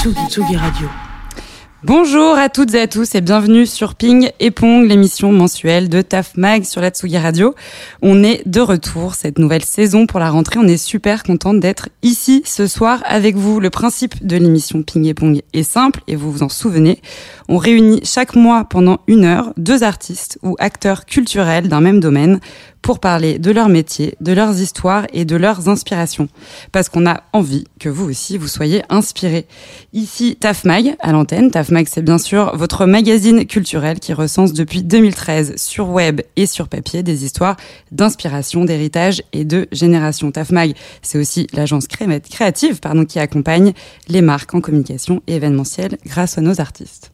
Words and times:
Tsugi, 0.00 0.56
Radio. 0.56 1.09
Bonjour 1.82 2.36
à 2.36 2.50
toutes 2.50 2.74
et 2.74 2.80
à 2.82 2.86
tous 2.86 3.14
et 3.14 3.22
bienvenue 3.22 3.64
sur 3.64 3.94
Ping 3.94 4.28
et 4.38 4.50
Pong, 4.50 4.86
l'émission 4.86 5.32
mensuelle 5.32 5.88
de 5.88 6.02
TAF 6.02 6.36
Mag 6.36 6.64
sur 6.64 6.82
la 6.82 6.90
Tsugi 6.90 7.16
Radio. 7.16 7.54
On 8.02 8.22
est 8.22 8.46
de 8.46 8.60
retour 8.60 9.14
cette 9.14 9.38
nouvelle 9.38 9.64
saison 9.64 10.06
pour 10.06 10.20
la 10.20 10.28
rentrée. 10.28 10.58
On 10.58 10.68
est 10.68 10.76
super 10.76 11.22
contente 11.22 11.58
d'être 11.58 11.88
ici 12.02 12.42
ce 12.44 12.66
soir 12.66 13.02
avec 13.06 13.34
vous. 13.34 13.60
Le 13.60 13.70
principe 13.70 14.26
de 14.26 14.36
l'émission 14.36 14.82
Ping 14.82 15.06
et 15.06 15.14
Pong 15.14 15.40
est 15.54 15.62
simple 15.62 16.02
et 16.06 16.16
vous 16.16 16.30
vous 16.30 16.42
en 16.42 16.50
souvenez. 16.50 17.00
On 17.48 17.56
réunit 17.56 18.00
chaque 18.04 18.36
mois 18.36 18.64
pendant 18.64 18.98
une 19.06 19.24
heure 19.24 19.54
deux 19.56 19.82
artistes 19.82 20.38
ou 20.42 20.56
acteurs 20.58 21.06
culturels 21.06 21.68
d'un 21.68 21.80
même 21.80 22.00
domaine 22.00 22.40
pour 22.82 22.98
parler 22.98 23.38
de 23.38 23.50
leur 23.50 23.68
métier, 23.68 24.14
de 24.20 24.32
leurs 24.32 24.60
histoires 24.60 25.06
et 25.12 25.24
de 25.24 25.36
leurs 25.36 25.68
inspirations. 25.68 26.28
Parce 26.72 26.88
qu'on 26.88 27.06
a 27.06 27.22
envie 27.32 27.64
que 27.78 27.88
vous 27.88 28.08
aussi, 28.08 28.38
vous 28.38 28.48
soyez 28.48 28.82
inspirés. 28.88 29.46
Ici, 29.92 30.36
TAFMAG, 30.40 30.96
à 31.00 31.12
l'antenne. 31.12 31.50
TAFMAG, 31.70 31.86
c'est 31.88 32.02
bien 32.02 32.18
sûr 32.18 32.56
votre 32.56 32.84
magazine 32.84 33.46
culturel 33.46 34.00
qui 34.00 34.12
recense 34.12 34.52
depuis 34.52 34.82
2013 34.82 35.54
sur 35.54 35.88
web 35.88 36.20
et 36.34 36.46
sur 36.46 36.66
papier 36.66 37.04
des 37.04 37.24
histoires 37.24 37.56
d'inspiration, 37.92 38.64
d'héritage 38.64 39.22
et 39.32 39.44
de 39.44 39.68
génération. 39.70 40.32
TAFMAG, 40.32 40.74
c'est 41.00 41.16
aussi 41.16 41.46
l'agence 41.52 41.86
créative 41.86 42.80
pardon, 42.80 43.04
qui 43.04 43.20
accompagne 43.20 43.72
les 44.08 44.20
marques 44.20 44.52
en 44.52 44.60
communication 44.60 45.22
et 45.28 45.36
événementielle 45.36 45.96
grâce 46.04 46.38
à 46.38 46.40
nos 46.40 46.60
artistes. 46.60 47.12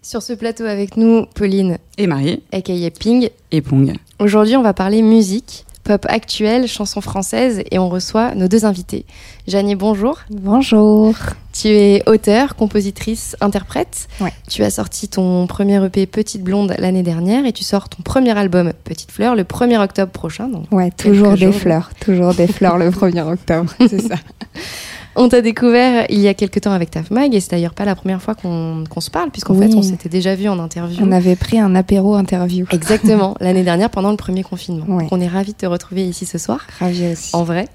Sur 0.00 0.22
ce 0.22 0.32
plateau 0.32 0.64
avec 0.64 0.96
nous, 0.96 1.26
Pauline 1.34 1.76
et 1.98 2.06
Marie, 2.06 2.42
aka 2.50 2.72
Ping 2.98 3.28
et 3.50 3.60
Pong. 3.60 3.92
Aujourd'hui, 4.20 4.56
on 4.56 4.62
va 4.62 4.72
parler 4.72 5.02
musique, 5.02 5.66
pop 5.88 6.04
actuelle, 6.10 6.68
chansons 6.68 7.00
françaises 7.00 7.62
et 7.70 7.78
on 7.78 7.88
reçoit 7.88 8.34
nos 8.34 8.46
deux 8.46 8.66
invités. 8.66 9.06
Janie, 9.46 9.74
bonjour. 9.74 10.18
Bonjour. 10.28 11.14
Tu 11.54 11.68
es 11.68 12.02
auteure, 12.06 12.56
compositrice, 12.56 13.36
interprète. 13.40 14.06
Ouais. 14.20 14.34
Tu 14.50 14.62
as 14.64 14.68
sorti 14.68 15.08
ton 15.08 15.46
premier 15.46 15.82
EP 15.82 16.04
Petite 16.04 16.42
Blonde 16.42 16.74
l'année 16.78 17.02
dernière 17.02 17.46
et 17.46 17.54
tu 17.54 17.64
sors 17.64 17.88
ton 17.88 18.02
premier 18.02 18.36
album 18.36 18.74
Petite 18.84 19.10
Fleur 19.10 19.34
le 19.34 19.44
1er 19.44 19.78
octobre 19.78 20.12
prochain. 20.12 20.48
Donc 20.48 20.70
ouais, 20.72 20.90
toujours 20.90 21.38
des 21.38 21.52
fleurs, 21.52 21.88
toujours 22.00 22.34
des 22.34 22.48
fleurs 22.48 22.76
le 22.76 22.90
1er 22.90 23.22
octobre, 23.22 23.72
c'est 23.80 24.02
ça. 24.02 24.16
On 25.20 25.28
t'a 25.28 25.40
découvert 25.40 26.06
il 26.10 26.20
y 26.20 26.28
a 26.28 26.34
quelques 26.34 26.60
temps 26.60 26.70
avec 26.70 26.92
Taf 26.92 27.10
Mag 27.10 27.34
et 27.34 27.40
c'est 27.40 27.50
d'ailleurs 27.50 27.74
pas 27.74 27.84
la 27.84 27.96
première 27.96 28.22
fois 28.22 28.36
qu'on 28.36 29.00
se 29.00 29.10
parle 29.10 29.30
puisqu'en 29.30 29.52
oui. 29.56 29.68
fait 29.68 29.74
on 29.74 29.82
s'était 29.82 30.08
déjà 30.08 30.36
vu 30.36 30.48
en 30.48 30.60
interview. 30.60 31.04
On 31.04 31.10
avait 31.10 31.34
pris 31.34 31.58
un 31.58 31.74
apéro 31.74 32.14
interview. 32.14 32.66
Exactement, 32.70 33.34
l'année 33.40 33.64
dernière 33.64 33.90
pendant 33.90 34.12
le 34.12 34.16
premier 34.16 34.44
confinement. 34.44 34.86
Ouais. 34.86 35.02
Donc 35.02 35.12
on 35.12 35.20
est 35.20 35.26
ravis 35.26 35.54
de 35.54 35.58
te 35.58 35.66
retrouver 35.66 36.06
ici 36.06 36.24
ce 36.24 36.38
soir. 36.38 36.64
Ravi 36.78 37.12
aussi. 37.12 37.34
En 37.34 37.42
vrai. 37.42 37.66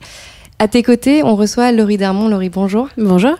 À 0.57 0.69
tes 0.69 0.83
côtés, 0.83 1.21
on 1.23 1.35
reçoit 1.35 1.73
Laurie 1.73 1.97
Darmon. 1.97 2.29
Laurie, 2.29 2.49
bonjour. 2.49 2.87
Bonjour. 2.97 3.35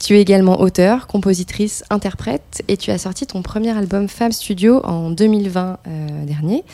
Tu 0.00 0.16
es 0.16 0.20
également 0.20 0.60
auteur, 0.60 1.06
compositrice, 1.06 1.84
interprète 1.90 2.62
et 2.66 2.76
tu 2.76 2.90
as 2.90 2.98
sorti 2.98 3.24
ton 3.24 3.42
premier 3.42 3.70
album 3.70 4.08
Femme 4.08 4.32
Studio 4.32 4.80
en 4.84 5.10
2020 5.10 5.78
euh, 5.86 6.24
dernier 6.24 6.64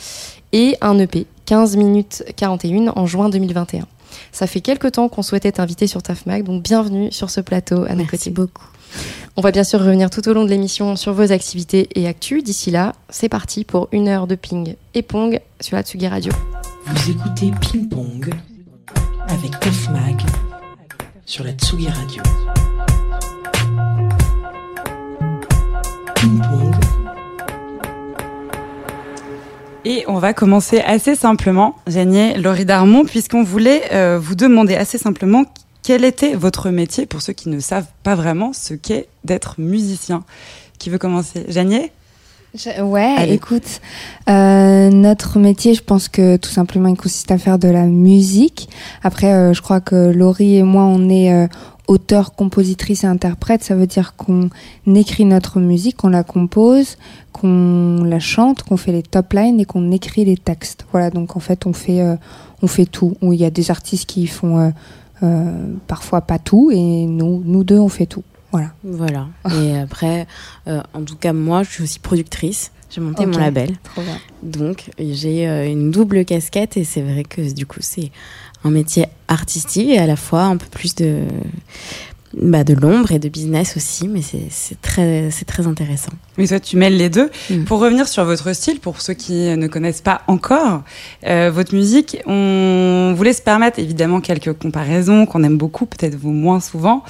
et 0.51 0.77
un 0.81 0.97
EP 0.97 1.27
15 1.45 1.77
minutes 1.77 2.23
41 2.35 2.93
en 2.95 3.05
juin 3.05 3.29
2021. 3.29 3.85
Ça 4.31 4.47
fait 4.47 4.61
quelques 4.61 4.93
temps 4.93 5.09
qu'on 5.09 5.23
souhaitait 5.23 5.51
t'inviter 5.51 5.87
sur 5.87 6.01
TAFMAG, 6.01 6.43
donc 6.43 6.63
bienvenue 6.63 7.11
sur 7.11 7.29
ce 7.29 7.41
plateau 7.41 7.85
à 7.87 7.95
nos 7.95 8.05
Merci 8.11 8.29
beaucoup. 8.29 8.65
On 9.35 9.41
va 9.41 9.51
bien 9.51 9.65
sûr 9.65 9.79
revenir 9.79 10.09
tout 10.09 10.27
au 10.29 10.33
long 10.33 10.45
de 10.45 10.49
l'émission 10.49 10.95
sur 10.95 11.13
vos 11.13 11.31
activités 11.31 11.89
et 11.95 12.07
actus. 12.07 12.43
D'ici 12.43 12.71
là, 12.71 12.93
c'est 13.09 13.27
parti 13.27 13.65
pour 13.65 13.89
une 13.91 14.07
heure 14.07 14.27
de 14.27 14.35
ping 14.35 14.75
et 14.93 15.01
pong 15.01 15.39
sur 15.59 15.75
la 15.75 15.83
Tsugi 15.83 16.07
Radio. 16.07 16.31
Vous 16.85 17.11
écoutez 17.11 17.51
Ping 17.59 17.89
Pong 17.89 18.33
avec 19.27 19.59
Tef 19.59 19.89
Mag 19.89 20.21
sur 21.25 21.43
la 21.43 21.51
Tsugi 21.51 21.89
Radio. 21.89 22.23
Et 29.85 30.03
on 30.07 30.17
va 30.17 30.33
commencer 30.33 30.79
assez 30.79 31.15
simplement, 31.15 31.75
Janier, 31.85 32.37
Laurie 32.37 32.65
Darmon, 32.65 33.05
puisqu'on 33.05 33.43
voulait 33.43 33.83
euh, 33.93 34.19
vous 34.19 34.33
demander 34.33 34.75
assez 34.75 34.97
simplement 34.97 35.45
quel 35.83 36.03
était 36.03 36.33
votre 36.33 36.71
métier 36.71 37.05
pour 37.05 37.21
ceux 37.21 37.33
qui 37.33 37.49
ne 37.49 37.59
savent 37.59 37.85
pas 38.01 38.15
vraiment 38.15 38.51
ce 38.51 38.73
qu'est 38.73 39.07
d'être 39.23 39.55
musicien. 39.59 40.23
Qui 40.79 40.89
veut 40.89 40.97
commencer? 40.97 41.45
Janier 41.49 41.91
je, 42.55 42.81
Ouais, 42.81 43.13
Allez. 43.17 43.33
écoute, 43.33 43.81
euh, 44.27 44.89
notre 44.89 45.37
métier, 45.37 45.75
je 45.75 45.83
pense 45.83 46.09
que 46.09 46.37
tout 46.37 46.49
simplement, 46.49 46.89
il 46.89 46.97
consiste 46.97 47.29
à 47.29 47.37
faire 47.37 47.59
de 47.59 47.67
la 47.67 47.85
musique. 47.85 48.69
Après, 49.03 49.33
euh, 49.33 49.53
je 49.53 49.61
crois 49.61 49.81
que 49.81 50.11
Laurie 50.11 50.55
et 50.57 50.63
moi, 50.63 50.83
on 50.83 51.07
est 51.09 51.31
euh, 51.31 51.47
auteur, 51.87 52.33
compositrice 52.33 53.03
et 53.03 53.07
interprète. 53.07 53.63
Ça 53.63 53.75
veut 53.75 53.87
dire 53.87 54.15
qu'on 54.15 54.49
écrit 54.87 55.25
notre 55.25 55.59
musique, 55.59 55.97
qu'on 55.97 56.09
la 56.09 56.23
compose, 56.23 56.97
qu'on 57.45 58.03
la 58.03 58.19
chante, 58.19 58.63
qu'on 58.63 58.77
fait 58.77 58.91
les 58.91 59.03
top 59.03 59.33
lines 59.33 59.59
et 59.59 59.65
qu'on 59.65 59.91
écrit 59.91 60.25
les 60.25 60.37
textes. 60.37 60.85
Voilà, 60.91 61.11
donc 61.11 61.35
en 61.35 61.39
fait, 61.39 61.67
on 61.67 61.73
fait, 61.73 62.01
euh, 62.01 62.15
on 62.61 62.67
fait 62.67 62.85
tout. 62.85 63.15
Il 63.21 63.35
y 63.35 63.45
a 63.45 63.51
des 63.51 63.69
artistes 63.69 64.07
qui 64.07 64.25
font 64.25 64.59
euh, 64.59 64.69
euh, 65.21 65.73
parfois 65.87 66.21
pas 66.21 66.39
tout 66.39 66.71
et 66.71 67.05
nous, 67.05 67.43
nous 67.45 67.63
deux, 67.63 67.77
on 67.77 67.89
fait 67.89 68.07
tout. 68.07 68.23
Voilà. 68.51 68.71
Voilà. 68.83 69.27
Et 69.53 69.77
après, 69.83 70.25
en 70.65 71.03
tout 71.03 71.15
cas, 71.15 71.33
moi, 71.33 71.63
je 71.63 71.71
suis 71.71 71.83
aussi 71.83 71.99
productrice. 71.99 72.71
J'ai 72.89 73.01
monté 73.01 73.25
mon 73.25 73.37
label. 73.37 73.75
Trop 73.83 74.01
bien. 74.01 74.17
Donc, 74.41 74.89
j'ai 74.97 75.45
une 75.69 75.91
double 75.91 76.25
casquette 76.25 76.77
et 76.77 76.83
c'est 76.83 77.01
vrai 77.01 77.23
que 77.23 77.53
du 77.53 77.65
coup, 77.65 77.81
c'est 77.81 78.11
un 78.63 78.71
métier 78.71 79.05
artistique 79.27 79.89
et 79.89 79.99
à 79.99 80.07
la 80.07 80.15
fois 80.15 80.43
un 80.43 80.57
peu 80.57 80.67
plus 80.67 80.95
de, 80.95 81.23
bah, 82.41 82.63
de 82.63 82.73
l'ombre 82.73 83.11
et 83.11 83.19
de 83.19 83.29
business 83.29 83.75
aussi, 83.75 84.07
mais 84.07 84.21
c'est 84.21 84.81
très, 84.81 85.29
c'est 85.31 85.45
très 85.45 85.67
intéressant. 85.67 86.13
Mais 86.37 86.47
toi, 86.47 86.59
tu 86.59 86.77
mêles 86.77 86.97
les 86.97 87.09
deux. 87.09 87.29
Mm. 87.49 87.63
Pour 87.63 87.79
revenir 87.79 88.07
sur 88.07 88.25
votre 88.25 88.53
style, 88.53 88.79
pour 88.79 89.01
ceux 89.01 89.13
qui 89.13 89.33
ne 89.55 89.67
connaissent 89.67 90.01
pas 90.01 90.21
encore 90.27 90.83
euh, 91.25 91.51
votre 91.53 91.73
musique, 91.73 92.17
on 92.25 93.13
voulait 93.15 93.33
se 93.33 93.41
permettre 93.41 93.79
évidemment 93.79 94.19
quelques 94.21 94.53
comparaisons 94.53 95.25
qu'on 95.25 95.43
aime 95.43 95.57
beaucoup, 95.57 95.85
peut-être 95.85 96.15
vous 96.15 96.31
moins 96.31 96.59
souvent. 96.59 97.03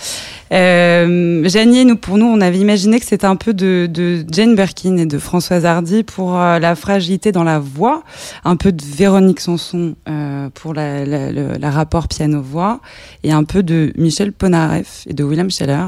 Euh, 0.52 1.48
Janier, 1.48 1.86
nous, 1.86 1.96
pour 1.98 2.18
nous, 2.18 2.26
on 2.26 2.40
avait 2.42 2.60
imaginé 2.60 3.00
que 3.00 3.06
c'était 3.06 3.26
un 3.26 3.36
peu 3.36 3.54
de, 3.54 3.88
de 3.92 4.24
Jane 4.32 4.56
Birkin 4.56 4.98
et 4.98 5.06
de 5.06 5.18
Françoise 5.18 5.66
Hardy 5.66 6.04
pour 6.04 6.38
euh, 6.40 6.60
la 6.60 6.76
fragilité 6.76 7.32
dans 7.32 7.44
la 7.44 7.60
voix, 7.60 8.04
un 8.44 8.56
peu 8.56 8.72
de 8.72 8.84
Véronique 8.84 9.40
Sanson 9.40 9.96
euh, 10.08 10.50
pour 10.54 10.74
la, 10.74 11.06
la, 11.06 11.32
le- 11.32 11.58
la 11.60 11.72
rapport 11.72 12.08
piano-voix, 12.08 12.80
et 13.24 13.32
un 13.32 13.44
peu 13.44 13.64
de 13.64 13.92
Michel 13.98 14.32
Polnareff 14.32 15.04
et 15.08 15.14
de 15.14 15.24
William 15.24 15.50
Scheller. 15.50 15.86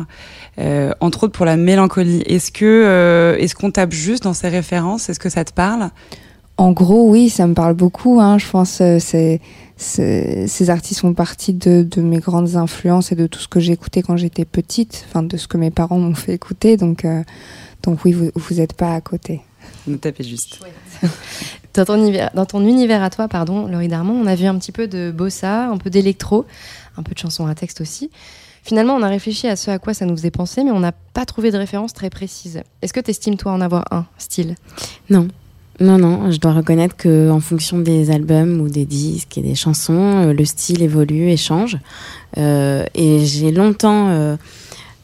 Euh, 0.59 0.91
entre 1.01 1.25
autres 1.25 1.33
pour 1.33 1.45
la 1.45 1.55
mélancolie. 1.55 2.23
Est-ce 2.25 2.51
que 2.51 2.65
euh, 2.65 3.26
est-ce 3.35 3.55
qu'on 3.55 3.71
tape 3.71 3.91
juste 3.93 4.23
dans 4.23 4.33
ces 4.33 4.49
références? 4.49 5.09
Est-ce 5.09 5.19
que 5.19 5.29
ça 5.29 5.43
te 5.45 5.53
parle? 5.53 5.89
En 6.57 6.71
gros, 6.71 7.09
oui, 7.09 7.29
ça 7.29 7.45
me 7.47 7.53
parle 7.53 7.75
beaucoup. 7.75 8.19
Hein. 8.19 8.37
Je 8.39 8.49
pense 8.49 8.79
que 8.79 8.97
c'est, 8.99 9.41
c'est- 9.77 10.47
ces 10.47 10.69
artistes 10.71 11.01
font 11.01 11.13
partie 11.13 11.53
de, 11.53 11.83
de 11.83 12.01
mes 12.01 12.17
grandes 12.19 12.55
influences 12.55 13.11
et 13.11 13.15
de 13.15 13.27
tout 13.27 13.39
ce 13.39 13.47
que 13.47 13.59
j'écoutais 13.59 14.01
quand 14.01 14.17
j'étais 14.17 14.43
petite, 14.45 15.05
enfin 15.07 15.21
de 15.21 15.37
ce 15.37 15.47
que 15.47 15.57
mes 15.57 15.69
parents 15.69 15.99
m'ont 15.99 16.15
fait 16.15 16.33
écouter. 16.33 16.75
Donc, 16.77 17.05
euh, 17.05 17.21
donc 17.83 18.03
oui, 18.05 18.13
vous 18.13 18.31
vous 18.33 18.59
êtes 18.59 18.73
pas 18.73 18.95
à 18.95 19.01
côté. 19.01 19.41
Vous 19.85 19.97
tapez 19.97 20.23
juste. 20.23 20.59
Dans 21.75 21.85
ton, 21.85 21.95
univers, 21.97 22.31
dans 22.33 22.45
ton 22.47 22.65
univers 22.65 23.03
à 23.03 23.11
toi, 23.11 23.27
pardon, 23.27 23.67
Laurie 23.67 23.87
Darmon, 23.87 24.19
on 24.19 24.25
a 24.25 24.33
vu 24.33 24.45
un 24.45 24.57
petit 24.57 24.71
peu 24.71 24.87
de 24.87 25.11
bossa, 25.11 25.67
un 25.67 25.77
peu 25.77 25.91
d'électro, 25.91 26.45
un 26.97 27.03
peu 27.03 27.13
de 27.13 27.19
chansons 27.19 27.45
à 27.45 27.53
texte 27.53 27.81
aussi. 27.81 28.09
Finalement, 28.67 28.95
on 28.95 29.01
a 29.01 29.07
réfléchi 29.07 29.47
à 29.47 29.55
ce 29.55 29.71
à 29.71 29.79
quoi 29.79 29.93
ça 29.93 30.05
nous 30.05 30.17
faisait 30.17 30.29
penser, 30.29 30.61
mais 30.61 30.71
on 30.71 30.81
n'a 30.81 30.91
pas 30.91 31.23
trouvé 31.23 31.51
de 31.51 31.57
référence 31.57 31.93
très 31.93 32.09
précise. 32.09 32.63
Est-ce 32.81 32.91
que 32.91 32.99
tu 32.99 33.11
estimes, 33.11 33.37
toi, 33.37 33.53
en 33.53 33.61
avoir 33.61 33.85
un 33.91 34.05
style? 34.17 34.55
Non. 35.09 35.29
Non, 35.79 35.97
non, 35.97 36.29
je 36.31 36.37
dois 36.37 36.51
reconnaître 36.51 36.97
que 36.97 37.31
en 37.31 37.39
fonction 37.39 37.79
des 37.79 38.11
albums 38.11 38.59
ou 38.59 38.67
des 38.67 38.83
disques 38.83 39.37
et 39.37 39.41
des 39.41 39.55
chansons, 39.55 39.93
euh, 39.93 40.33
le 40.33 40.43
style 40.43 40.81
évolue 40.81 41.29
et 41.29 41.37
change. 41.37 41.77
Euh, 42.37 42.83
et 42.93 43.25
j'ai 43.25 43.53
longtemps 43.53 44.09
euh, 44.09 44.35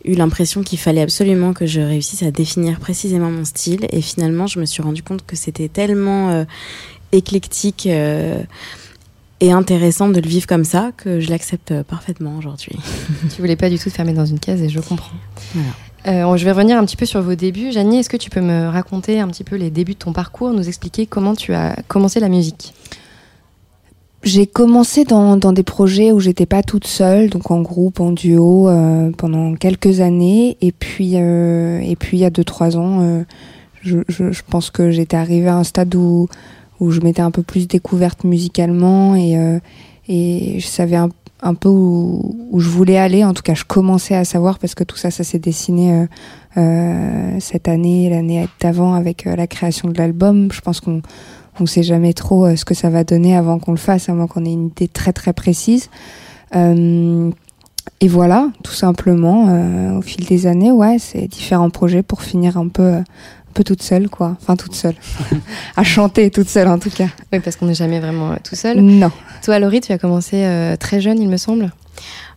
eu 0.03 0.15
l'impression 0.15 0.61
qu'il 0.61 0.77
fallait 0.77 1.01
absolument 1.01 1.53
que 1.53 1.65
je 1.65 1.79
réussisse 1.79 2.21
à 2.23 2.31
définir 2.31 2.81
précisément 2.81 3.31
mon 3.31 3.45
style. 3.45 3.87
Et 3.91 4.01
finalement, 4.01 4.45
je 4.45 4.59
me 4.59 4.65
suis 4.65 4.83
rendu 4.83 5.03
compte 5.03 5.25
que 5.25 5.37
c'était 5.37 5.69
tellement 5.69 6.45
éclectique 7.13 7.87
et 9.43 9.51
intéressant 9.51 10.07
de 10.07 10.21
le 10.21 10.27
vivre 10.27 10.47
comme 10.47 10.63
ça 10.63 10.91
que 10.95 11.19
je 11.19 11.29
l'accepte 11.29 11.71
euh, 11.71 11.83
parfaitement 11.83 12.37
aujourd'hui. 12.37 12.77
Tu 13.35 13.41
voulais 13.41 13.57
pas 13.57 13.69
du 13.69 13.77
tout 13.77 13.89
te 13.89 13.95
fermer 13.95 14.13
dans 14.13 14.25
une 14.25 14.39
case 14.39 14.61
et 14.61 14.69
je 14.69 14.79
comprends. 14.79 15.11
Voilà. 15.53 15.69
Euh, 16.33 16.37
je 16.37 16.45
vais 16.45 16.51
revenir 16.51 16.77
un 16.77 16.85
petit 16.85 16.95
peu 16.95 17.05
sur 17.05 17.21
vos 17.21 17.35
débuts. 17.35 17.71
Janie, 17.71 17.99
est-ce 17.99 18.09
que 18.09 18.17
tu 18.17 18.29
peux 18.29 18.41
me 18.41 18.69
raconter 18.69 19.19
un 19.19 19.27
petit 19.27 19.43
peu 19.43 19.57
les 19.57 19.69
débuts 19.69 19.93
de 19.93 19.99
ton 19.99 20.13
parcours, 20.13 20.51
nous 20.51 20.67
expliquer 20.67 21.05
comment 21.05 21.35
tu 21.35 21.53
as 21.53 21.75
commencé 21.89 22.21
la 22.21 22.29
musique? 22.29 22.73
J'ai 24.23 24.47
commencé 24.47 25.03
dans, 25.03 25.35
dans 25.35 25.51
des 25.51 25.63
projets 25.63 26.13
où 26.13 26.21
j'étais 26.21 26.45
pas 26.45 26.63
toute 26.63 26.87
seule, 26.87 27.29
donc 27.29 27.51
en 27.51 27.61
groupe, 27.61 27.99
en 27.99 28.11
duo, 28.11 28.69
euh, 28.69 29.11
pendant 29.17 29.55
quelques 29.55 29.99
années. 29.99 30.55
Et 30.61 30.71
puis, 30.71 31.15
euh, 31.15 31.79
et 31.81 31.97
puis 31.97 32.17
il 32.17 32.21
y 32.21 32.25
a 32.25 32.29
deux 32.29 32.45
trois 32.45 32.77
ans, 32.77 33.01
euh, 33.01 33.23
je, 33.81 33.99
je, 34.07 34.31
je 34.31 34.41
pense 34.49 34.69
que 34.69 34.91
j'étais 34.91 35.17
arrivée 35.17 35.49
à 35.49 35.57
un 35.57 35.65
stade 35.65 35.93
où 35.95 36.29
où 36.83 36.91
je 36.91 36.99
m'étais 36.99 37.21
un 37.21 37.31
peu 37.31 37.43
plus 37.43 37.67
découverte 37.67 38.23
musicalement 38.23 39.15
et 39.15 39.37
euh, 39.37 39.59
et 40.09 40.59
je 40.59 40.67
savais 40.67 40.97
un, 40.97 41.53
peu 41.53 41.69
où, 41.69 42.35
je 42.57 42.67
voulais 42.67 42.97
aller. 42.97 43.23
En 43.23 43.33
tout 43.33 43.41
cas, 43.41 43.53
je 43.53 43.63
commençais 43.63 44.15
à 44.15 44.25
savoir 44.25 44.59
parce 44.59 44.75
que 44.75 44.83
tout 44.83 44.97
ça, 44.97 45.11
ça 45.11 45.23
s'est 45.23 45.39
dessiné 45.39 45.93
euh, 45.93 46.05
euh, 46.57 47.37
cette 47.39 47.69
année, 47.69 48.09
l'année 48.09 48.49
d'avant 48.59 48.95
avec 48.95 49.23
la 49.23 49.47
création 49.47 49.87
de 49.87 49.97
l'album. 49.97 50.51
Je 50.51 50.59
pense 50.59 50.81
qu'on 50.81 51.01
on 51.57 51.65
sait 51.65 51.83
jamais 51.83 52.11
trop 52.11 52.53
ce 52.53 52.65
que 52.65 52.73
ça 52.73 52.89
va 52.89 53.05
donner 53.05 53.33
avant 53.33 53.59
qu'on 53.59 53.71
le 53.71 53.77
fasse, 53.77 54.09
avant 54.09 54.27
qu'on 54.27 54.43
ait 54.43 54.51
une 54.51 54.67
idée 54.67 54.89
très 54.89 55.13
très 55.13 55.31
précise. 55.31 55.89
Et 56.53 58.07
voilà, 58.09 58.49
tout 58.61 58.73
simplement, 58.73 59.97
au 59.97 60.01
fil 60.01 60.25
des 60.25 60.47
années, 60.47 60.71
ouais, 60.71 60.97
c'est 60.99 61.27
différents 61.29 61.69
projets 61.69 62.03
pour 62.03 62.23
finir 62.23 62.57
un 62.57 62.67
peu 62.67 62.97
peu 63.53 63.63
toute 63.63 63.81
seule, 63.81 64.09
quoi. 64.09 64.35
Enfin, 64.41 64.55
toute 64.57 64.75
seule. 64.75 64.95
à 65.77 65.83
chanter 65.83 66.29
toute 66.29 66.49
seule, 66.49 66.67
en 66.67 66.79
tout 66.79 66.89
cas. 66.89 67.07
Oui, 67.31 67.39
parce 67.39 67.55
qu'on 67.55 67.67
n'est 67.67 67.73
jamais 67.73 67.99
vraiment 67.99 68.35
tout 68.43 68.55
seul. 68.55 68.81
Non. 68.81 69.11
Toi, 69.43 69.59
Laurie, 69.59 69.79
tu 69.79 69.91
as 69.93 69.97
commencé 69.97 70.43
euh, 70.43 70.75
très 70.75 70.99
jeune, 70.99 71.21
il 71.21 71.29
me 71.29 71.37
semble 71.37 71.71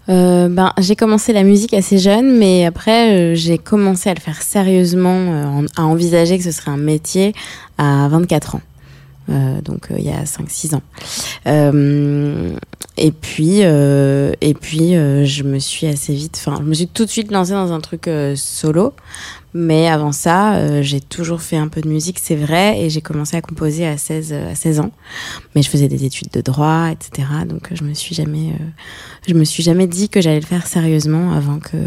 euh, 0.08 0.48
ben, 0.48 0.72
j'ai 0.78 0.94
commencé 0.94 1.32
la 1.32 1.42
musique 1.42 1.74
assez 1.74 1.98
jeune, 1.98 2.36
mais 2.38 2.64
après, 2.64 3.12
euh, 3.12 3.34
j'ai 3.34 3.58
commencé 3.58 4.08
à 4.08 4.14
le 4.14 4.20
faire 4.20 4.40
sérieusement, 4.40 5.16
euh, 5.18 5.66
à 5.76 5.84
envisager 5.84 6.38
que 6.38 6.44
ce 6.44 6.52
serait 6.52 6.70
un 6.70 6.76
métier 6.76 7.34
à 7.78 8.08
24 8.08 8.56
ans. 8.56 8.60
Euh, 9.28 9.60
donc 9.60 9.88
il 9.90 10.04
y 10.04 10.10
a 10.10 10.22
5-6 10.22 10.76
ans. 10.76 10.82
et 12.96 13.10
puis, 13.10 13.60
et 13.60 14.54
puis 14.54 14.92
je 14.92 15.42
me 15.42 15.58
suis 15.58 15.88
assez 15.88 16.14
vite, 16.14 16.40
enfin, 16.46 16.60
je 16.62 16.68
me 16.68 16.74
suis 16.74 16.86
tout 16.86 17.04
de 17.04 17.10
suite 17.10 17.32
lancée 17.32 17.52
dans 17.52 17.72
un 17.72 17.80
truc 17.80 18.08
solo. 18.36 18.94
Mais 19.58 19.88
avant 19.88 20.12
ça, 20.12 20.56
euh, 20.56 20.82
j'ai 20.82 21.00
toujours 21.00 21.40
fait 21.40 21.56
un 21.56 21.68
peu 21.68 21.80
de 21.80 21.88
musique, 21.88 22.18
c'est 22.18 22.36
vrai, 22.36 22.78
et 22.78 22.90
j'ai 22.90 23.00
commencé 23.00 23.38
à 23.38 23.40
composer 23.40 23.86
à 23.86 23.96
16, 23.96 24.34
à 24.34 24.54
16 24.54 24.80
ans. 24.80 24.90
Mais 25.54 25.62
je 25.62 25.70
faisais 25.70 25.88
des 25.88 26.04
études 26.04 26.28
de 26.30 26.42
droit, 26.42 26.90
etc. 26.90 27.26
Donc 27.48 27.70
je 27.72 27.82
me 27.82 27.94
suis 27.94 28.14
jamais, 28.14 28.50
euh, 28.50 28.64
je 29.26 29.32
me 29.32 29.44
suis 29.44 29.62
jamais 29.62 29.86
dit 29.86 30.10
que 30.10 30.20
j'allais 30.20 30.40
le 30.40 30.46
faire 30.46 30.66
sérieusement 30.66 31.32
avant 31.32 31.58
que, 31.58 31.78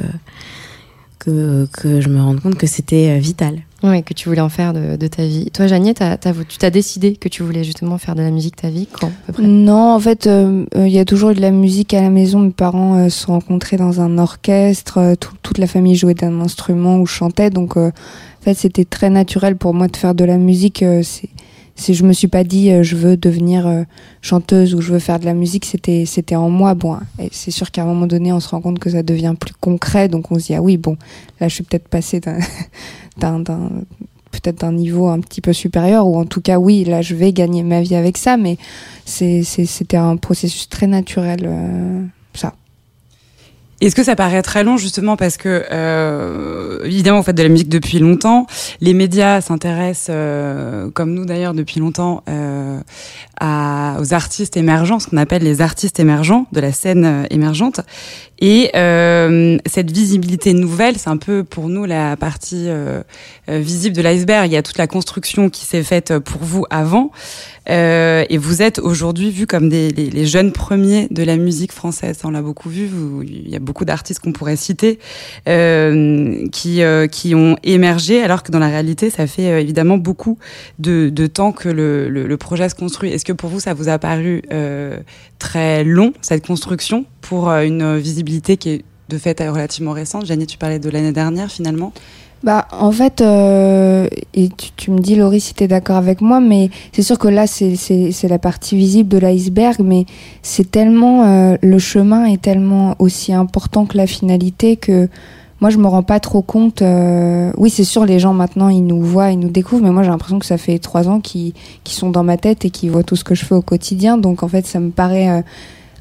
que, 1.19 1.68
que 1.71 2.01
je 2.01 2.10
me 2.10 2.19
rende 2.19 2.42
compte 2.42 2.57
que 2.57 2.66
c'était 2.66 3.12
euh, 3.12 3.19
vital. 3.19 3.62
Oui, 3.81 4.03
que 4.03 4.13
tu 4.13 4.27
voulais 4.27 4.41
en 4.41 4.49
faire 4.49 4.73
de, 4.73 4.97
de 4.97 5.07
ta 5.07 5.23
vie. 5.23 5.49
Toi, 5.51 5.67
Janie, 5.67 5.93
tu 5.93 6.57
t'as 6.59 6.69
décidé 6.69 7.15
que 7.15 7.29
tu 7.29 7.43
voulais 7.43 7.63
justement 7.63 7.97
faire 7.97 8.15
de 8.15 8.21
la 8.21 8.31
musique 8.31 8.57
ta 8.57 8.69
vie 8.69 8.87
quand 8.91 9.07
à 9.07 9.11
peu 9.27 9.33
près? 9.33 9.43
Non, 9.43 9.93
en 9.95 9.99
fait, 9.99 10.25
il 10.25 10.67
euh, 10.75 10.87
y 10.87 10.99
a 10.99 11.05
toujours 11.05 11.29
eu 11.31 11.35
de 11.35 11.41
la 11.41 11.51
musique 11.51 11.93
à 11.93 12.01
la 12.01 12.09
maison. 12.09 12.39
Mes 12.39 12.51
parents 12.51 12.97
euh, 12.97 13.09
se 13.09 13.27
rencontrés 13.27 13.77
dans 13.77 14.01
un 14.01 14.17
orchestre. 14.17 14.97
Euh, 14.97 15.15
tout, 15.15 15.33
toute 15.43 15.57
la 15.59 15.67
famille 15.67 15.95
jouait 15.95 16.13
d'un 16.13 16.41
instrument 16.41 16.97
ou 16.99 17.05
chantait. 17.05 17.49
Donc, 17.49 17.77
en 17.77 17.91
fait, 18.41 18.53
c'était 18.53 18.85
très 18.85 19.09
naturel 19.09 19.55
pour 19.55 19.73
moi 19.73 19.87
de 19.87 19.95
faire 19.95 20.13
de 20.13 20.25
la 20.25 20.37
musique. 20.37 20.83
c'est 21.03 21.29
si 21.75 21.93
je 21.93 22.03
me 22.03 22.11
suis 22.11 22.27
pas 22.27 22.43
dit 22.43 22.71
je 22.83 22.97
veux 22.97 23.15
devenir 23.15 23.85
chanteuse 24.21 24.75
ou 24.75 24.81
je 24.81 24.91
veux 24.91 24.99
faire 24.99 25.17
de 25.17 25.23
la 25.23 25.33
musique, 25.33 25.63
c'était 25.63 26.03
c'était 26.05 26.35
en 26.35 26.49
moi. 26.49 26.73
Bon, 26.73 26.97
c'est 27.31 27.51
sûr 27.51 27.71
qu'à 27.71 27.83
un 27.83 27.85
moment 27.85 28.05
donné, 28.05 28.33
on 28.33 28.41
se 28.41 28.49
rend 28.49 28.59
compte 28.59 28.79
que 28.79 28.89
ça 28.89 29.01
devient 29.01 29.33
plus 29.39 29.53
concret, 29.53 30.09
donc 30.09 30.29
on 30.29 30.39
se 30.39 30.47
dit 30.47 30.55
ah 30.55 30.61
oui 30.61 30.75
bon, 30.75 30.97
là 31.39 31.47
je 31.47 31.55
suis 31.55 31.63
peut-être 31.63 31.87
passée 31.87 32.19
d'un 33.19 33.44
peut-être 34.31 34.62
d'un 34.62 34.71
niveau 34.71 35.07
un 35.07 35.19
petit 35.19 35.42
peu 35.42 35.54
supérieur 35.54 36.07
ou 36.07 36.18
en 36.18 36.25
tout 36.25 36.42
cas 36.42 36.57
oui 36.57 36.83
là 36.83 37.01
je 37.01 37.16
vais 37.16 37.33
gagner 37.33 37.63
ma 37.63 37.81
vie 37.81 37.95
avec 37.95 38.18
ça 38.18 38.38
mais 38.38 38.57
c'était 39.06 39.98
un 39.98 40.18
processus 40.18 40.69
très 40.69 40.88
naturel 40.88 41.42
euh, 41.45 42.04
ça. 42.33 42.54
Est-ce 43.81 43.95
que 43.95 44.04
ça 44.04 44.18
paraît 44.18 44.42
très 44.42 44.63
long 44.63 44.75
justement 44.75 45.16
parce 45.16 45.38
que 45.38 45.63
euh, 45.71 46.83
évidemment 46.83 47.19
vous 47.19 47.24
faites 47.24 47.38
de 47.38 47.44
la 47.44 47.50
musique 47.50 47.69
depuis 47.69 48.00
longtemps, 48.00 48.45
les 48.81 48.94
médias 48.94 49.39
s'intéressent 49.39 50.07
euh, 50.10 50.89
comme 50.92 51.13
nous 51.13 51.25
d'ailleurs 51.25 51.54
depuis 51.54 51.80
longtemps 51.80 52.24
euh, 52.27 52.81
à, 53.39 53.97
aux 54.00 54.13
artistes 54.13 54.57
émergents, 54.57 55.00
ce 55.00 55.07
qu'on 55.07 55.18
appelle 55.18 55.44
les 55.44 55.62
artistes 55.62 56.00
émergents 56.00 56.45
de 56.51 56.59
la 56.59 56.71
scène 56.71 57.06
euh, 57.06 57.24
émergente. 57.30 57.81
Et 58.41 58.71
euh, 58.75 59.57
cette 59.65 59.91
visibilité 59.91 60.53
nouvelle, 60.53 60.97
c'est 60.97 61.09
un 61.09 61.18
peu 61.18 61.44
pour 61.44 61.68
nous 61.68 61.86
la 61.86 62.15
partie 62.15 62.69
euh, 62.69 63.01
euh 63.50 63.59
visible 63.59 63.95
de 63.95 64.01
l'iceberg. 64.01 64.50
Il 64.50 64.53
y 64.53 64.57
a 64.57 64.63
toute 64.63 64.77
la 64.77 64.88
construction 64.88 65.50
qui 65.50 65.65
s'est 65.65 65.83
faite 65.83 66.18
pour 66.19 66.41
vous 66.41 66.65
avant. 66.69 67.12
Euh, 67.69 68.25
et 68.30 68.38
vous 68.38 68.62
êtes 68.62 68.80
aujourd'hui 68.80 69.30
vus 69.30 69.45
comme 69.45 69.69
des, 69.69 69.89
les, 69.89 70.09
les, 70.09 70.25
jeunes 70.25 70.51
premiers 70.51 71.07
de 71.12 71.24
la 71.24 71.38
musique 71.38 71.71
française. 71.71 72.19
On 72.24 72.31
l'a 72.31 72.42
beaucoup 72.42 72.69
vu. 72.69 72.89
Il 73.24 73.50
y 73.50 73.56
a 73.56 73.59
beaucoup 73.59 73.85
d'artistes 73.85 74.21
qu'on 74.21 74.31
pourrait 74.31 74.56
citer 74.56 75.00
euh, 75.47 76.47
qui, 76.51 76.81
euh, 76.81 77.07
qui 77.07 77.35
ont 77.35 77.57
émergé, 77.63 78.24
alors 78.24 78.44
que 78.44 78.51
dans 78.51 78.59
la 78.59 78.68
réalité, 78.69 79.09
ça 79.09 79.27
fait 79.27 79.51
euh, 79.51 79.62
évidemment 79.62 79.97
beaucoup 79.97 80.38
de, 80.80 81.09
de 81.09 81.27
temps 81.27 81.51
que 81.51 81.69
le, 81.69 82.09
le, 82.09 82.38
projet 82.38 82.69
se 82.69 82.75
construit. 82.75 83.12
Que 83.29 83.33
pour 83.33 83.49
vous, 83.49 83.59
ça 83.59 83.73
vous 83.73 83.89
a 83.89 83.97
paru 83.99 84.41
très 85.39 85.83
long, 85.83 86.13
cette 86.21 86.45
construction, 86.45 87.05
pour 87.21 87.49
une 87.49 87.97
visibilité 87.97 88.57
qui 88.57 88.69
est 88.69 88.83
de 89.09 89.17
fait 89.17 89.47
relativement 89.49 89.91
récente? 89.91 90.25
Janie, 90.25 90.45
tu 90.45 90.57
parlais 90.57 90.79
de 90.79 90.89
l'année 90.89 91.11
dernière 91.11 91.51
finalement 91.51 91.93
bah, 92.41 92.67
en 92.71 92.91
fait, 92.91 93.19
euh, 93.19 94.07
et 94.33 94.49
tu, 94.77 94.91
me 94.91 94.99
dis, 94.99 95.15
Laurie, 95.15 95.41
si 95.41 95.53
tu 95.53 95.65
es 95.65 95.67
d'accord 95.67 95.97
avec 95.97 96.21
moi, 96.21 96.39
mais 96.39 96.69
c'est 96.93 97.01
sûr 97.01 97.19
que 97.19 97.27
là, 97.27 97.47
c'est 97.47 98.27
la 98.29 98.39
partie 98.39 98.77
visible 98.77 99.09
de 99.09 99.17
l'iceberg, 99.17 99.81
mais 99.83 100.05
c'est 100.41 100.71
tellement. 100.71 101.25
Euh, 101.25 101.57
le 101.61 101.79
chemin 101.79 102.25
est 102.25 102.41
tellement 102.41 102.95
aussi 102.99 103.33
important 103.33 103.85
que 103.85 103.97
la 103.97 104.07
finalité 104.07 104.77
que 104.77 105.09
moi, 105.61 105.69
je 105.69 105.77
me 105.77 105.88
rends 105.88 106.03
pas 106.03 106.19
trop 106.19 106.41
compte. 106.41 106.81
Euh, 106.81 107.51
oui, 107.57 107.69
c'est 107.69 107.83
sûr, 107.83 108.06
les 108.06 108.19
gens 108.19 108.33
maintenant, 108.33 108.69
ils 108.69 108.85
nous 108.85 109.01
voient, 109.01 109.31
ils 109.31 109.39
nous 109.39 109.50
découvrent, 109.50 109.83
mais 109.83 109.91
moi, 109.91 110.03
j'ai 110.03 110.09
l'impression 110.09 110.39
que 110.39 110.45
ça 110.45 110.57
fait 110.57 110.79
trois 110.79 111.09
ans 111.09 111.19
qu'ils 111.19 111.53
sont 111.85 112.09
dans 112.09 112.23
ma 112.23 112.38
tête 112.38 112.63
et 112.63 112.69
qu'ils 112.69 112.91
voient 112.91 113.03
tout 113.03 113.17
ce 113.17 113.25
que 113.25 113.35
je 113.35 113.44
fais 113.44 113.56
au 113.56 113.61
quotidien. 113.61 114.17
Donc, 114.17 114.41
en 114.44 114.47
fait, 114.47 114.65
ça 114.65 114.79
me 114.79 114.91
paraît 114.91 115.29
euh, 115.29 115.41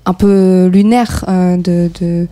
un 0.07 0.15
peu 0.15 0.67
lunaire 0.67 1.25
euh, 1.29 1.57
de, 1.57 1.91
de 2.01 2.29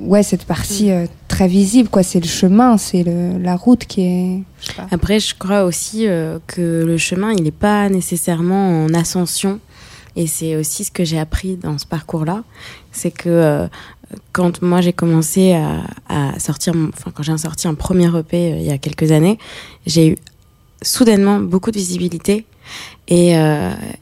ouais, 0.00 0.24
cette 0.24 0.44
partie 0.44 0.90
euh, 0.90 1.06
très 1.28 1.46
visible, 1.46 1.88
quoi. 1.88 2.02
C'est 2.02 2.20
le 2.20 2.26
chemin, 2.26 2.76
c'est 2.76 3.04
la 3.04 3.54
route 3.54 3.84
qui 3.84 4.02
est. 4.02 4.42
Je 4.60 4.72
Après, 4.90 5.20
je 5.20 5.36
crois 5.36 5.62
aussi 5.62 6.06
que 6.48 6.84
le 6.84 6.98
chemin, 6.98 7.32
il 7.32 7.44
n'est 7.44 7.50
pas 7.52 7.88
nécessairement 7.88 8.84
en 8.84 8.94
ascension. 8.94 9.60
Et 10.16 10.26
c'est 10.26 10.56
aussi 10.56 10.82
ce 10.82 10.90
que 10.90 11.04
j'ai 11.04 11.20
appris 11.20 11.54
dans 11.54 11.78
ce 11.78 11.86
parcours-là. 11.86 12.42
C'est 12.90 13.12
que 13.12 13.68
quand 14.32 14.62
moi 14.62 14.80
j'ai 14.80 14.92
commencé 14.92 15.52
à, 16.08 16.38
sortir, 16.38 16.74
enfin, 16.94 17.10
quand 17.14 17.22
j'ai 17.22 17.36
sorti 17.36 17.68
un 17.68 17.74
premier 17.74 18.08
EP 18.16 18.50
il 18.58 18.62
y 18.62 18.70
a 18.70 18.78
quelques 18.78 19.12
années, 19.12 19.38
j'ai 19.86 20.08
eu 20.08 20.16
soudainement 20.82 21.40
beaucoup 21.40 21.70
de 21.70 21.78
visibilité. 21.78 22.46
Et, 23.08 23.34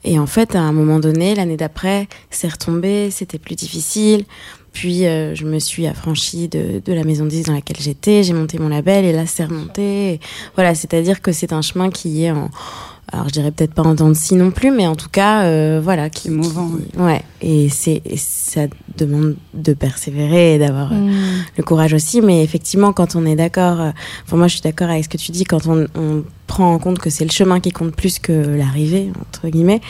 et 0.04 0.18
en 0.18 0.26
fait, 0.26 0.56
à 0.56 0.60
un 0.60 0.72
moment 0.72 0.98
donné, 0.98 1.34
l'année 1.36 1.56
d'après, 1.56 2.08
c'est 2.30 2.48
retombé, 2.48 3.10
c'était 3.10 3.38
plus 3.38 3.54
difficile. 3.54 4.24
Puis 4.76 5.06
euh, 5.06 5.34
je 5.34 5.46
me 5.46 5.58
suis 5.58 5.86
affranchie 5.86 6.48
de, 6.48 6.82
de 6.84 6.92
la 6.92 7.02
maison 7.02 7.24
de 7.24 7.30
10 7.30 7.44
dans 7.44 7.54
laquelle 7.54 7.78
j'étais, 7.80 8.22
j'ai 8.22 8.34
monté 8.34 8.58
mon 8.58 8.68
label 8.68 9.06
et 9.06 9.12
là 9.12 9.24
c'est 9.24 9.46
remonté. 9.46 10.20
Voilà, 10.54 10.74
c'est-à-dire 10.74 11.22
que 11.22 11.32
c'est 11.32 11.54
un 11.54 11.62
chemin 11.62 11.88
qui 11.88 12.24
est 12.24 12.30
en 12.30 12.50
alors 13.12 13.28
je 13.28 13.32
dirais 13.32 13.52
peut-être 13.52 13.72
pas 13.72 13.82
en 13.82 13.94
dents 13.94 14.08
de 14.08 14.14
scie 14.14 14.34
non 14.34 14.50
plus, 14.50 14.72
mais 14.72 14.86
en 14.88 14.96
tout 14.96 15.08
cas, 15.08 15.44
euh, 15.44 15.80
voilà, 15.82 16.10
qui 16.10 16.28
est 16.28 16.30
mouvant. 16.32 16.68
Qui, 16.68 16.98
ouais, 16.98 17.22
et 17.40 17.68
c'est 17.68 18.02
ça 18.16 18.62
demande 18.98 19.36
de 19.54 19.74
persévérer 19.74 20.54
et 20.54 20.58
d'avoir 20.58 20.92
mmh. 20.92 21.12
le 21.56 21.62
courage 21.62 21.94
aussi. 21.94 22.20
Mais 22.20 22.42
effectivement, 22.42 22.92
quand 22.92 23.14
on 23.14 23.24
est 23.24 23.36
d'accord, 23.36 23.80
euh, 23.80 23.90
enfin 24.24 24.36
moi 24.36 24.48
je 24.48 24.54
suis 24.54 24.62
d'accord 24.62 24.90
avec 24.90 25.04
ce 25.04 25.08
que 25.08 25.18
tu 25.18 25.30
dis, 25.30 25.44
quand 25.44 25.66
on, 25.68 25.86
on 25.94 26.24
prend 26.48 26.72
en 26.74 26.78
compte 26.78 26.98
que 26.98 27.10
c'est 27.10 27.24
le 27.24 27.30
chemin 27.30 27.60
qui 27.60 27.70
compte 27.70 27.94
plus 27.94 28.18
que 28.18 28.32
l'arrivée 28.32 29.12
entre 29.20 29.48
guillemets, 29.50 29.80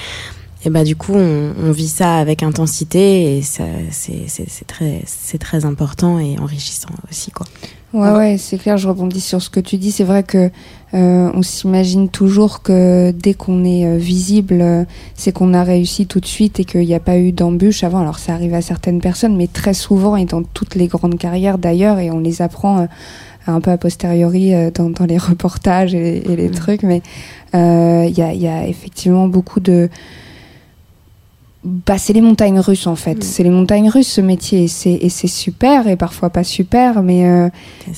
et 0.64 0.70
bah 0.70 0.84
du 0.84 0.94
coup 0.94 1.14
on, 1.14 1.54
on 1.58 1.72
vit 1.72 1.88
ça 1.88 2.16
avec 2.18 2.42
intensité 2.42 3.38
et 3.38 3.42
c'est 3.42 4.66
très 4.66 5.02
c'est 5.06 5.38
très 5.38 5.64
important 5.64 6.18
et 6.18 6.38
enrichissant 6.38 6.90
aussi 7.10 7.30
quoi. 7.30 7.46
Ouais 7.92 8.10
ouais 8.10 8.36
c'est 8.36 8.58
clair 8.58 8.76
je 8.76 8.88
rebondis 8.88 9.20
sur 9.20 9.40
ce 9.40 9.48
que 9.48 9.60
tu 9.60 9.76
dis. 9.76 9.92
C'est 9.92 10.04
vrai 10.04 10.22
que 10.22 10.50
euh, 10.94 11.30
on 11.34 11.42
s'imagine 11.42 12.08
toujours 12.08 12.62
que 12.62 13.12
dès 13.12 13.34
qu'on 13.34 13.64
est 13.64 13.86
euh, 13.86 13.96
visible 13.96 14.60
euh, 14.60 14.84
c'est 15.14 15.32
qu'on 15.32 15.54
a 15.54 15.62
réussi 15.62 16.06
tout 16.06 16.20
de 16.20 16.26
suite 16.26 16.60
et 16.60 16.64
qu'il 16.64 16.86
n'y 16.86 16.94
a 16.94 17.00
pas 17.00 17.16
eu 17.16 17.32
d'embûche 17.32 17.84
avant. 17.84 18.00
Alors 18.00 18.18
ça 18.18 18.34
arrive 18.34 18.54
à 18.54 18.62
certaines 18.62 19.00
personnes 19.00 19.36
mais 19.36 19.46
très 19.46 19.74
souvent 19.74 20.16
et 20.16 20.24
dans 20.24 20.42
toutes 20.42 20.74
les 20.74 20.88
grandes 20.88 21.18
carrières 21.18 21.58
d'ailleurs 21.58 21.98
et 21.98 22.10
on 22.10 22.18
les 22.18 22.42
apprend 22.42 22.80
euh, 22.80 22.86
un 23.46 23.60
peu 23.60 23.70
a 23.70 23.78
posteriori 23.78 24.52
dans, 24.74 24.90
dans 24.90 25.06
les 25.06 25.18
reportages 25.18 25.94
et, 25.94 26.30
et 26.30 26.36
les 26.36 26.48
mmh. 26.48 26.52
trucs. 26.52 26.82
Mais 26.82 27.02
il 27.54 28.18
y 28.18 28.22
a, 28.22 28.34
y, 28.34 28.48
a, 28.48 28.66
effectivement 28.66 29.28
beaucoup 29.28 29.60
de 29.60 29.88
bah, 31.66 31.98
c'est 31.98 32.12
les 32.12 32.20
montagnes 32.20 32.60
russes 32.60 32.86
en 32.86 32.94
fait. 32.94 33.16
Mmh. 33.16 33.22
C'est 33.22 33.42
les 33.42 33.50
montagnes 33.50 33.88
russes 33.88 34.06
ce 34.08 34.20
métier 34.20 34.64
et 34.64 35.08
c'est 35.08 35.26
super 35.26 35.88
et 35.88 35.96
parfois 35.96 36.30
pas 36.30 36.44
super, 36.44 37.02
mais 37.02 37.26
euh, 37.26 37.48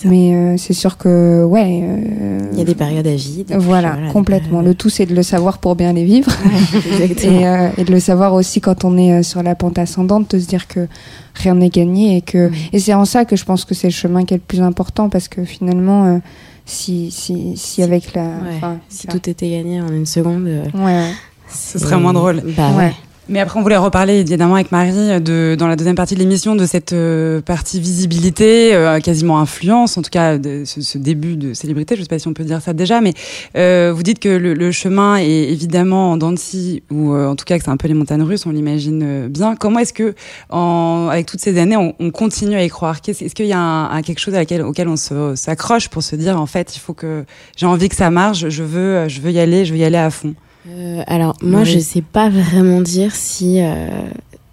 mais 0.05 0.35
euh, 0.35 0.57
c'est 0.57 0.73
sûr 0.73 0.97
que 0.97 1.45
ouais. 1.45 1.81
Euh, 1.83 2.39
Il 2.53 2.59
y 2.59 2.63
a 2.63 2.65
des 2.65 2.75
périodes 2.75 3.07
à 3.07 3.15
vide. 3.15 3.55
Voilà, 3.59 3.93
voilà, 3.93 4.13
complètement. 4.13 4.63
Le 4.63 4.75
tout 4.75 4.89
c'est 4.89 5.05
de 5.05 5.15
le 5.15 5.23
savoir 5.23 5.59
pour 5.59 5.77
bien 5.77 5.93
les 5.93 6.05
vivre 6.05 6.33
et, 7.01 7.47
euh, 7.47 7.69
et, 7.77 7.85
de 7.85 7.93
le 7.93 8.01
savoir 8.01 8.33
aussi 8.33 8.63
quand 8.63 8.85
on 8.85 8.97
est 8.97 9.23
sur 9.23 9.43
la 9.43 9.55
pente 9.55 9.79
ascendante, 9.79 10.35
de 10.35 10.41
se 10.41 10.47
dire 10.47 10.67
que 10.67 10.89
rien 11.35 11.55
n'est 11.55 11.69
gagné 11.69 12.17
et 12.17 12.23
que 12.23 12.49
mmh. 12.49 12.55
et 12.73 12.79
c'est 12.79 12.95
en 12.95 13.05
ça 13.05 13.27
que 13.27 13.37
je 13.37 13.45
pense 13.45 13.67
que 13.67 13.75
c'est 13.75 13.89
le 13.89 13.93
chemin 13.93 14.25
qui 14.25 14.33
est 14.33 14.39
le 14.39 14.43
plus 14.43 14.63
important 14.63 15.11
parce 15.11 15.29
que 15.29 15.45
finalement 15.45 16.21
si, 16.65 17.11
si, 17.11 17.55
si 17.57 17.83
avec 17.83 18.15
la. 18.15 18.23
Ouais. 18.23 18.77
Si 18.89 19.07
tout 19.07 19.29
était 19.29 19.51
gagné 19.51 19.83
en 19.83 19.89
une 19.89 20.07
seconde. 20.07 20.49
ouais. 20.75 21.13
Ce 21.51 21.79
serait 21.79 21.99
moins 21.99 22.13
drôle. 22.13 22.43
Bah 22.57 22.73
ouais. 22.77 22.93
Mais 23.31 23.41
après, 23.41 23.59
on 23.61 23.63
voulait 23.63 23.77
reparler 23.77 24.21
évidemment 24.21 24.55
avec 24.55 24.73
Marie 24.73 25.21
de, 25.21 25.55
dans 25.59 25.69
la 25.69 25.77
deuxième 25.77 25.97
partie 25.97 26.15
de 26.15 26.19
l'émission 26.19 26.57
de 26.57 26.65
cette 26.65 26.95
euh, 26.95 27.43
partie 27.43 27.79
visibilité, 27.79 28.75
euh, 28.75 29.01
quasiment 29.01 29.39
influence, 29.39 29.99
en 29.99 30.03
tout 30.03 30.09
cas 30.09 30.39
de 30.39 30.63
ce, 30.65 30.81
ce, 30.81 30.97
début 30.97 31.37
de 31.37 31.53
célébrité. 31.53 31.95
Je 31.95 32.01
ne 32.01 32.05
sais 32.05 32.09
pas 32.09 32.19
si 32.19 32.27
on 32.27 32.33
peut 32.33 32.45
dire 32.45 32.63
ça 32.63 32.73
déjà, 32.73 33.03
mais 33.03 33.13
euh, 33.55 33.93
vous 33.95 34.03
dites 34.03 34.19
que 34.19 34.31
le, 34.31 34.55
le, 34.55 34.73
chemin 34.73 35.17
est 35.17 35.51
évidemment 35.51 36.13
en 36.13 36.17
Dancy, 36.17 36.83
ou 36.91 37.13
euh, 37.13 37.29
en 37.29 37.37
tout 37.37 37.45
cas 37.45 37.59
que 37.59 37.65
c'est 37.65 37.71
un 37.71 37.77
peu 37.77 37.87
les 37.87 37.93
montagnes 37.93 38.23
russes, 38.23 38.47
on 38.47 38.51
l'imagine 38.51 39.29
bien. 39.29 39.57
Comment 39.57 39.81
est-ce 39.81 39.93
que, 39.93 40.15
en, 40.49 41.09
avec 41.13 41.27
toutes 41.27 41.41
ces 41.41 41.59
années, 41.59 41.77
on, 41.77 41.95
on 42.01 42.11
continue 42.11 42.57
à 42.57 42.65
y 42.65 42.69
croire? 42.71 42.97
Est-ce 43.07 43.35
qu'il 43.35 43.47
y 43.47 43.53
a 43.53 43.61
un, 43.61 43.91
un, 43.91 44.01
quelque 44.01 44.21
chose 44.21 44.35
à 44.35 44.39
laquelle, 44.39 44.63
auquel 44.63 44.89
on 44.89 44.97
s'accroche 44.97 45.91
pour 45.91 46.03
se 46.03 46.17
dire 46.17 46.41
en 46.41 46.47
fait, 46.47 46.77
il 46.77 46.81
faut 46.81 46.95
que 46.95 47.25
j'ai 47.59 47.67
envie 47.67 47.91
que 47.91 47.97
ça 47.97 48.11
marche, 48.11 48.49
je 48.49 48.63
veux, 48.63 49.07
je 49.07 49.21
veux 49.21 49.33
y 49.33 49.39
aller, 49.39 49.67
je 49.67 49.75
veux 49.75 49.79
y 49.79 49.85
aller 49.85 49.99
à 49.99 50.09
fond? 50.09 50.35
Euh, 50.71 51.03
alors, 51.07 51.37
moi, 51.43 51.65
je 51.65 51.79
sais 51.79 52.03
pas 52.03 52.29
vraiment 52.29 52.81
dire 52.81 53.15
si, 53.15 53.61
euh, 53.61 53.89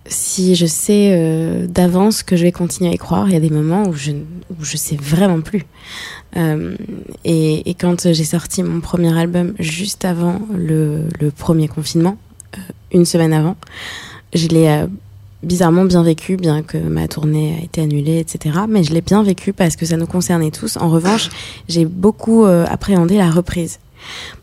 si 0.06 0.56
je 0.56 0.66
sais 0.66 1.10
euh, 1.12 1.68
d'avance 1.68 2.24
que 2.24 2.36
je 2.36 2.44
vais 2.44 2.52
continuer 2.52 2.92
à 2.92 2.94
y 2.94 2.98
croire. 2.98 3.28
Il 3.28 3.34
y 3.34 3.38
a 3.38 3.40
des 3.40 3.50
moments 3.50 3.84
où 3.88 3.94
je, 3.94 4.12
où 4.12 4.64
je 4.64 4.78
sais 4.78 4.96
vraiment 4.96 5.42
plus. 5.42 5.66
Et, 7.24 7.70
et, 7.70 7.74
quand 7.76 8.12
j'ai 8.12 8.26
sorti 8.26 8.62
mon 8.62 8.82
premier 8.82 9.18
album 9.18 9.54
juste 9.58 10.04
avant 10.04 10.42
le, 10.54 11.04
le 11.22 11.32
premier 11.32 11.70
confinement, 11.70 12.18
une 12.92 13.06
semaine 13.06 13.32
avant, 13.32 13.56
je 14.34 14.48
l'ai 14.48 14.86
bizarrement 15.44 15.86
bien 15.86 16.04
vécu, 16.04 16.36
bien 16.36 16.62
que 16.62 16.78
ma 16.78 17.08
tournée 17.08 17.58
a 17.58 17.64
été 17.64 17.80
annulée, 17.80 18.20
etc. 18.20 18.60
Mais 18.68 18.84
je 18.84 18.94
l'ai 18.94 19.00
bien 19.00 19.24
vécu 19.24 19.54
parce 19.54 19.78
que 19.78 19.86
ça 19.86 19.96
nous 19.96 20.08
concernait 20.08 20.52
tous. 20.52 20.76
En 20.76 20.90
revanche, 20.90 21.30
j'ai 21.70 21.86
beaucoup 21.86 22.44
appréhendé 22.44 23.18
la 23.18 23.32
reprise 23.32 23.80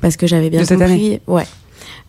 parce 0.00 0.16
que 0.16 0.26
j'avais 0.26 0.48
bien 0.48 0.64
compris, 0.64 1.20
ouais, 1.26 1.44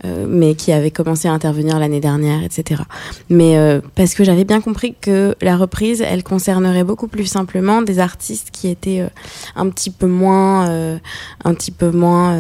euh, 0.06 0.26
mais 0.28 0.54
qui 0.56 0.74
avait 0.74 0.92
commencé 0.92 1.30
à 1.30 1.32
intervenir 1.32 1.80
l'année 1.80 2.02
dernière, 2.02 2.44
etc. 2.44 2.82
Mais 3.30 3.58
euh, 3.58 3.80
parce 3.96 4.16
que 4.16 4.26
j'avais 4.26 4.44
bien 4.44 4.60
compris 4.60 4.96
que 5.00 5.34
la 5.42 5.56
reprise, 5.56 6.02
elle 6.02 6.24
concernerait 6.24 6.84
beaucoup 6.84 7.08
plus 7.08 7.26
simplement 7.26 7.82
des 7.82 8.00
artistes 8.00 8.50
qui 8.52 8.68
étaient 8.68 9.00
euh, 9.00 9.08
un 9.56 9.70
petit 9.70 9.92
peu 9.92 10.08
moins, 10.08 10.70
un 11.46 11.54
petit 11.54 11.72
peu 11.72 11.92
moins 11.92 12.38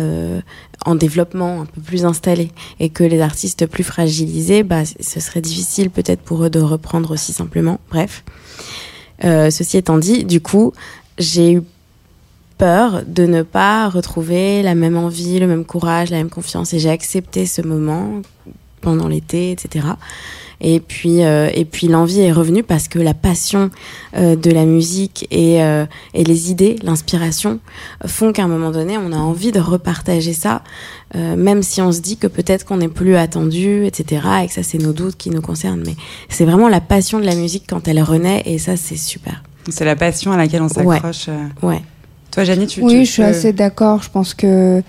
en 0.86 0.96
développement, 0.96 1.62
un 1.62 1.66
peu 1.66 1.80
plus 1.80 2.04
installés, 2.06 2.52
et 2.82 2.90
que 2.90 3.06
les 3.06 3.22
artistes 3.22 3.66
plus 3.66 3.84
fragilisés, 3.84 4.64
bah, 4.64 4.84
ce 4.86 5.20
serait 5.20 5.42
difficile 5.42 5.90
peut-être 5.90 6.22
pour 6.22 6.44
eux 6.44 6.50
de 6.50 6.60
reprendre 6.60 7.12
aussi 7.12 7.32
simplement. 7.32 7.80
Bref. 7.90 8.24
ceci 9.22 9.78
étant 9.78 9.98
dit, 9.98 10.26
du 10.26 10.42
coup, 10.42 10.74
j'ai 11.18 11.54
eu 11.54 11.62
peur 12.58 13.04
de 13.08 13.26
ne 13.26 13.42
pas 13.42 13.90
retrouver 13.90 14.62
la 14.62 14.76
même 14.76 14.98
envie, 14.98 15.40
le 15.40 15.48
même 15.48 15.66
courage, 15.66 16.10
la 16.10 16.18
même 16.18 16.30
confiance. 16.30 16.74
Et 16.74 16.80
j'ai 16.80 16.90
accepté 16.90 17.46
ce 17.46 17.62
moment 17.62 18.22
pendant 18.82 19.08
l'été, 19.08 19.52
etc. 19.52 19.88
Et 20.62 20.80
puis, 20.80 21.24
euh, 21.24 21.50
et 21.54 21.66
puis 21.66 21.88
l'envie 21.88 22.22
est 22.22 22.32
revenue 22.32 22.64
parce 22.64 22.88
que 22.88 22.98
la 22.98 23.14
passion 23.14 23.70
euh, 24.16 24.36
de 24.38 24.50
la 24.50 24.66
musique 24.66 25.28
et, 25.30 25.62
euh, 25.62 25.86
et 26.14 26.24
les 26.24 26.52
idées, 26.52 26.78
l'inspiration 26.84 27.60
font 28.06 28.32
qu'à 28.32 28.44
un 28.44 28.48
moment 28.48 28.72
donné, 28.72 28.98
on 28.98 29.12
a 29.12 29.18
envie 29.18 29.52
de 29.52 29.60
repartager 29.60 30.34
ça, 30.34 30.64
même 31.14 31.62
si 31.62 31.80
on 31.80 31.92
se 31.92 32.00
dit 32.00 32.18
que 32.18 32.26
peut-être 32.26 32.66
qu'on 32.66 32.78
n'est 32.78 32.88
plus 32.88 33.16
attendu, 33.16 33.86
etc. 33.86 34.26
Et 34.44 34.48
que 34.48 34.54
ça, 34.54 34.64
c'est 34.64 34.80
nos 34.80 34.94
doutes 34.94 35.16
qui 35.16 35.30
nous 35.30 35.42
concernent. 35.42 35.84
Mais 35.86 35.96
c'est 36.28 36.46
vraiment 36.46 36.70
la 36.70 36.82
passion 36.82 37.20
de 37.20 37.26
la 37.26 37.36
musique 37.36 37.66
quand 37.70 37.88
elle 37.88 38.02
renaît 38.02 38.42
et 38.46 38.58
ça, 38.58 38.78
c'est 38.78 38.98
super. 38.98 39.44
C'est 39.70 39.86
la 39.86 39.96
passion 39.96 40.32
à 40.32 40.38
laquelle 40.38 40.62
on 40.62 40.70
s'accroche. 40.70 41.28
Ouais. 41.62 41.70
ouais. 41.70 41.82
Toi, 42.34 42.44
Janie, 42.44 42.68
tu. 42.68 42.82
Oui, 42.82 42.92
tu, 42.92 43.06
je 43.06 43.12
suis 43.12 43.24
assez 43.24 43.54
d'accord. 43.54 44.02
Je 44.02 44.10
pense 44.10 44.34
que 44.34 44.82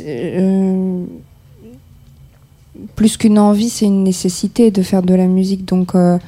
euh, 0.00 1.04
plus 2.94 3.16
qu'une 3.16 3.38
envie, 3.38 3.68
c'est 3.68 3.86
une 3.86 4.02
nécessité 4.02 4.70
de 4.70 4.82
faire 4.82 5.02
de 5.02 5.14
la 5.14 5.26
musique. 5.26 5.64
Donc, 5.64 5.94
euh, 5.94 6.18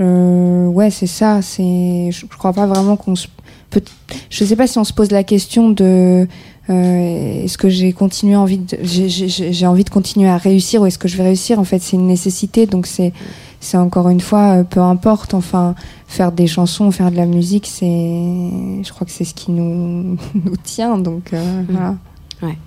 euh, 0.00 0.66
ouais, 0.66 0.90
c'est 0.90 1.06
ça. 1.06 1.40
C'est, 1.42 2.10
je, 2.10 2.26
je 2.30 2.36
crois 2.36 2.52
pas 2.52 2.66
vraiment 2.66 2.96
qu'on 2.96 3.14
se. 3.14 3.28
Peut... 3.70 3.82
Je 4.30 4.44
sais 4.44 4.56
pas 4.56 4.66
si 4.66 4.78
on 4.78 4.84
se 4.84 4.92
pose 4.92 5.10
la 5.10 5.22
question 5.22 5.70
de 5.70 6.26
euh, 6.70 7.44
est-ce 7.44 7.56
que 7.56 7.68
j'ai 7.68 7.92
continué 7.92 8.36
envie 8.36 8.58
de, 8.58 8.78
j'ai 8.82 9.66
envie 9.66 9.84
de 9.84 9.90
continuer 9.90 10.28
à 10.28 10.36
réussir 10.36 10.82
ou 10.82 10.86
est-ce 10.86 10.98
que 10.98 11.08
je 11.08 11.16
vais 11.16 11.24
réussir? 11.24 11.58
En 11.58 11.64
fait, 11.64 11.80
c'est 11.80 11.96
une 11.96 12.06
nécessité. 12.06 12.66
Donc, 12.66 12.86
c'est 12.86 13.12
c'est 13.60 13.76
encore 13.76 14.08
une 14.08 14.20
fois, 14.20 14.58
euh, 14.58 14.64
peu 14.64 14.80
importe, 14.80 15.34
enfin, 15.34 15.74
faire 16.06 16.32
des 16.32 16.46
chansons, 16.46 16.90
faire 16.90 17.10
de 17.10 17.16
la 17.16 17.26
musique, 17.26 17.66
c'est, 17.66 17.86
je 17.86 18.92
crois 18.92 19.04
que 19.04 19.12
c'est 19.12 19.24
ce 19.24 19.34
qui 19.34 19.50
nous, 19.50 20.16
nous 20.34 20.56
tient, 20.62 20.98
donc 20.98 21.32
euh, 21.32 21.62
mmh. 21.62 21.66
voilà. 21.70 21.94
Ouais. 22.42 22.58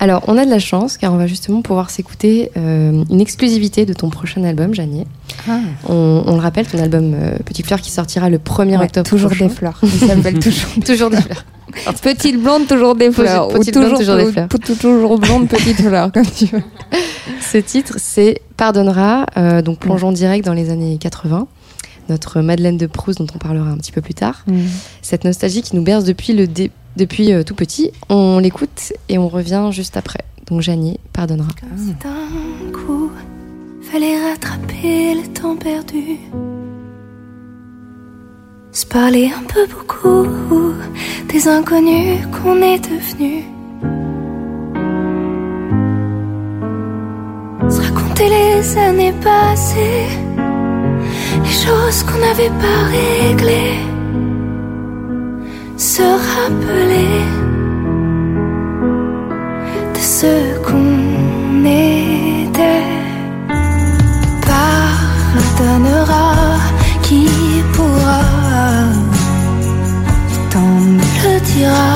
Alors, 0.00 0.24
on 0.28 0.38
a 0.38 0.46
de 0.46 0.50
la 0.50 0.58
chance 0.58 0.96
car 0.96 1.12
on 1.12 1.18
va 1.18 1.26
justement 1.26 1.60
pouvoir 1.60 1.90
s'écouter 1.90 2.50
euh, 2.56 3.04
une 3.10 3.20
exclusivité 3.20 3.84
de 3.84 3.92
ton 3.92 4.08
prochain 4.08 4.42
album, 4.44 4.74
Janier. 4.74 5.06
Ah. 5.46 5.58
On, 5.88 6.24
on, 6.26 6.34
le 6.34 6.40
rappelle, 6.40 6.66
ton 6.66 6.78
album 6.78 7.12
euh, 7.14 7.36
Petite 7.44 7.66
Fleur 7.66 7.82
qui 7.82 7.90
sortira 7.90 8.30
le 8.30 8.38
1er 8.38 8.78
ouais, 8.78 8.84
octobre. 8.84 9.08
Toujours 9.08 9.28
prochain. 9.28 9.46
des 9.46 9.54
fleurs. 9.54 9.78
Il 9.82 9.90
s'appelle 9.90 10.38
toujours, 10.38 10.70
toujours 10.86 11.10
des 11.10 11.20
fleurs. 11.20 11.44
Petite 12.02 12.42
blonde, 12.42 12.66
toujours 12.66 12.94
des 12.94 13.12
fleurs. 13.12 13.48
Petite 13.48 13.76
ou 13.76 13.80
blonde, 13.80 13.98
toujours 13.98 14.16
des 14.16 14.32
fleurs. 14.32 14.48
Toujours 14.48 15.18
blonde, 15.18 15.48
petite 15.48 15.82
fleur, 15.82 16.10
comme 16.12 16.26
tu 16.26 16.46
veux. 16.46 16.62
Ce 17.40 17.58
titre, 17.58 17.96
c'est 17.98 18.40
Pardonnera, 18.56 19.26
euh, 19.36 19.60
donc 19.60 19.80
plongeons 19.80 20.12
direct 20.12 20.46
dans 20.46 20.54
les 20.54 20.70
années 20.70 20.96
80. 20.98 21.46
Notre 22.08 22.40
Madeleine 22.40 22.78
de 22.78 22.86
Proust, 22.86 23.18
dont 23.18 23.26
on 23.34 23.38
parlera 23.38 23.68
un 23.68 23.76
petit 23.76 23.92
peu 23.92 24.00
plus 24.00 24.14
tard. 24.14 24.44
Mm. 24.46 24.62
Cette 25.02 25.24
nostalgie 25.24 25.62
qui 25.62 25.76
nous 25.76 25.82
berce 25.82 26.04
depuis, 26.04 26.32
le 26.32 26.46
dé 26.46 26.70
depuis 26.96 27.32
euh, 27.32 27.42
tout 27.42 27.54
petit. 27.54 27.92
On 28.08 28.38
l'écoute 28.38 28.92
et 29.08 29.18
on 29.18 29.28
revient 29.28 29.68
juste 29.72 29.96
après. 29.96 30.24
Donc 30.46 30.60
Janie, 30.62 30.98
Pardonnera. 31.12 31.48
Comme 31.60 31.78
si 31.78 31.94
d'un 31.94 32.72
coup, 32.72 33.10
fallait 33.82 34.18
rattraper 34.30 35.14
le 35.14 35.32
temps 35.32 35.56
perdu. 35.56 36.18
Se 38.72 38.86
parler 38.86 39.30
un 39.36 39.42
peu 39.44 39.66
beaucoup 39.66 40.74
des 41.28 41.48
inconnus 41.48 42.26
qu'on 42.32 42.62
est 42.62 42.78
devenus. 42.78 43.44
Se 47.68 47.80
raconter 47.80 48.28
les 48.28 48.76
années 48.76 49.14
passées, 49.22 50.06
les 51.44 51.50
choses 51.50 52.02
qu'on 52.04 52.18
n'avait 52.18 52.48
pas 52.48 52.82
réglées. 52.90 53.99
Se 55.80 56.02
rappeler 56.02 57.24
de 59.94 59.98
ce 59.98 60.58
qu'on 60.66 61.64
était. 61.64 62.84
Pardonnera 64.46 66.34
qui 67.00 67.26
pourra, 67.72 68.20
temps 70.50 70.80
me 70.96 71.06
le 71.22 71.40
dira. 71.40 71.92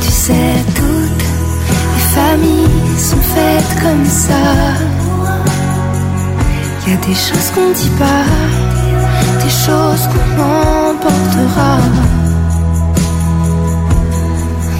Tu 0.00 0.10
sais, 0.10 0.54
toutes 0.74 1.26
les 1.94 2.06
familles 2.16 2.96
sont 2.96 3.24
faites 3.34 3.82
comme 3.82 4.06
ça. 4.06 5.11
Y 6.86 6.92
a 6.92 6.96
des 6.96 7.14
choses 7.14 7.50
qu'on 7.54 7.70
dit 7.70 7.92
pas, 7.96 8.24
des 9.42 9.50
choses 9.50 10.04
qu'on 10.10 10.28
emportera. 10.42 11.76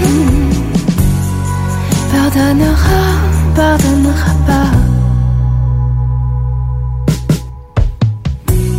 Mmh. 0.01 0.53
Pardonnera, 2.13 3.03
pardonnera 3.55 4.33
pas. 4.49 4.73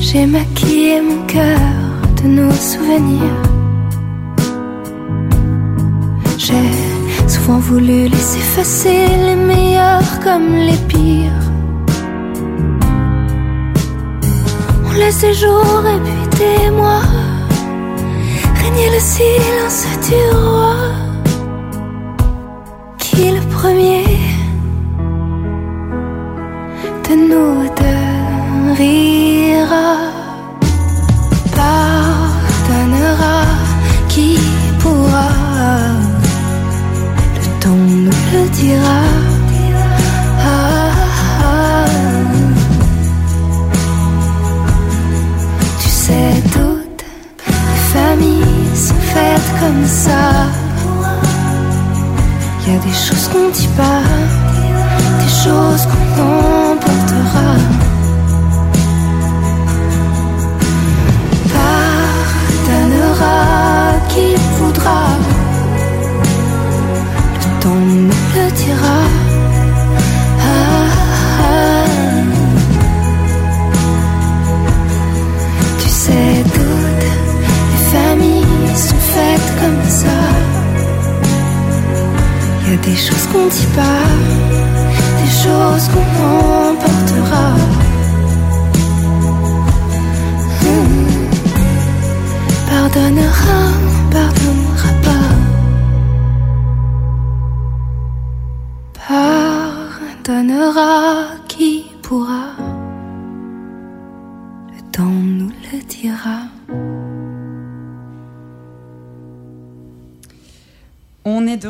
J'ai 0.02 0.26
maquillé 0.26 1.02
mon 1.02 1.26
cœur 1.26 1.60
de 2.22 2.28
nos 2.28 2.52
souvenirs. 2.52 3.42
J'ai 6.38 6.70
souvent 7.30 7.60
voulu 7.60 8.10
les 8.10 8.38
effacer, 8.42 9.08
les 9.28 9.36
meilleurs 9.36 10.20
comme 10.22 10.56
les 10.56 10.78
pires. 10.90 11.43
Les 15.06 15.34
jours 15.34 15.84
et 15.86 16.00
puis 16.00 16.28
des 16.40 16.72
mois 16.72 17.02
régner 18.62 18.90
le 18.90 19.00
silence 19.00 19.86
du 20.08 20.22
roi. 20.38 20.76
Qui 22.98 23.32
le 23.32 23.42
premier 23.58 24.06
de 27.06 27.16
nous 27.30 27.64
deux 27.80 28.74
rira, 28.80 29.98
pardonnera 31.58 33.42
qui 34.08 34.40
pourra, 34.80 35.28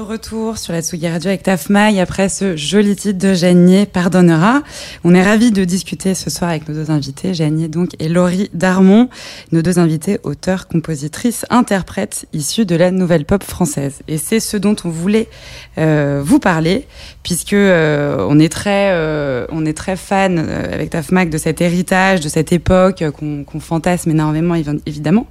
retour 0.06 0.58
sur 0.58 0.74
la 0.74 0.82
Tsugi 0.82 1.08
Radio 1.08 1.30
avec 1.30 1.44
Tafmaï 1.44 2.00
après 2.00 2.30
ce 2.30 2.56
joli 2.56 2.96
titre 2.96 3.20
de 3.20 3.34
Janier 3.34 3.86
Pardonnera. 3.86 4.62
On 5.04 5.14
est 5.16 5.24
ravis 5.24 5.52
de 5.52 5.64
discuter 5.64 6.14
ce 6.14 6.30
soir 6.30 6.50
avec 6.50 6.68
nos 6.68 6.74
deux 6.76 6.92
invités, 6.92 7.34
Janier 7.34 7.68
donc 7.68 7.92
et 8.00 8.10
Laurie 8.10 8.50
Darmon, 8.54 9.10
nos 9.52 9.62
deux 9.62 9.80
invités, 9.80 10.20
auteurs, 10.24 10.68
compositrices, 10.68 11.46
interprètes 11.50 12.26
issus 12.34 12.66
de 12.66 12.76
la 12.76 12.92
nouvelle 12.92 13.26
pop 13.26 13.44
française. 13.44 14.00
Et 14.08 14.18
c'est 14.18 14.40
ce 14.40 14.58
dont 14.58 14.76
on 14.84 14.90
voulait 14.90 15.30
euh, 15.78 16.22
vous 16.24 16.40
parler, 16.40 16.88
puisque 17.24 17.54
euh, 17.54 18.26
on 18.30 18.40
est 18.40 18.52
très, 18.52 18.92
euh, 18.92 19.46
on 19.52 19.66
est 19.66 19.78
très 19.78 19.96
fan 19.96 20.38
avec 20.40 20.90
Tafmac 20.90 21.30
de 21.30 21.38
cet 21.38 21.62
héritage, 21.62 22.20
de 22.20 22.30
cette 22.30 22.52
époque 22.52 23.04
qu'on 23.12 23.60
fantasme 23.60 24.12
énormément 24.12 24.56
évi- 24.56 24.82
évidemment. 24.86 25.28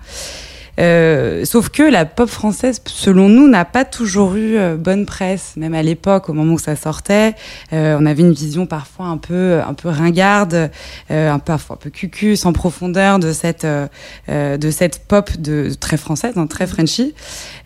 Euh, 0.83 1.45
sauf 1.45 1.69
que 1.69 1.83
la 1.83 2.05
pop 2.05 2.29
française, 2.29 2.81
selon 2.87 3.29
nous, 3.29 3.49
n'a 3.49 3.65
pas 3.65 3.85
toujours 3.85 4.35
eu 4.35 4.57
euh, 4.57 4.77
bonne 4.77 5.07
presse, 5.07 5.55
même 5.57 5.75
à 5.75 5.83
l'époque, 5.83 6.29
au 6.29 6.33
moment 6.33 6.55
où 6.55 6.59
ça 6.59 6.77
sortait. 6.77 7.35
Euh, 7.73 7.97
on 8.01 8.07
avait 8.07 8.23
une 8.23 8.33
vision 8.33 8.67
parfois 8.67 9.07
un 9.07 9.17
peu, 9.17 9.61
un 9.67 9.75
peu 9.75 9.89
ringarde, 9.89 10.71
euh, 11.11 11.31
un 11.31 11.39
peu, 11.39 11.53
un 11.53 11.77
peu 11.77 11.91
cucu, 11.91 12.37
sans 12.37 12.53
profondeur 12.53 13.19
de 13.19 13.33
cette, 13.33 13.65
euh, 13.65 13.87
euh, 14.29 14.57
de 14.57 14.71
cette 14.71 15.07
pop 15.07 15.31
de 15.39 15.71
très 15.79 15.97
française, 15.97 16.35
hein, 16.37 16.47
très 16.47 16.67
Frenchy. 16.67 17.15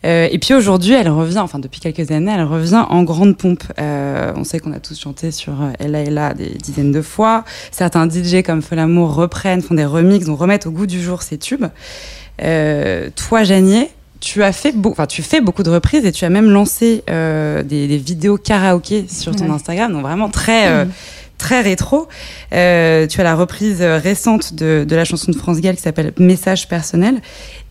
Euh, 0.05 0.29
et 0.31 0.39
puis 0.39 0.55
aujourd'hui, 0.55 0.93
elle 0.93 1.09
revient, 1.09 1.39
enfin 1.39 1.59
depuis 1.59 1.81
quelques 1.81 2.11
années, 2.11 2.33
elle 2.35 2.45
revient 2.45 2.85
en 2.89 3.03
grande 3.03 3.37
pompe. 3.37 3.65
Euh, 3.79 4.33
on 4.37 4.45
sait 4.45 4.61
qu'on 4.61 4.73
a 4.73 4.81
tous 4.81 4.99
chanté 4.99 5.31
sur 5.31 5.63
euh, 5.63 5.73
Ella 5.79 6.01
Ella 6.01 6.35
des 6.35 6.51
dizaines 6.51 6.93
de 6.93 7.03
fois. 7.03 7.45
Certains 7.71 8.09
DJ 8.09 8.43
comme 8.45 8.63
Folamour 8.63 9.15
reprennent, 9.15 9.63
font 9.63 9.75
des 9.75 9.85
remixes, 9.85 10.27
donc 10.27 10.39
remettent 10.39 10.67
au 10.67 10.71
goût 10.71 10.87
du 10.87 11.03
jour 11.03 11.23
ces 11.23 11.39
tubes. 11.39 11.67
Euh, 12.43 13.09
toi, 13.15 13.45
Janier, 13.45 13.91
tu 14.21 14.43
as 14.43 14.53
fait, 14.53 14.75
enfin, 14.85 15.07
tu 15.07 15.23
fais 15.23 15.41
beaucoup 15.41 15.63
de 15.63 15.71
reprises 15.71 16.05
et 16.05 16.13
tu 16.13 16.25
as 16.25 16.31
même 16.31 16.51
lancé 16.51 17.05
euh, 17.11 17.63
des, 17.63 17.87
des 17.87 17.99
vidéos 17.99 18.37
karaoké 18.39 19.07
sur 19.09 19.35
ton 19.37 19.45
Ouais. 19.45 19.51
Instagram, 19.51 19.93
donc 19.93 20.03
vraiment 20.03 20.29
très, 20.31 20.69
euh, 20.69 20.85
très 21.39 21.61
rétro. 21.61 22.09
Euh, 22.53 23.07
tu 23.07 23.21
as 23.21 23.25
la 23.25 23.35
reprise 23.35 23.83
récente 23.83 24.55
de, 24.55 24.85
de 24.89 24.97
la 24.97 25.05
chanson 25.05 25.31
de 25.31 25.37
France 25.37 25.61
Gall 25.61 25.77
qui 25.77 25.83
s'appelle 25.83 26.13
Message 26.19 26.67
personnel. 26.69 27.21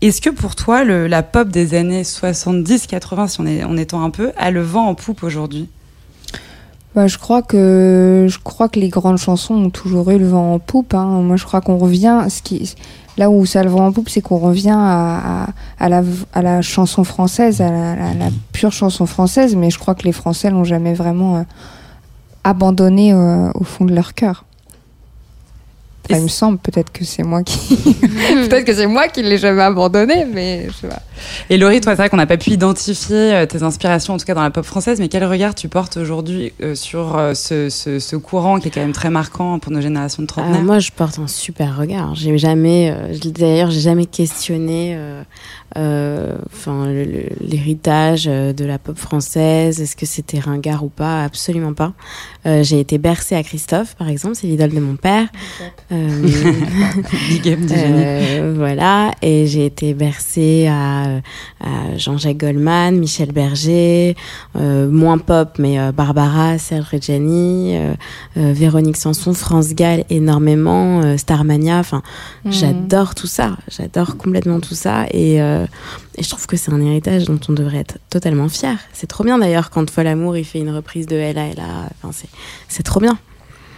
Est-ce 0.01 0.21
que 0.21 0.29
pour 0.29 0.55
toi, 0.55 0.83
le, 0.83 1.07
la 1.07 1.23
pop 1.23 1.49
des 1.49 1.73
années 1.75 2.03
70-80, 2.03 3.27
si 3.27 3.41
on 3.41 3.45
est, 3.47 3.63
en 3.63 3.75
étant 3.77 4.03
un 4.03 4.09
peu, 4.11 4.31
a 4.37 4.51
le 4.51 4.61
vent 4.61 4.87
en 4.87 4.95
poupe 4.95 5.23
aujourd'hui? 5.23 5.67
Bah, 6.93 7.07
je 7.07 7.17
crois 7.17 7.41
que 7.41 8.25
je 8.29 8.37
crois 8.41 8.69
que 8.69 8.79
les 8.79 8.87
grandes 8.89 9.17
chansons 9.17 9.55
ont 9.55 9.69
toujours 9.69 10.11
eu 10.11 10.17
le 10.17 10.27
vent 10.27 10.53
en 10.53 10.59
poupe. 10.59 10.93
hein. 10.93 11.03
Moi, 11.21 11.35
je 11.35 11.43
crois 11.43 11.59
qu'on 11.59 11.77
revient. 11.77 12.25
Ce 12.29 12.41
qui, 12.41 12.73
là 13.17 13.29
où 13.29 13.45
ça 13.45 13.63
le 13.63 13.69
vent 13.69 13.87
en 13.87 13.91
poupe, 13.91 14.09
c'est 14.09 14.21
qu'on 14.21 14.37
revient 14.39 14.75
à, 14.75 15.43
à, 15.43 15.47
à 15.79 15.89
la, 15.89 16.03
à 16.33 16.41
la 16.41 16.61
chanson 16.61 17.03
française, 17.03 17.61
à 17.61 17.69
la, 17.71 17.95
la- 17.95 18.13
la 18.13 18.29
pure 18.51 18.71
chanson 18.73 19.05
française. 19.05 19.55
Mais 19.55 19.69
je 19.69 19.79
crois 19.79 19.95
que 19.95 20.03
les 20.03 20.11
Français 20.11 20.49
l'ont 20.49 20.63
jamais 20.65 20.93
vraiment 20.93 21.37
euh, 21.37 21.43
abandonné 22.43 23.13
euh, 23.13 23.49
au 23.55 23.63
fond 23.63 23.85
de 23.85 23.93
leur 23.95 24.13
cœur. 24.13 24.45
Enfin, 26.09 26.19
il 26.19 26.23
me 26.23 26.27
semble 26.27 26.59
peut-être 26.59 26.91
que 26.91 27.03
c'est 27.03 27.23
moi 27.23 27.41
qui 27.41 27.57
peut-être 27.95 28.63
que 28.65 28.75
c'est 28.75 28.85
moi 28.85 29.07
qui 29.07 29.23
l'ai 29.23 29.39
jamais 29.39 29.63
abandonné, 29.63 30.25
mais 30.25 30.67
je 30.67 30.73
sais 30.73 30.87
pas. 30.87 31.01
Et 31.49 31.57
Laurie, 31.57 31.81
toi, 31.81 31.93
c'est 31.93 32.01
vrai 32.03 32.09
qu'on 32.09 32.17
n'a 32.17 32.25
pas 32.25 32.37
pu 32.37 32.51
identifier 32.51 33.33
euh, 33.33 33.45
tes 33.45 33.63
inspirations, 33.63 34.13
en 34.13 34.17
tout 34.17 34.25
cas 34.25 34.33
dans 34.33 34.43
la 34.43 34.51
pop 34.51 34.65
française, 34.65 34.99
mais 34.99 35.07
quel 35.07 35.23
regard 35.25 35.55
tu 35.55 35.67
portes 35.69 35.97
aujourd'hui 35.97 36.53
euh, 36.61 36.75
sur 36.75 37.17
euh, 37.17 37.33
ce, 37.33 37.69
ce- 37.69 37.99
ce 37.99 38.15
courant 38.15 38.59
qui 38.59 38.67
est 38.67 38.71
quand 38.71 38.81
même 38.81 38.91
très 38.93 39.09
marquant 39.09 39.59
pour 39.59 39.71
nos 39.71 39.81
générations 39.81 40.23
de 40.23 40.25
Euh, 40.25 40.27
trentenaires 40.27 40.61
moi, 40.63 40.79
je 40.79 40.91
porte 40.91 41.19
un 41.19 41.27
super 41.27 41.77
regard. 41.77 42.15
J'ai 42.15 42.37
jamais, 42.37 42.91
euh, 42.91 43.13
je- 43.13 43.29
d'ailleurs, 43.29 43.71
j'ai 43.71 43.79
jamais 43.81 44.05
questionné, 44.05 44.93
euh, 44.95 45.21
euh, 45.77 46.35
enfin, 46.53 46.87
l'héritage 47.41 48.25
euh, 48.27 48.53
de 48.53 48.65
la 48.65 48.77
pop 48.79 48.97
française. 48.97 49.81
Est-ce 49.81 49.95
que 49.95 50.05
c'était 50.05 50.39
ringard 50.39 50.83
ou 50.83 50.89
pas? 50.89 51.23
Absolument 51.23 51.73
pas. 51.73 51.93
Euh, 52.45 52.63
j'ai 52.63 52.79
été 52.79 52.97
bercée 52.97 53.35
à 53.35 53.43
Christophe, 53.43 53.95
par 53.95 54.07
exemple, 54.09 54.35
c'est 54.35 54.47
l'idole 54.47 54.71
de 54.71 54.79
mon 54.79 54.95
père. 54.95 55.27
Euh, 55.91 56.21
Big 57.29 57.47
up, 57.49 57.59
euh, 57.71 58.53
voilà, 58.55 59.11
et 59.21 59.47
j'ai 59.47 59.65
été 59.65 59.93
bercée 59.93 60.67
à, 60.69 61.04
à 61.61 61.97
Jean-Jacques 61.97 62.37
Goldman, 62.37 62.97
Michel 62.97 63.31
Berger, 63.31 64.15
euh, 64.55 64.89
moins 64.89 65.17
pop, 65.17 65.57
mais 65.59 65.79
euh, 65.79 65.91
Barbara, 65.91 66.57
Serge 66.57 66.87
Reggiani, 66.91 67.75
euh, 67.77 67.93
euh, 68.37 68.53
Véronique 68.53 68.97
Sanson, 68.97 69.33
France 69.33 69.73
Gall, 69.73 70.03
énormément, 70.09 71.01
euh, 71.01 71.17
Starmania, 71.17 71.79
enfin, 71.79 72.01
Mhm. 72.43 72.51
j'adore 72.51 73.15
tout 73.15 73.27
ça, 73.27 73.57
j'adore 73.69 74.17
complètement 74.17 74.59
tout 74.59 74.75
ça, 74.75 75.05
et, 75.11 75.41
euh, 75.41 75.65
et 76.17 76.23
je 76.23 76.29
trouve 76.29 76.45
que 76.47 76.57
c'est 76.57 76.71
un 76.71 76.81
héritage 76.81 77.25
dont 77.25 77.39
on 77.49 77.53
devrait 77.53 77.79
être 77.79 77.97
totalement 78.09 78.49
fier. 78.49 78.77
C'est 78.93 79.07
trop 79.07 79.23
bien 79.23 79.37
d'ailleurs 79.39 79.69
quand 79.69 79.89
Folamour 79.89 80.37
il 80.37 80.45
fait 80.45 80.59
une 80.59 80.69
reprise 80.69 81.05
de 81.07 81.15
Ella 81.15 81.47
Ella, 81.47 81.89
enfin, 82.01 82.11
c'est, 82.13 82.29
c'est 82.67 82.83
trop 82.83 82.99
bien. 82.99 83.17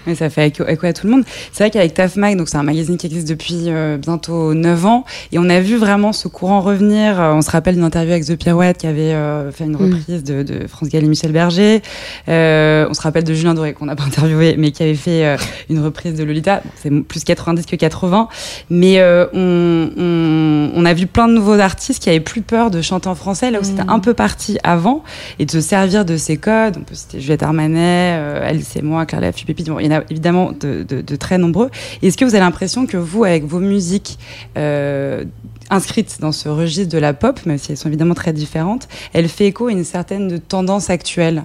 Mais 0.07 0.15
ça 0.15 0.29
fait 0.29 0.47
écho, 0.47 0.63
écho 0.67 0.85
à 0.87 0.93
tout 0.93 1.05
le 1.05 1.11
monde. 1.13 1.23
C'est 1.51 1.63
vrai 1.63 1.69
qu'avec 1.71 1.93
Taf 1.93 2.15
Mag, 2.15 2.37
donc 2.37 2.49
c'est 2.49 2.57
un 2.57 2.63
magazine 2.63 2.97
qui 2.97 3.05
existe 3.07 3.27
depuis 3.27 3.65
euh, 3.67 3.97
bientôt 3.97 4.53
9 4.53 4.85
ans, 4.85 5.05
et 5.31 5.37
on 5.39 5.49
a 5.49 5.59
vu 5.59 5.75
vraiment 5.77 6.13
ce 6.13 6.27
courant 6.27 6.61
revenir. 6.61 7.19
Euh, 7.19 7.33
on 7.33 7.41
se 7.41 7.51
rappelle 7.51 7.75
d'une 7.75 7.83
interview 7.83 8.11
avec 8.13 8.25
The 8.25 8.35
Pirouette 8.35 8.77
qui 8.77 8.87
avait 8.87 9.13
euh, 9.13 9.51
fait 9.51 9.65
une 9.65 9.73
Mm. 9.73 9.75
reprise 9.93 10.23
de, 10.23 10.43
de 10.43 10.65
France 10.67 10.89
Gall 10.89 11.03
et 11.03 11.07
Michel 11.07 11.31
Berger. 11.31 11.81
On 12.27 12.93
se 12.93 13.01
rappelle 13.01 13.23
de 13.25 13.33
Julien 13.33 13.53
Doré 13.53 13.73
qu'on 13.73 13.85
n'a 13.85 13.95
pas 13.95 14.03
interviewé, 14.07 14.55
mais 14.57 14.71
qui 14.71 14.81
avait 14.83 14.95
fait 14.95 15.37
une 15.69 15.79
reprise 15.83 16.15
de 16.15 16.23
Lolita. 16.23 16.61
Bon, 16.63 16.71
c'est 16.81 16.89
plus 17.03 17.23
90 17.23 17.65
que 17.65 17.75
80, 17.75 18.27
mais 18.69 19.01
on, 19.33 19.89
on, 19.97 20.71
on 20.75 20.85
a 20.85 20.93
vu 20.93 21.05
plein 21.07 21.27
de 21.27 21.33
nouveaux 21.33 21.59
artistes 21.59 22.01
qui 22.01 22.09
avaient 22.09 22.19
plus 22.19 22.41
peur 22.41 22.71
de 22.71 22.81
chanter 22.81 23.07
en 23.09 23.15
français, 23.15 23.51
là 23.51 23.59
où 23.59 23.63
c'était 23.63 23.83
Mm. 23.83 23.89
un 23.89 23.99
peu 23.99 24.13
parti 24.13 24.57
avant, 24.63 25.03
et 25.39 25.45
de 25.45 25.51
se 25.51 25.61
servir 25.61 26.03
de 26.05 26.17
ces 26.17 26.37
codes. 26.37 26.77
On 26.79 26.83
peut 26.83 26.95
citer 26.95 27.19
Juliette 27.19 27.43
Armanet, 27.43 28.13
Alice 28.43 28.75
et 28.75 28.81
moi, 28.81 29.05
Claire 29.05 29.21
Laffy 29.21 29.45
Pépite. 29.45 29.67
Bon, 29.69 29.79
il 29.79 29.85
y 29.85 29.93
en 29.93 29.96
a 29.96 29.96
évidemment 30.09 30.51
de, 30.51 31.15
très 31.15 31.37
nombreux. 31.37 31.69
Est-ce 32.01 32.17
que 32.17 32.25
vous 32.25 32.35
avez 32.35 32.43
l'impression 32.43 32.85
que 32.85 32.97
vous, 32.97 33.23
avec 33.23 33.45
vos 33.45 33.59
musiques 33.59 34.17
euh, 34.57 35.25
inscrites 35.69 36.17
dans 36.19 36.31
ce 36.31 36.49
registre 36.49 36.91
de 36.91 36.97
la 36.97 37.13
pop, 37.13 37.39
même 37.45 37.57
si 37.57 37.71
elles 37.71 37.77
sont 37.77 37.87
évidemment 37.87 38.13
très 38.13 38.33
différentes, 38.33 38.87
elles 39.13 39.29
fait 39.29 39.47
écho 39.47 39.67
à 39.67 39.71
une 39.71 39.83
certaine 39.83 40.39
tendance 40.39 40.89
actuelle? 40.89 41.43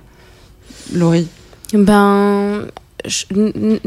Laurie? 0.92 1.28
Ben. 1.72 2.66
Je- 3.06 3.24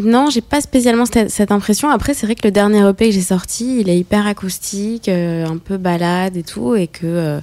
non, 0.02 0.30
j'ai 0.30 0.42
pas 0.42 0.62
spécialement 0.62 1.06
cette, 1.06 1.52
impression. 1.52 1.90
Après, 1.90 2.14
c'est 2.14 2.26
vrai 2.26 2.36
que 2.36 2.46
le 2.46 2.52
dernier 2.52 2.88
EP 2.88 3.08
que 3.08 3.12
j'ai 3.12 3.22
sorti, 3.22 3.80
il 3.82 3.90
est 3.90 3.98
hyper 3.98 4.26
acoustique, 4.28 5.10
euh, 5.10 5.46
un 5.46 5.58
peu 5.58 5.78
balade 5.78 6.36
et 6.38 6.44
tout, 6.44 6.76
et 6.76 6.88
que, 6.88 7.06
euh, 7.06 7.40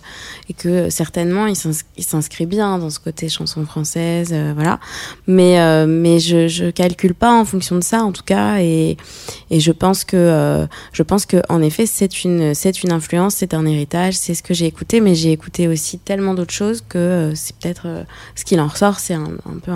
et 0.48 0.54
que 0.54 0.90
certainement 0.90 1.46
il 1.46 1.56
s'ins- 1.56 1.84
il 1.96 2.04
s'inscrit 2.04 2.46
bien 2.46 2.78
dans 2.78 2.90
ce 2.90 2.98
côté 2.98 3.28
chanson 3.28 3.64
française, 3.64 4.30
euh, 4.32 4.52
voilà. 4.54 4.80
Mais, 5.26 5.56
mais 5.86 6.18
je, 6.18 6.48
je 6.48 6.70
calcule 6.70 7.14
pas 7.14 7.32
en 7.32 7.44
fonction 7.44 7.76
de 7.76 7.84
ça, 7.84 8.02
en 8.02 8.12
tout 8.12 8.24
cas, 8.24 8.58
et, 8.58 8.96
et 9.50 9.60
je 9.60 9.72
pense 9.72 10.04
que, 10.04 10.66
je 10.92 11.02
pense 11.02 11.26
que 11.26 11.38
en 11.48 11.62
effet, 11.62 11.86
c'est 11.86 12.24
une, 12.24 12.54
c'est 12.54 12.82
une 12.82 12.92
influence, 12.92 13.34
c'est 13.36 13.54
un 13.54 13.64
héritage, 13.66 14.14
c'est 14.14 14.34
ce 14.34 14.42
que 14.42 14.54
j'ai 14.54 14.66
écouté, 14.66 15.00
mais 15.00 15.14
j'ai 15.14 15.32
écouté 15.32 15.68
aussi 15.68 15.98
tellement 15.98 16.34
d'autres 16.34 16.52
choses 16.52 16.82
que 16.88 17.32
c'est 17.34 17.54
peut-être 17.56 18.04
ce 18.34 18.44
qu'il 18.44 18.60
en 18.60 18.66
ressort, 18.66 18.98
c'est 18.98 19.14
un, 19.14 19.28
peu 19.64 19.70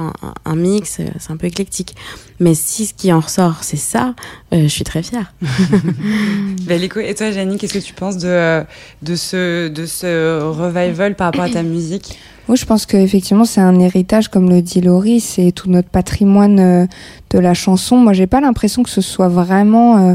un, 0.44 0.56
mix, 0.56 0.98
c'est 1.18 1.30
un 1.30 1.36
peu 1.36 1.46
éclectique. 1.46 1.85
Musique. 1.86 1.96
Mais 2.38 2.54
si 2.54 2.86
ce 2.86 2.94
qui 2.94 3.12
en 3.12 3.20
ressort, 3.20 3.62
c'est 3.62 3.78
ça, 3.78 4.14
euh, 4.52 4.62
je 4.62 4.68
suis 4.68 4.84
très 4.84 5.02
fière. 5.02 5.32
Écho. 6.70 7.00
Et 7.00 7.14
toi, 7.14 7.30
Janine, 7.30 7.58
qu'est-ce 7.58 7.74
que 7.74 7.78
tu 7.78 7.94
penses 7.94 8.18
de, 8.18 8.62
de, 9.02 9.16
ce, 9.16 9.68
de 9.68 9.86
ce 9.86 10.42
revival 10.42 11.14
par 11.14 11.28
rapport 11.28 11.44
à 11.44 11.50
ta 11.50 11.62
musique? 11.62 12.18
Moi, 12.48 12.56
je 12.56 12.64
pense 12.64 12.86
qu'effectivement, 12.86 13.44
c'est 13.44 13.60
un 13.60 13.80
héritage, 13.80 14.28
comme 14.28 14.48
le 14.48 14.62
dit 14.62 14.80
Laurie, 14.80 15.20
c'est 15.20 15.50
tout 15.50 15.68
notre 15.68 15.88
patrimoine 15.88 16.60
euh, 16.60 16.86
de 17.30 17.38
la 17.38 17.54
chanson. 17.54 17.96
Moi, 17.96 18.12
j'ai 18.12 18.26
pas 18.26 18.40
l'impression 18.40 18.82
que 18.82 18.90
ce 18.90 19.00
soit 19.00 19.28
vraiment 19.28 20.10
euh, 20.10 20.14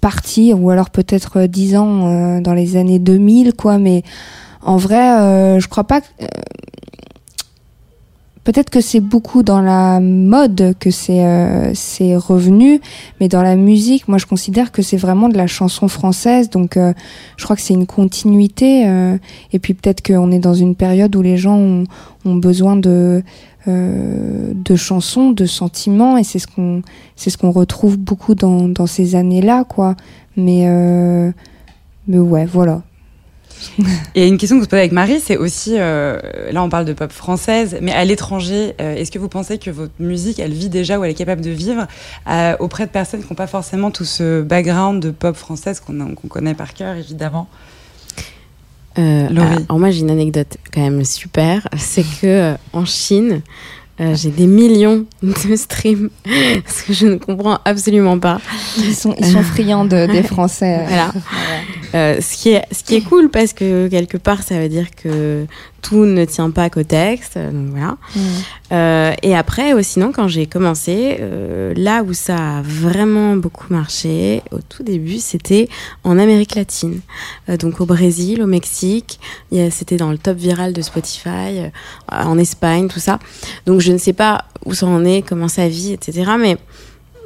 parti, 0.00 0.54
ou 0.54 0.70
alors 0.70 0.90
peut-être 0.90 1.42
10 1.42 1.76
ans 1.76 2.06
euh, 2.06 2.40
dans 2.40 2.54
les 2.54 2.76
années 2.76 2.98
2000, 2.98 3.52
quoi, 3.54 3.78
mais 3.78 4.02
en 4.62 4.76
vrai, 4.76 5.18
euh, 5.18 5.60
je 5.60 5.68
crois 5.68 5.84
pas 5.84 6.00
que. 6.00 6.06
Peut-être 8.48 8.70
que 8.70 8.80
c'est 8.80 9.00
beaucoup 9.00 9.42
dans 9.42 9.60
la 9.60 10.00
mode 10.00 10.74
que 10.80 10.90
c'est 10.90 11.22
euh, 11.22 12.18
revenu, 12.18 12.80
mais 13.20 13.28
dans 13.28 13.42
la 13.42 13.56
musique, 13.56 14.08
moi 14.08 14.16
je 14.16 14.24
considère 14.24 14.72
que 14.72 14.80
c'est 14.80 14.96
vraiment 14.96 15.28
de 15.28 15.36
la 15.36 15.46
chanson 15.46 15.86
française, 15.86 16.48
donc 16.48 16.78
euh, 16.78 16.94
je 17.36 17.44
crois 17.44 17.56
que 17.56 17.60
c'est 17.60 17.74
une 17.74 17.84
continuité. 17.84 18.88
euh, 18.88 19.18
et 19.52 19.58
puis 19.58 19.74
peut-être 19.74 20.02
qu'on 20.02 20.30
est 20.32 20.38
dans 20.38 20.54
une 20.54 20.74
période 20.74 21.14
où 21.14 21.20
les 21.20 21.36
gens 21.36 21.58
ont, 21.58 21.84
ont 22.24 22.36
besoin 22.36 22.76
de 22.76 23.22
euh, 23.68 24.54
de 24.54 24.76
chansons, 24.76 25.30
de 25.32 25.44
sentiments, 25.44 26.16
et 26.16 26.24
c'est 26.24 26.38
ce 26.38 26.46
qu'on 26.46 26.80
ce 27.16 27.36
qu'on 27.36 27.50
retrouve 27.50 27.98
beaucoup 27.98 28.34
dans 28.34 28.66
dans 28.66 28.86
ces 28.86 29.14
années-là, 29.14 29.64
quoi. 29.64 29.94
Mais 30.38 30.62
euh, 30.68 31.30
mais 32.06 32.18
ouais, 32.18 32.46
voilà. 32.46 32.80
Et 34.14 34.26
une 34.26 34.38
question 34.38 34.56
que 34.56 34.62
vous 34.62 34.68
posez 34.68 34.80
avec 34.80 34.92
Marie, 34.92 35.20
c'est 35.20 35.36
aussi, 35.36 35.74
euh, 35.76 36.20
là 36.50 36.62
on 36.62 36.68
parle 36.68 36.84
de 36.84 36.92
pop 36.92 37.12
française, 37.12 37.78
mais 37.80 37.92
à 37.92 38.04
l'étranger, 38.04 38.74
euh, 38.80 38.94
est-ce 38.94 39.10
que 39.10 39.18
vous 39.18 39.28
pensez 39.28 39.58
que 39.58 39.70
votre 39.70 39.92
musique, 39.98 40.38
elle 40.38 40.52
vit 40.52 40.68
déjà 40.68 40.98
ou 40.98 41.04
elle 41.04 41.10
est 41.10 41.14
capable 41.14 41.40
de 41.40 41.50
vivre 41.50 41.86
euh, 42.28 42.56
auprès 42.60 42.86
de 42.86 42.90
personnes 42.90 43.22
qui 43.22 43.28
n'ont 43.28 43.36
pas 43.36 43.46
forcément 43.46 43.90
tout 43.90 44.04
ce 44.04 44.42
background 44.42 45.02
de 45.02 45.10
pop 45.10 45.36
française 45.36 45.80
qu'on 45.80 46.28
connaît 46.28 46.54
par 46.54 46.74
cœur, 46.74 46.96
évidemment? 46.96 47.48
Laurie. 48.96 49.64
alors 49.68 49.78
moi 49.78 49.92
j'ai 49.92 50.00
une 50.00 50.10
anecdote 50.10 50.56
quand 50.74 50.80
même 50.80 51.04
super, 51.04 51.68
c'est 51.76 52.04
que 52.20 52.56
en 52.72 52.84
Chine, 52.84 53.42
euh, 54.00 54.14
j'ai 54.14 54.30
des 54.30 54.46
millions 54.46 55.04
de 55.22 55.56
streams, 55.56 56.10
ce 56.24 56.84
que 56.84 56.92
je 56.92 57.06
ne 57.06 57.16
comprends 57.16 57.58
absolument 57.64 58.18
pas. 58.18 58.40
Ils 58.78 58.94
sont 58.94 59.14
ils 59.18 59.26
sont 59.26 59.42
friands 59.42 59.84
de, 59.84 60.06
des 60.06 60.22
Français. 60.34 60.84
Voilà. 60.86 61.12
Euh, 61.94 62.20
ce, 62.20 62.36
qui 62.36 62.50
est, 62.50 62.62
ce 62.70 62.84
qui 62.84 62.96
est 62.96 63.00
cool 63.00 63.28
parce 63.30 63.52
que 63.52 63.88
quelque 63.88 64.16
part 64.18 64.42
ça 64.42 64.60
veut 64.60 64.68
dire 64.68 64.86
que 64.94 65.46
tout 65.80 66.04
ne 66.04 66.24
tient 66.24 66.50
pas 66.50 66.70
qu'au 66.70 66.82
texte. 66.82 67.36
euh, 67.36 67.50
Donc 67.52 67.68
voilà. 67.70 67.96
Mm. 68.16 68.20
Euh, 68.72 69.12
et 69.22 69.36
après, 69.36 69.74
euh, 69.74 69.82
sinon, 69.82 70.12
quand 70.12 70.26
j'ai 70.28 70.46
commencé, 70.46 71.16
euh, 71.20 71.72
là 71.76 72.02
où 72.02 72.12
ça 72.12 72.58
a 72.58 72.62
vraiment 72.62 73.36
beaucoup 73.36 73.72
marché, 73.72 74.42
au 74.50 74.58
tout 74.68 74.82
début, 74.82 75.18
c'était 75.18 75.68
en 76.04 76.18
Amérique 76.18 76.54
latine. 76.56 77.00
Euh, 77.48 77.56
donc 77.56 77.80
au 77.80 77.86
Brésil, 77.86 78.42
au 78.42 78.46
Mexique, 78.46 79.20
c'était 79.70 79.96
dans 79.96 80.10
le 80.10 80.18
top 80.18 80.36
viral 80.36 80.72
de 80.72 80.82
Spotify, 80.82 81.70
en 82.10 82.38
Espagne, 82.38 82.88
tout 82.88 83.00
ça. 83.00 83.18
Donc 83.66 83.80
je 83.80 83.92
ne 83.92 83.98
sais 83.98 84.12
pas 84.12 84.44
où 84.64 84.74
ça 84.74 84.86
en 84.86 85.04
est, 85.04 85.22
comment 85.22 85.48
ça 85.48 85.68
vit, 85.68 85.92
etc. 85.92 86.32
Mais 86.38 86.56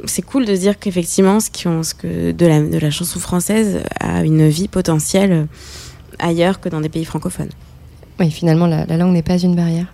c'est 0.04 0.22
cool 0.22 0.44
de 0.44 0.54
se 0.54 0.60
dire 0.60 0.78
qu'effectivement, 0.78 1.40
ce, 1.40 1.48
qui 1.50 1.68
ont- 1.68 1.82
ce 1.82 1.94
que 1.94 2.32
de 2.32 2.46
la, 2.46 2.60
de 2.60 2.78
la 2.78 2.90
chanson 2.90 3.18
française 3.18 3.80
a 4.00 4.22
une 4.24 4.48
vie 4.48 4.68
potentielle 4.68 5.46
ailleurs 6.18 6.60
que 6.60 6.68
dans 6.68 6.80
des 6.80 6.88
pays 6.88 7.04
francophones. 7.04 7.50
Oui, 8.20 8.30
finalement, 8.30 8.66
la, 8.66 8.84
la 8.86 8.96
langue 8.96 9.12
n'est 9.12 9.22
pas 9.22 9.38
une 9.38 9.54
barrière. 9.54 9.86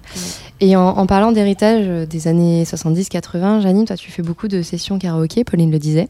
Et 0.60 0.74
en, 0.74 0.88
en 0.88 1.06
parlant 1.06 1.30
d'héritage 1.30 1.84
euh, 1.86 2.06
des 2.06 2.26
années 2.26 2.64
70-80, 2.64 3.62
Janine, 3.62 3.84
toi, 3.84 3.96
tu 3.96 4.10
fais 4.10 4.22
beaucoup 4.22 4.48
de 4.48 4.62
sessions 4.62 4.98
karaoké, 4.98 5.44
Pauline 5.44 5.70
le 5.70 5.78
disait, 5.78 6.08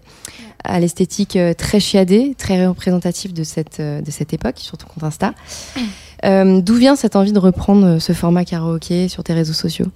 à 0.65 0.81
l'esthétique 0.81 1.37
euh, 1.37 1.53
très 1.53 1.81
chiadée, 1.81 2.35
très 2.39 2.67
représentative 2.67 3.35
de 3.35 3.45
cette, 3.45 3.81
euh, 3.81 4.01
de 4.01 4.11
cette 4.11 4.33
époque, 4.33 4.57
sur 4.57 4.79
ton 4.79 4.87
compte 4.87 5.05
Insta. 5.05 5.35
Euh, 6.25 6.61
D'où 6.63 6.75
vient 6.75 6.97
cette 6.97 7.15
envie 7.15 7.33
de 7.33 7.39
reprendre 7.39 7.99
ce 7.99 8.13
format 8.13 8.45
karaoké 8.45 9.09
sur 9.09 9.23
tes 9.23 9.35
réseaux 9.35 9.53
sociaux? 9.53 9.87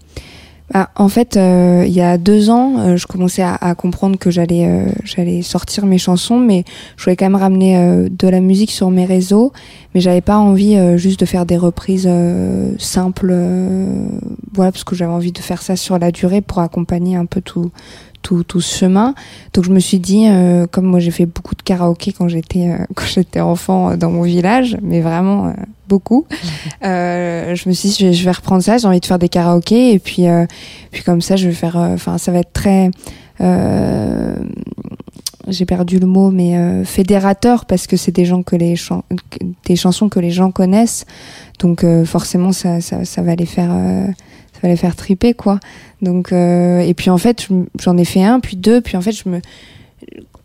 Ah, 0.75 0.89
en 0.97 1.09
fait, 1.09 1.37
euh, 1.37 1.85
il 1.87 1.93
y 1.93 2.01
a 2.01 2.17
deux 2.17 2.49
ans, 2.49 2.79
euh, 2.79 2.97
je 2.97 3.07
commençais 3.07 3.43
à, 3.43 3.75
comprendre 3.75 4.17
que 4.19 4.31
j'allais 4.31 4.67
euh, 4.67 4.91
j'allais 5.05 5.43
sortir 5.43 5.85
mes 5.85 5.99
chansons, 5.99 6.39
mais 6.39 6.65
je 6.97 7.05
voulais 7.05 7.17
quand 7.17 7.27
même 7.27 7.37
ramener 7.37 7.77
euh, 7.77 8.09
de 8.11 8.29
la 8.29 8.41
musique 8.41 8.71
sur 8.71 8.91
mes 8.91 9.05
réseaux, 9.05 9.53
mais 9.95 10.01
j'avais 10.01 10.23
pas 10.23 10.39
envie 10.39 10.77
euh, 10.77 10.97
juste 10.97 11.21
de 11.21 11.27
faire 11.27 11.45
des 11.45 11.59
reprises 11.59 12.09
simples, 12.79 13.35
voilà, 14.55 14.73
parce 14.73 14.85
que 14.85 14.95
j'avais 14.95 15.13
envie 15.13 15.33
de 15.33 15.39
faire 15.39 15.61
ça 15.61 15.77
sur 15.77 15.99
la 15.99 16.11
durée 16.11 16.41
pour 16.41 16.61
accompagner 16.61 17.17
un 17.17 17.27
peu 17.27 17.43
tout 17.43 17.71
tout, 18.23 18.45
tout 18.45 18.61
ce 18.61 18.79
chemin. 18.79 19.15
Donc 19.53 19.65
je 19.65 19.71
me 19.71 19.81
suis 19.81 19.99
dit, 19.99 20.27
euh, 20.29 20.67
comme 20.71 20.87
moi 20.87 21.01
j'ai 21.01 21.11
fait 21.11 21.27
beaucoup 21.27 21.55
de 21.55 21.63
karaoké 21.63 22.13
quand 22.13 22.29
j'étais 22.29 22.69
euh, 22.71 22.85
quand 22.95 23.05
j'étais 23.07 23.41
enfant 23.41 23.91
euh, 23.91 23.97
dans 23.97 24.11
mon 24.11 24.23
village, 24.23 24.77
mais 24.83 25.01
vraiment 25.01 25.49
euh, 25.49 25.53
beaucoup. 25.89 26.27
Euh, 26.85 27.55
je 27.55 27.69
me 27.69 27.75
suis 27.75 27.91
dit, 27.91 27.97
je 28.01 28.07
vais, 28.07 28.13
je 28.13 28.25
vais 28.25 28.33
reprendre 28.33 28.61
ça. 28.63 28.77
J'ai 28.79 28.89
envie 28.89 28.99
de 28.99 29.07
faire 29.07 29.19
des 29.21 29.29
karaokés 29.29 29.93
et 29.93 29.99
puis 30.01 30.27
euh, 30.27 30.47
puis 30.91 31.03
comme 31.05 31.21
ça, 31.21 31.37
je 31.37 31.47
vais 31.49 31.55
faire. 31.55 31.77
Enfin, 31.77 32.19
ça 32.19 32.33
va 32.33 32.39
être 32.39 32.53
très. 32.53 32.91
euh, 33.41 34.35
j'ai 35.49 35.65
perdu 35.65 35.99
le 35.99 36.07
mot, 36.07 36.31
mais 36.31 36.57
euh, 36.57 36.85
fédérateur 36.85 37.67
parce 37.67 37.87
que 37.87 37.97
c'est 37.97 38.13
des 38.13 38.25
gens 38.25 38.43
que 38.43 38.57
les 38.57 38.77
chan- 38.77 39.05
des 39.67 39.77
chansons 39.77 40.09
que 40.09 40.21
les 40.21 40.31
gens 40.31 40.51
connaissent. 40.51 41.05
Donc 41.61 41.85
euh, 41.85 42.05
forcément, 42.05 42.53
ça, 42.53 42.81
ça, 42.81 43.05
ça 43.05 43.23
va 43.23 43.35
les 43.35 43.47
faire. 43.47 43.71
euh, 43.73 44.07
les 44.69 44.77
faire 44.77 44.97
triper 44.97 45.35
quoi. 45.35 45.61
Donc 46.01 46.33
euh, 46.33 46.81
et 46.81 46.95
puis 46.95 47.11
en 47.11 47.19
fait, 47.19 47.49
j'en 47.81 47.97
ai 47.97 48.05
fait 48.05 48.23
un, 48.23 48.41
puis 48.41 48.57
deux, 48.57 48.81
puis 48.81 48.97
en 48.97 49.01
fait, 49.01 49.13
je 49.13 49.29
me 49.29 49.41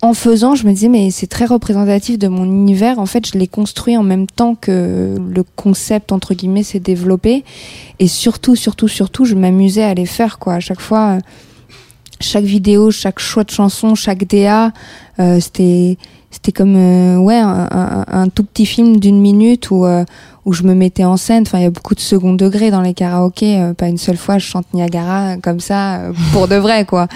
en 0.01 0.13
faisant, 0.13 0.53
je 0.53 0.67
me 0.67 0.73
disais 0.73 0.89
mais 0.89 1.09
c'est 1.09 1.27
très 1.27 1.45
représentatif 1.45 2.19
de 2.19 2.27
mon 2.27 2.45
univers. 2.45 2.99
En 2.99 3.05
fait, 3.05 3.27
je 3.27 3.37
l'ai 3.37 3.47
construit 3.47 3.97
en 3.97 4.03
même 4.03 4.27
temps 4.27 4.55
que 4.55 5.15
le 5.17 5.43
concept 5.55 6.11
entre 6.11 6.33
guillemets 6.35 6.63
s'est 6.63 6.79
développé. 6.79 7.43
Et 7.99 8.07
surtout, 8.07 8.55
surtout, 8.55 8.87
surtout, 8.87 9.25
je 9.25 9.35
m'amusais 9.35 9.83
à 9.83 9.93
les 9.93 10.05
faire 10.05 10.37
quoi. 10.37 10.55
À 10.55 10.59
chaque 10.59 10.81
fois, 10.81 11.17
euh, 11.17 11.19
chaque 12.19 12.43
vidéo, 12.45 12.91
chaque 12.91 13.19
choix 13.19 13.43
de 13.43 13.51
chanson, 13.51 13.95
chaque 13.95 14.25
DA, 14.27 14.71
euh, 15.19 15.39
c'était 15.39 15.97
c'était 16.31 16.51
comme 16.51 16.75
euh, 16.75 17.17
ouais 17.17 17.37
un, 17.37 17.67
un- 17.71 18.05
un 18.07 18.27
tout 18.29 18.43
petit 18.43 18.65
film 18.65 18.99
d'une 18.99 19.19
minute 19.21 19.71
où 19.71 19.85
euh, 19.85 20.03
où 20.45 20.53
je 20.53 20.63
me 20.63 20.73
mettais 20.73 21.03
en 21.03 21.17
scène. 21.17 21.43
Enfin, 21.45 21.57
il 21.57 21.63
y 21.63 21.65
a 21.65 21.69
beaucoup 21.69 21.93
de 21.93 21.99
second 21.99 22.31
degré 22.33 22.71
dans 22.71 22.79
les 22.79 22.93
karaokés. 22.93 23.59
euh, 23.59 23.73
pas 23.73 23.87
une 23.89 23.97
seule 23.97 24.15
fois, 24.15 24.37
je 24.37 24.45
chante 24.45 24.65
Niagara 24.73 25.35
comme 25.43 25.59
ça 25.59 25.99
pour 26.31 26.47
de 26.47 26.55
vrai 26.55 26.85
quoi. 26.85 27.07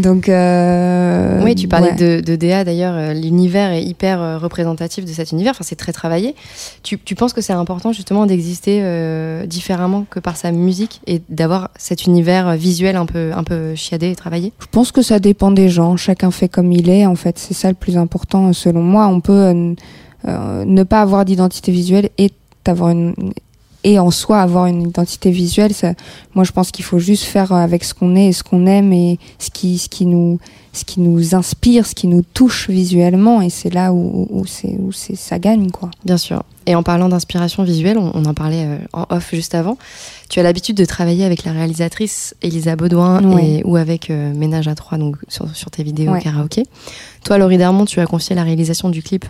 Donc 0.00 0.28
euh, 0.28 1.40
Oui, 1.44 1.54
tu 1.54 1.68
parlais 1.68 1.90
ouais. 1.92 2.20
de, 2.20 2.20
de 2.20 2.36
DA 2.36 2.64
d'ailleurs, 2.64 3.14
l'univers 3.14 3.70
est 3.72 3.82
hyper 3.84 4.40
représentatif 4.40 5.04
de 5.04 5.10
cet 5.12 5.30
univers, 5.32 5.52
enfin 5.52 5.64
c'est 5.64 5.76
très 5.76 5.92
travaillé. 5.92 6.34
Tu, 6.82 6.98
tu 6.98 7.14
penses 7.14 7.32
que 7.32 7.40
c'est 7.40 7.52
important 7.52 7.92
justement 7.92 8.26
d'exister 8.26 8.82
différemment 9.46 10.04
que 10.10 10.18
par 10.20 10.36
sa 10.36 10.50
musique 10.52 11.00
et 11.06 11.22
d'avoir 11.28 11.70
cet 11.76 12.06
univers 12.06 12.56
visuel 12.56 12.96
un 12.96 13.06
peu, 13.06 13.30
un 13.34 13.44
peu 13.44 13.74
chiadé 13.74 14.10
et 14.10 14.16
travaillé? 14.16 14.52
Je 14.60 14.66
pense 14.70 14.92
que 14.92 15.02
ça 15.02 15.18
dépend 15.18 15.50
des 15.52 15.68
gens. 15.68 15.96
Chacun 15.96 16.30
fait 16.30 16.48
comme 16.48 16.72
il 16.72 16.88
est. 16.90 17.06
En 17.06 17.14
fait, 17.14 17.38
c'est 17.38 17.54
ça 17.54 17.68
le 17.68 17.74
plus 17.74 17.96
important 17.96 18.51
selon 18.52 18.82
moi. 18.82 19.06
On 19.06 19.20
peut 19.20 19.32
euh, 19.32 19.74
euh, 20.28 20.64
ne 20.64 20.82
pas 20.82 21.02
avoir 21.02 21.24
d'identité 21.24 21.72
visuelle 21.72 22.10
et 22.18 22.30
avoir 22.66 22.90
une 22.90 23.14
et 23.84 23.98
en 23.98 24.10
soi 24.10 24.40
avoir 24.40 24.66
une 24.66 24.82
identité 24.82 25.30
visuelle. 25.30 25.74
Ça, 25.74 25.94
moi, 26.34 26.44
je 26.44 26.52
pense 26.52 26.70
qu'il 26.70 26.84
faut 26.84 26.98
juste 26.98 27.24
faire 27.24 27.52
avec 27.52 27.84
ce 27.84 27.94
qu'on 27.94 28.14
est 28.16 28.26
et 28.28 28.32
ce 28.32 28.42
qu'on 28.42 28.66
aime 28.66 28.92
et 28.92 29.18
ce 29.38 29.50
qui 29.50 29.78
ce 29.78 29.88
qui 29.88 30.06
nous 30.06 30.38
ce 30.74 30.84
qui 30.84 31.00
nous 31.00 31.34
inspire, 31.34 31.84
ce 31.86 31.94
qui 31.94 32.06
nous 32.06 32.22
touche 32.22 32.70
visuellement. 32.70 33.42
Et 33.42 33.50
c'est 33.50 33.72
là 33.74 33.92
où 33.92 34.26
où 34.30 34.46
c'est 34.46 34.76
où 34.78 34.92
c'est 34.92 35.16
ça 35.16 35.38
gagne 35.38 35.70
quoi. 35.70 35.90
Bien 36.04 36.16
sûr. 36.16 36.42
Et 36.64 36.76
en 36.76 36.84
parlant 36.84 37.08
d'inspiration 37.08 37.64
visuelle, 37.64 37.98
on, 37.98 38.12
on 38.14 38.24
en 38.24 38.34
parlait 38.34 38.64
euh, 38.64 38.78
en 38.92 39.04
off 39.10 39.30
juste 39.32 39.54
avant. 39.56 39.76
Tu 40.28 40.38
as 40.38 40.44
l'habitude 40.44 40.76
de 40.76 40.84
travailler 40.84 41.24
avec 41.24 41.42
la 41.44 41.50
réalisatrice 41.50 42.36
Elisa 42.40 42.76
Baudouin 42.76 43.20
Ouais. 43.34 43.46
et, 43.58 43.64
ou 43.64 43.74
avec 43.76 44.10
euh, 44.10 44.32
Ménage 44.32 44.68
à 44.68 44.76
trois, 44.76 44.96
donc 44.96 45.16
sur, 45.26 45.54
sur 45.56 45.72
tes 45.72 45.82
vidéos 45.82 46.12
Ouais. 46.12 46.20
karaoké. 46.20 46.62
Toi, 47.24 47.38
Laurie 47.38 47.58
Darmon, 47.58 47.84
tu 47.84 47.98
as 47.98 48.06
confié 48.06 48.36
la 48.36 48.44
réalisation 48.44 48.90
du 48.90 49.02
clip 49.02 49.24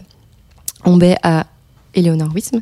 On 0.84 0.98
baie 0.98 1.16
à 1.22 1.46
Eleonore 1.94 2.34
Wism. 2.34 2.60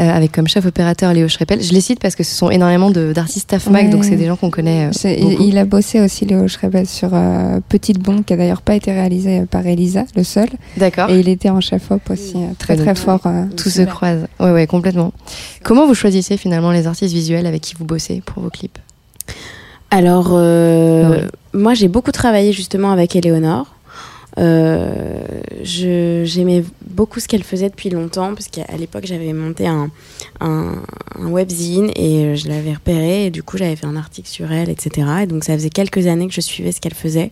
Euh, 0.00 0.08
avec 0.08 0.32
comme 0.32 0.46
chef 0.46 0.66
opérateur 0.66 1.12
Léo 1.12 1.26
Schreppel. 1.28 1.62
Je 1.62 1.72
les 1.72 1.80
cite 1.80 1.98
parce 2.00 2.14
que 2.14 2.22
ce 2.22 2.34
sont 2.34 2.50
énormément 2.50 2.90
de- 2.90 3.12
d'artistes 3.12 3.48
TAFMAC, 3.48 3.84
Ouais. 3.84 3.88
donc 3.90 4.04
c'est 4.04 4.16
des 4.16 4.26
gens 4.26 4.36
qu'on 4.36 4.50
connaît. 4.50 4.86
euh, 4.86 5.10
il, 5.10 5.48
il 5.48 5.58
a 5.58 5.64
bossé 5.64 6.00
aussi 6.00 6.24
Léo 6.26 6.46
Schrebel 6.48 6.86
sur 6.86 7.10
euh, 7.12 7.58
Petite 7.68 7.98
Bombe 7.98 8.24
qui 8.24 8.32
a 8.32 8.36
d'ailleurs 8.36 8.62
pas 8.62 8.74
été 8.76 8.92
réalisé 8.92 9.42
par 9.50 9.66
Elisa, 9.66 10.04
le 10.16 10.22
seul. 10.24 10.48
D'accord. 10.76 11.10
Et 11.10 11.18
il 11.20 11.28
était 11.28 11.50
en 11.50 11.60
chef 11.60 11.90
op 11.90 12.08
aussi, 12.10 12.34
euh, 12.36 12.52
très 12.58 12.76
Ouais, 12.78 12.84
très 12.84 12.94
fort. 12.94 13.22
euh, 13.26 13.44
Tout 13.56 13.70
se 13.70 13.82
croise. 13.82 14.26
Ouais, 14.38 14.52
ouais, 14.52 14.66
complètement. 14.66 15.12
Comment 15.64 15.86
vous 15.86 15.94
choisissez 15.94 16.36
finalement 16.36 16.70
les 16.70 16.86
artistes 16.86 17.12
visuels 17.14 17.46
avec 17.46 17.62
qui 17.62 17.74
vous 17.78 17.84
bossez 17.84 18.22
pour 18.24 18.42
vos 18.42 18.50
clips? 18.50 18.78
Alors, 19.90 20.28
euh, 20.32 21.10
Ouais. 21.10 21.24
moi, 21.52 21.74
j'ai 21.74 21.88
beaucoup 21.88 22.12
travaillé 22.12 22.52
justement 22.52 22.92
avec 22.92 23.16
Éléonore. 23.16 23.66
Euh, 24.40 25.20
J'aimais 25.62 26.64
beaucoup 26.86 27.20
ce 27.20 27.28
qu'elle 27.28 27.42
faisait 27.42 27.68
depuis 27.68 27.90
longtemps, 27.90 28.34
parce 28.34 28.48
qu'à 28.48 28.76
l'époque, 28.78 29.04
j'avais 29.04 29.32
monté 29.32 29.66
un, 29.66 29.90
un, 30.40 30.82
un, 31.18 31.26
webzine 31.26 31.90
et 31.96 32.34
je 32.36 32.48
l'avais 32.48 32.72
repéré, 32.72 33.26
et 33.26 33.30
du 33.30 33.42
coup, 33.42 33.58
j'avais 33.58 33.76
fait 33.76 33.86
un 33.86 33.96
article 33.96 34.28
sur 34.28 34.50
elle, 34.50 34.70
etc. 34.70 35.06
Et 35.22 35.26
donc, 35.26 35.44
ça 35.44 35.52
faisait 35.54 35.70
quelques 35.70 36.06
années 36.06 36.28
que 36.28 36.34
je 36.34 36.40
suivais 36.40 36.72
ce 36.72 36.80
qu'elle 36.80 36.94
faisait. 36.94 37.30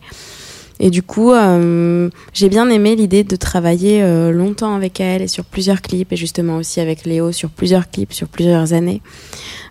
Et 0.81 0.91
du 0.91 1.03
coup, 1.03 1.33
euh, 1.33 2.09
j'ai 2.33 2.49
bien 2.49 2.71
aimé 2.71 2.95
l'idée 2.95 3.25
de 3.25 3.37
travailler 3.37 4.03
euh, 4.03 4.31
longtemps 4.31 4.75
avec 4.75 5.01
elle 5.01 5.23
et 5.23 5.29
sur 5.29 5.45
plusieurs 5.45 5.83
clips, 5.83 6.13
et 6.13 6.17
justement 6.17 6.57
aussi 6.57 6.81
avec 6.81 7.05
Léo 7.05 7.33
sur 7.33 7.51
plusieurs 7.51 7.91
clips, 7.91 8.13
sur 8.13 8.29
plusieurs 8.29 8.73
années. 8.73 9.03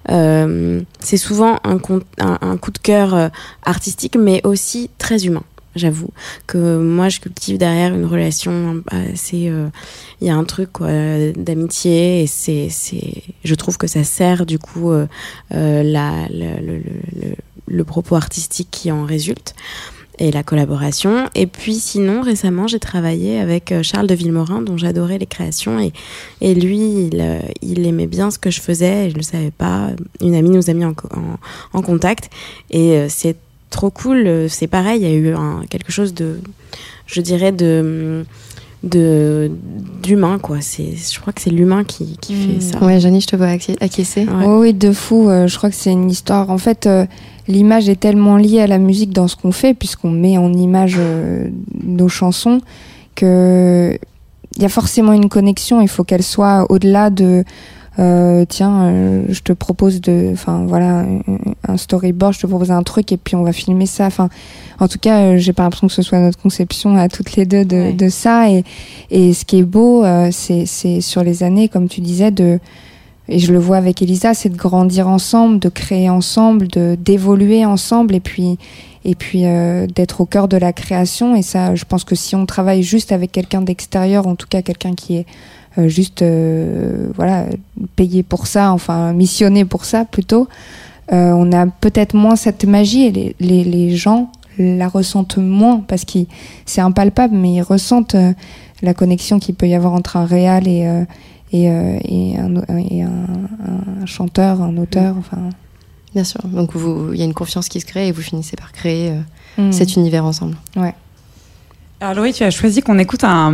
Euh, 0.10 0.82
c'est 1.00 1.18
souvent 1.18 1.60
un, 1.64 1.80
un, 2.20 2.38
un, 2.42 2.58
coup 2.58 2.72
de 2.72 2.78
cœur 2.78 3.14
euh, 3.14 3.30
artistique, 3.64 4.18
mais 4.18 4.42
aussi 4.46 4.90
très 4.98 5.26
humain. 5.26 5.44
J'avoue 5.78 6.10
que 6.48 6.80
moi, 6.80 7.10
je 7.10 7.20
cultive 7.20 7.58
derrière 7.58 7.94
une 7.94 8.06
relation 8.06 8.84
assez. 8.90 9.38
Il 9.38 9.52
euh, 9.52 9.70
y 10.22 10.30
a 10.30 10.36
un 10.36 10.44
truc 10.44 10.82
d'amitié 11.36 12.24
et 12.24 12.28
c'est. 12.28 12.70
Je 13.44 13.56
trouve 13.56 13.78
que 13.78 13.88
ça 13.88 14.04
sert 14.04 14.46
du 14.46 14.60
coup 14.60 14.92
euh, 14.92 15.08
le, 17.68 17.84
propos 17.84 18.16
artistique 18.16 18.70
qui 18.72 18.92
en 18.92 19.06
résulte 19.06 19.56
et 20.20 20.32
la 20.32 20.44
collaboration. 20.44 21.30
Et 21.36 21.46
puis 21.46 21.76
sinon, 21.76 22.22
récemment, 22.22 22.68
j'ai 22.68 22.80
travaillé 22.80 23.40
avec 23.40 23.74
Charles 23.84 24.08
de 24.08 24.16
Villemorin, 24.16 24.62
dont 24.62 24.76
j'adorais 24.76 25.20
les 25.20 25.28
créations. 25.28 25.80
Et, 26.42 26.56
lui, 26.56 26.80
il, 26.80 27.42
il, 27.62 27.86
aimait 27.86 28.08
bien 28.08 28.32
ce 28.32 28.40
que 28.40 28.50
je 28.50 28.60
faisais, 28.60 29.12
je 29.12 29.18
ne 29.18 29.22
savais 29.22 29.52
pas. 29.52 29.92
Une 30.22 30.34
amie 30.34 30.50
nous 30.50 30.70
a 30.70 30.74
mis 30.74 30.86
en, 30.86 30.96
en 31.74 31.82
contact. 31.82 32.32
Et 32.72 33.06
c'est 33.10 33.38
trop 33.70 33.90
cool. 33.90 34.48
C'est 34.50 34.68
pareil, 34.68 35.02
il 35.02 35.08
y 35.08 35.12
a 35.12 35.16
eu 35.16 35.34
un, 35.34 35.62
quelque 35.70 35.92
chose 35.92 36.14
de, 36.14 36.40
je 37.06 37.22
dirais, 37.22 37.52
de 37.52 38.26
de 38.84 39.52
d'humain 40.04 40.38
quoi 40.38 40.62
c'est 40.62 40.94
je 40.96 41.20
crois 41.20 41.34
que 41.34 41.42
c'est 41.42 41.50
l'humain 41.50 41.84
qui, 41.84 42.16
qui 42.22 42.34
mmh. 42.34 42.38
fait 42.38 42.62
ça 42.62 42.84
ouais 42.84 43.00
Janie 43.00 43.22
je 43.22 43.28
te 43.28 43.36
vois 43.36 43.48
acquiescer 43.48 44.22
ouais. 44.22 44.46
oh, 44.46 44.60
oui 44.62 44.74
de 44.74 44.92
fou 44.92 45.30
euh, 45.30 45.48
je 45.48 45.58
crois 45.58 45.70
que 45.70 45.76
c'est 45.76 45.92
une 45.92 46.12
histoire 46.12 46.52
en 46.52 46.60
fait 46.60 46.86
euh, 46.86 47.06
l'image 47.48 47.90
est 47.90 48.00
tellement 48.00 48.38
liée 48.38 48.62
à 48.62 48.68
la 48.68 48.78
musique 48.78 49.14
dans 49.14 49.28
ce 49.28 49.36
qu'on 49.36 49.52
fait 49.52 49.74
puisqu'on 49.74 50.12
met 50.12 50.38
en 50.38 50.54
image 50.54 50.96
euh, 51.00 51.50
nos 51.84 52.08
chansons 52.08 52.62
que 53.16 53.98
il 54.56 54.62
y 54.62 54.66
a 54.66 54.70
forcément 54.70 55.14
une 55.14 55.30
connexion 55.30 55.82
il 55.82 55.88
faut 55.88 56.04
qu'elle 56.04 56.24
soit 56.24 56.68
au-delà 56.70 57.10
de 57.10 57.44
euh, 58.00 58.46
tiens, 58.48 58.84
euh, 58.84 59.24
je 59.30 59.42
te 59.42 59.54
propose 59.54 60.02
de, 60.02 60.30
enfin 60.32 60.66
voilà, 60.68 61.06
un 61.68 61.78
storyboard, 61.78 62.34
je 62.34 62.42
te 62.42 62.48
propose 62.48 62.72
un 62.72 62.84
truc 62.84 63.12
et 63.12 63.18
puis 63.18 63.36
on 63.36 63.44
va 63.44 63.54
filmer 63.54 63.86
ça. 63.86 64.06
Enfin, 64.06 64.30
en 64.80 64.88
tout 64.88 65.00
cas, 65.00 65.22
euh, 65.22 65.38
j'ai 65.38 65.54
pas 65.54 65.64
l'impression 65.64 65.88
que 65.88 65.94
ce 65.94 66.02
soit 66.02 66.20
notre 66.20 66.40
conception 66.40 66.96
à 66.96 67.10
toutes 67.10 67.36
les 67.36 67.46
deux 67.46 67.66
de, 67.66 67.76
ouais. 67.76 67.94
de 67.94 68.10
ça. 68.10 68.50
Et, 68.50 68.64
et 69.10 69.34
ce 69.34 69.46
qui 69.46 69.60
est 69.60 69.64
beau, 69.64 70.06
c'est 70.32 70.66
sur 71.02 71.24
les 71.24 71.44
années, 71.44 71.70
comme 71.70 71.88
tu 71.88 72.02
disais, 72.02 72.32
de 72.32 72.60
et 73.30 73.40
je 73.40 73.52
le 73.52 73.60
vois 73.60 73.78
avec 73.78 74.02
Elisa, 74.02 74.34
c'est 74.34 74.50
de 74.50 74.56
grandir 74.56 75.08
ensemble, 75.08 75.60
de 75.60 75.70
créer 75.70 76.10
ensemble, 76.10 76.68
de 76.70 76.98
d'évoluer 76.98 77.66
ensemble, 77.66 78.16
et 78.16 78.20
puis 78.22 78.58
et 79.04 79.16
puis 79.16 79.46
euh, 79.46 79.88
d'être 79.88 80.22
au 80.22 80.26
cœur 80.26 80.48
de 80.48 80.58
la 80.58 80.74
création. 80.74 81.36
Et 81.36 81.42
ça, 81.42 81.76
je 81.76 81.86
pense 81.86 82.04
que 82.04 82.16
si 82.16 82.36
on 82.36 82.46
travaille 82.46 82.84
juste 82.84 83.12
avec 83.12 83.32
quelqu'un 83.32 83.62
d'extérieur, 83.62 84.28
en 84.28 84.36
tout 84.36 84.48
cas 84.50 84.62
quelqu'un 84.62 84.94
qui 84.94 85.18
est 85.18 85.26
euh, 85.78 85.88
juste 85.88 86.22
euh, 86.22 87.10
voilà 87.16 87.46
payé 87.96 88.24
pour 88.24 88.48
ça, 88.48 88.72
enfin 88.72 89.14
missionné 89.14 89.66
pour 89.66 89.86
ça 89.86 90.06
plutôt. 90.06 90.48
Euh, 91.14 91.32
on 91.32 91.52
a 91.52 91.68
peut-être 91.68 92.16
moins 92.16 92.36
cette 92.36 92.66
magie 92.66 93.06
et 93.06 93.12
les, 93.12 93.36
les, 93.40 93.64
les 93.64 93.96
gens 93.96 94.32
la 94.58 94.88
ressentent 94.88 95.38
moins 95.38 95.80
parce 95.88 96.04
que 96.04 96.20
c'est 96.66 96.82
impalpable, 96.82 97.36
mais 97.36 97.54
ils 97.54 97.62
ressentent 97.62 98.16
euh, 98.16 98.34
la 98.82 98.94
connexion 98.94 99.40
qu'il 99.40 99.56
peut 99.56 99.68
y 99.68 99.76
avoir 99.76 99.94
entre 99.94 100.18
un 100.18 100.26
réal 100.26 100.68
et, 100.68 100.86
et, 101.52 101.64
et, 101.64 102.38
un, 102.38 102.78
et 102.78 103.04
un, 103.04 103.28
un, 104.02 104.06
chanteur, 104.06 104.62
un 104.62 104.78
auteur. 104.78 105.16
Enfin. 105.18 105.50
Bien 106.14 106.24
sûr. 106.24 106.42
Donc 106.46 106.72
il 107.14 107.18
y 107.18 107.22
a 107.22 107.26
une 107.26 107.34
confiance 107.34 107.70
qui 107.70 107.80
se 107.80 107.86
crée 107.86 108.08
et 108.08 108.12
vous 108.12 108.22
finissez 108.22 108.56
par 108.56 108.72
créer 108.72 109.14
mmh. 109.58 109.72
cet 109.72 109.96
univers 109.96 110.26
ensemble. 110.26 110.56
Ouais. 110.76 110.94
Alors 112.00 112.14
Laurie, 112.14 112.32
tu 112.32 112.44
as 112.44 112.52
choisi 112.52 112.82
qu'on 112.82 113.00
écoute 113.00 113.24
un, 113.24 113.50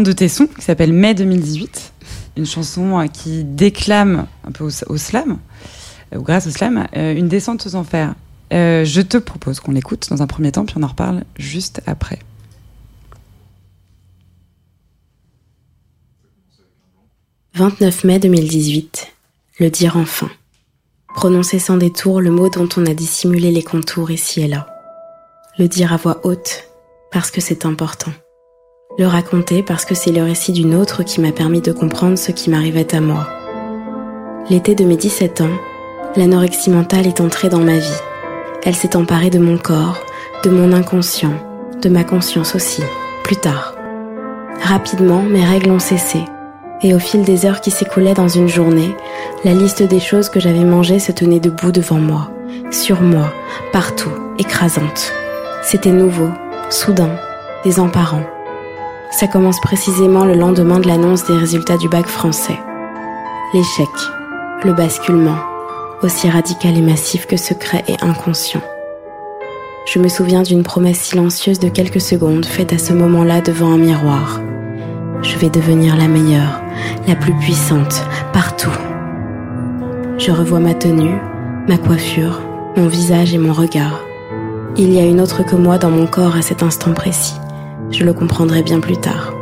de 0.00 0.12
tes 0.12 0.28
sons 0.28 0.46
qui 0.46 0.62
s'appelle 0.62 0.94
Mai 0.94 1.12
2018, 1.12 1.92
une 2.38 2.46
chanson 2.46 3.06
qui 3.12 3.44
déclame 3.44 4.26
un 4.44 4.52
peu 4.52 4.64
au, 4.64 4.96
slam, 4.96 5.38
ou 6.16 6.22
grâce 6.22 6.46
au 6.46 6.50
slam, 6.50 6.86
euh, 6.96 7.14
une 7.14 7.28
descente 7.28 7.66
aux 7.66 7.74
enfers. 7.74 8.14
Euh, 8.54 8.86
je 8.86 9.02
te 9.02 9.18
propose 9.18 9.60
qu'on 9.60 9.72
l'écoute 9.72 10.08
dans 10.08 10.22
un 10.22 10.26
premier 10.26 10.50
temps, 10.50 10.64
puis 10.64 10.76
on 10.78 10.82
en 10.82 10.86
reparle 10.86 11.24
juste 11.36 11.82
après. 11.86 12.20
«29 17.54 18.04
mai 18.04 18.18
2018. 18.18 19.12
Le 19.58 19.68
dire 19.68 19.98
enfin. 19.98 20.30
Prononcer 21.08 21.58
sans 21.58 21.76
détour 21.76 22.22
le 22.22 22.30
mot 22.30 22.48
dont 22.48 22.68
on 22.78 22.86
a 22.86 22.94
dissimulé 22.94 23.50
les 23.50 23.62
contours 23.62 24.10
ici 24.10 24.40
et 24.40 24.48
là. 24.48 24.68
Le 25.58 25.66
dire 25.66 25.92
à 25.92 25.96
voix 25.96 26.20
haute, 26.22 26.67
parce 27.10 27.30
que 27.30 27.40
c'est 27.40 27.64
important. 27.66 28.12
Le 28.98 29.06
raconter 29.06 29.62
parce 29.62 29.84
que 29.84 29.94
c'est 29.94 30.12
le 30.12 30.22
récit 30.22 30.52
d'une 30.52 30.74
autre 30.74 31.02
qui 31.02 31.20
m'a 31.20 31.32
permis 31.32 31.60
de 31.60 31.72
comprendre 31.72 32.18
ce 32.18 32.32
qui 32.32 32.50
m'arrivait 32.50 32.94
à 32.94 33.00
moi. 33.00 33.26
L'été 34.50 34.74
de 34.74 34.84
mes 34.84 34.96
17 34.96 35.40
ans, 35.42 35.56
l'anorexie 36.16 36.70
mentale 36.70 37.06
est 37.06 37.20
entrée 37.20 37.48
dans 37.48 37.60
ma 37.60 37.78
vie. 37.78 38.00
Elle 38.64 38.74
s'est 38.74 38.96
emparée 38.96 39.30
de 39.30 39.38
mon 39.38 39.56
corps, 39.56 39.98
de 40.42 40.50
mon 40.50 40.72
inconscient, 40.72 41.34
de 41.80 41.88
ma 41.88 42.04
conscience 42.04 42.54
aussi, 42.54 42.82
plus 43.24 43.36
tard. 43.36 43.74
Rapidement, 44.62 45.22
mes 45.22 45.44
règles 45.44 45.70
ont 45.70 45.78
cessé, 45.78 46.24
et 46.82 46.94
au 46.94 46.98
fil 46.98 47.22
des 47.22 47.46
heures 47.46 47.60
qui 47.60 47.70
s'écoulaient 47.70 48.14
dans 48.14 48.28
une 48.28 48.48
journée, 48.48 48.96
la 49.44 49.54
liste 49.54 49.82
des 49.82 50.00
choses 50.00 50.28
que 50.28 50.40
j'avais 50.40 50.64
mangées 50.64 50.98
se 50.98 51.12
tenait 51.12 51.40
debout 51.40 51.70
devant 51.70 51.98
moi, 51.98 52.30
sur 52.70 53.00
moi, 53.00 53.32
partout, 53.72 54.10
écrasante. 54.38 55.12
C'était 55.62 55.92
nouveau, 55.92 56.30
soudain, 56.70 57.10
désemparant. 57.64 58.22
Ça 59.10 59.26
commence 59.26 59.60
précisément 59.60 60.24
le 60.24 60.34
lendemain 60.34 60.80
de 60.80 60.86
l'annonce 60.86 61.26
des 61.26 61.36
résultats 61.36 61.76
du 61.76 61.88
bac 61.88 62.06
français. 62.06 62.58
L'échec, 63.54 63.88
le 64.64 64.72
basculement, 64.72 65.38
aussi 66.02 66.28
radical 66.28 66.76
et 66.76 66.82
massif 66.82 67.26
que 67.26 67.36
secret 67.36 67.84
et 67.88 67.96
inconscient. 68.02 68.62
Je 69.86 69.98
me 69.98 70.08
souviens 70.08 70.42
d'une 70.42 70.62
promesse 70.62 71.00
silencieuse 71.00 71.58
de 71.58 71.70
quelques 71.70 72.00
secondes 72.00 72.44
faite 72.44 72.74
à 72.74 72.78
ce 72.78 72.92
moment-là 72.92 73.40
devant 73.40 73.72
un 73.72 73.78
miroir. 73.78 74.40
Je 75.22 75.36
vais 75.38 75.48
devenir 75.48 75.96
la 75.96 76.08
meilleure, 76.08 76.60
la 77.06 77.16
plus 77.16 77.32
puissante, 77.34 78.04
partout. 78.32 78.70
Je 80.18 80.30
revois 80.30 80.60
ma 80.60 80.74
tenue, 80.74 81.18
ma 81.66 81.78
coiffure, 81.78 82.42
mon 82.76 82.88
visage 82.88 83.32
et 83.32 83.38
mon 83.38 83.52
regard. 83.52 84.07
Il 84.76 84.92
y 84.92 85.00
a 85.00 85.04
une 85.04 85.20
autre 85.20 85.44
que 85.44 85.56
moi 85.56 85.78
dans 85.78 85.90
mon 85.90 86.06
corps 86.06 86.36
à 86.36 86.42
cet 86.42 86.62
instant 86.62 86.92
précis. 86.92 87.34
Je 87.90 88.04
le 88.04 88.12
comprendrai 88.12 88.62
bien 88.62 88.80
plus 88.80 88.96
tard. 88.96 89.32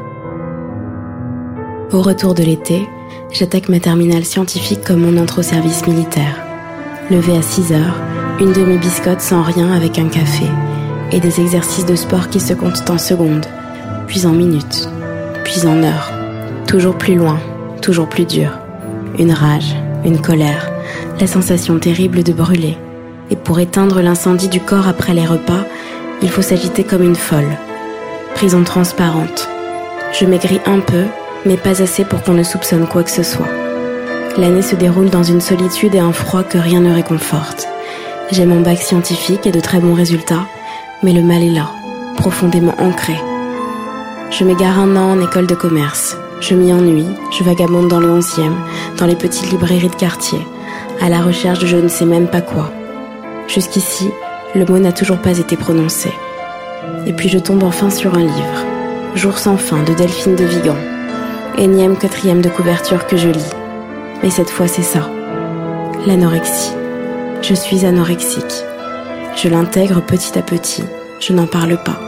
Au 1.92 2.00
retour 2.00 2.34
de 2.34 2.42
l'été, 2.42 2.88
j'attaque 3.32 3.68
ma 3.68 3.80
terminale 3.80 4.24
scientifique 4.24 4.84
comme 4.84 5.00
mon 5.00 5.20
intro 5.20 5.42
service 5.42 5.86
militaire. 5.86 6.42
Levé 7.10 7.36
à 7.36 7.42
6 7.42 7.72
heures, 7.72 8.00
une 8.40 8.52
demi-biscotte 8.52 9.20
sans 9.20 9.42
rien 9.42 9.72
avec 9.72 9.98
un 9.98 10.08
café, 10.08 10.46
et 11.12 11.20
des 11.20 11.40
exercices 11.40 11.86
de 11.86 11.96
sport 11.96 12.28
qui 12.28 12.40
se 12.40 12.54
comptent 12.54 12.88
en 12.88 12.98
secondes, 12.98 13.46
puis 14.06 14.26
en 14.26 14.32
minutes, 14.32 14.88
puis 15.44 15.66
en 15.66 15.82
heures. 15.82 16.12
Toujours 16.66 16.96
plus 16.96 17.14
loin, 17.14 17.38
toujours 17.82 18.08
plus 18.08 18.24
dur. 18.24 18.50
Une 19.18 19.32
rage, 19.32 19.76
une 20.04 20.20
colère, 20.20 20.70
la 21.20 21.26
sensation 21.26 21.78
terrible 21.78 22.22
de 22.22 22.32
brûler, 22.32 22.76
et 23.30 23.36
pour 23.36 23.60
éteindre 23.60 24.00
l'incendie 24.00 24.48
du 24.48 24.60
corps 24.60 24.88
après 24.88 25.14
les 25.14 25.26
repas, 25.26 25.64
il 26.22 26.30
faut 26.30 26.42
s'agiter 26.42 26.84
comme 26.84 27.02
une 27.02 27.16
folle. 27.16 27.56
Prison 28.34 28.64
transparente. 28.64 29.48
Je 30.12 30.24
maigris 30.26 30.60
un 30.66 30.80
peu, 30.80 31.04
mais 31.44 31.56
pas 31.56 31.82
assez 31.82 32.04
pour 32.04 32.22
qu'on 32.22 32.34
ne 32.34 32.42
soupçonne 32.42 32.86
quoi 32.86 33.02
que 33.02 33.10
ce 33.10 33.22
soit. 33.22 33.48
L'année 34.38 34.62
se 34.62 34.76
déroule 34.76 35.10
dans 35.10 35.22
une 35.22 35.40
solitude 35.40 35.94
et 35.94 36.00
un 36.00 36.12
froid 36.12 36.42
que 36.42 36.58
rien 36.58 36.80
ne 36.80 36.94
réconforte. 36.94 37.66
J'ai 38.30 38.44
mon 38.44 38.60
bac 38.60 38.78
scientifique 38.78 39.46
et 39.46 39.52
de 39.52 39.60
très 39.60 39.78
bons 39.78 39.94
résultats, 39.94 40.46
mais 41.02 41.12
le 41.12 41.22
mal 41.22 41.42
est 41.42 41.50
là, 41.50 41.70
profondément 42.16 42.74
ancré. 42.78 43.14
Je 44.30 44.44
m'égare 44.44 44.78
un 44.78 44.96
an 44.96 45.12
en 45.12 45.20
école 45.20 45.46
de 45.46 45.54
commerce. 45.54 46.16
Je 46.40 46.54
m'y 46.54 46.72
ennuie, 46.72 47.06
je 47.30 47.44
vagabonde 47.44 47.88
dans 47.88 48.00
le 48.00 48.08
11e, 48.08 48.52
dans 48.98 49.06
les 49.06 49.14
petites 49.14 49.50
librairies 49.50 49.88
de 49.88 49.94
quartier, 49.94 50.40
à 51.00 51.08
la 51.08 51.22
recherche 51.22 51.60
de 51.60 51.66
je 51.66 51.76
ne 51.76 51.88
sais 51.88 52.04
même 52.04 52.28
pas 52.28 52.42
quoi. 52.42 52.70
Jusqu'ici, 53.48 54.10
le 54.54 54.64
mot 54.64 54.78
n'a 54.78 54.92
toujours 54.92 55.18
pas 55.18 55.38
été 55.38 55.56
prononcé. 55.56 56.10
Et 57.06 57.12
puis 57.12 57.28
je 57.28 57.38
tombe 57.38 57.62
enfin 57.62 57.90
sur 57.90 58.14
un 58.14 58.22
livre, 58.22 58.64
Jour 59.14 59.38
sans 59.38 59.56
fin 59.56 59.82
de 59.82 59.94
Delphine 59.94 60.36
de 60.36 60.44
Vigan. 60.44 60.76
Énième 61.56 61.96
quatrième 61.96 62.42
de 62.42 62.50
couverture 62.50 63.06
que 63.06 63.16
je 63.16 63.28
lis. 63.28 63.52
Mais 64.22 64.30
cette 64.30 64.50
fois 64.50 64.68
c'est 64.68 64.82
ça. 64.82 65.08
L'anorexie. 66.06 66.72
Je 67.40 67.54
suis 67.54 67.86
anorexique. 67.86 68.64
Je 69.36 69.48
l'intègre 69.48 70.02
petit 70.02 70.38
à 70.38 70.42
petit. 70.42 70.84
Je 71.20 71.32
n'en 71.32 71.46
parle 71.46 71.78
pas. 71.82 71.98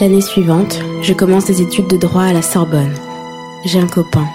L'année 0.00 0.20
suivante, 0.20 0.80
je 1.02 1.12
commence 1.12 1.44
des 1.44 1.62
études 1.62 1.88
de 1.88 1.96
droit 1.96 2.24
à 2.24 2.32
la 2.32 2.42
Sorbonne. 2.42 2.94
J'ai 3.64 3.78
un 3.78 3.86
copain. 3.86 4.26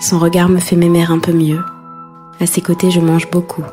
Son 0.00 0.18
regard 0.18 0.48
me 0.48 0.60
fait 0.60 0.76
m'aimer 0.76 1.04
un 1.08 1.18
peu 1.18 1.32
mieux. 1.32 1.60
À 2.40 2.46
ses 2.46 2.60
côtés, 2.60 2.90
je 2.90 3.00
mange 3.00 3.28
beaucoup. 3.30 3.64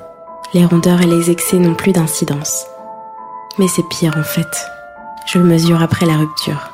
Les 0.53 0.65
rondeurs 0.65 1.01
et 1.01 1.07
les 1.07 1.29
excès 1.29 1.57
n'ont 1.57 1.75
plus 1.75 1.91
d'incidence. 1.91 2.65
Mais 3.57 3.67
c'est 3.67 3.87
pire 3.89 4.15
en 4.17 4.23
fait. 4.23 4.47
Je 5.25 5.39
le 5.39 5.45
mesure 5.45 5.81
après 5.81 6.05
la 6.05 6.15
rupture. 6.15 6.69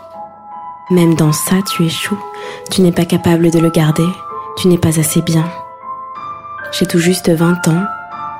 Même 0.91 1.15
dans 1.15 1.31
ça, 1.31 1.55
tu 1.65 1.83
échoues. 1.83 2.19
Tu 2.69 2.81
n'es 2.81 2.91
pas 2.91 3.05
capable 3.05 3.49
de 3.49 3.59
le 3.59 3.71
garder. 3.71 4.07
Tu 4.57 4.67
n'es 4.67 4.77
pas 4.77 4.99
assez 4.99 5.21
bien. 5.21 5.49
J'ai 6.71 6.85
tout 6.85 6.99
juste 6.99 7.29
20 7.29 7.67
ans 7.67 7.83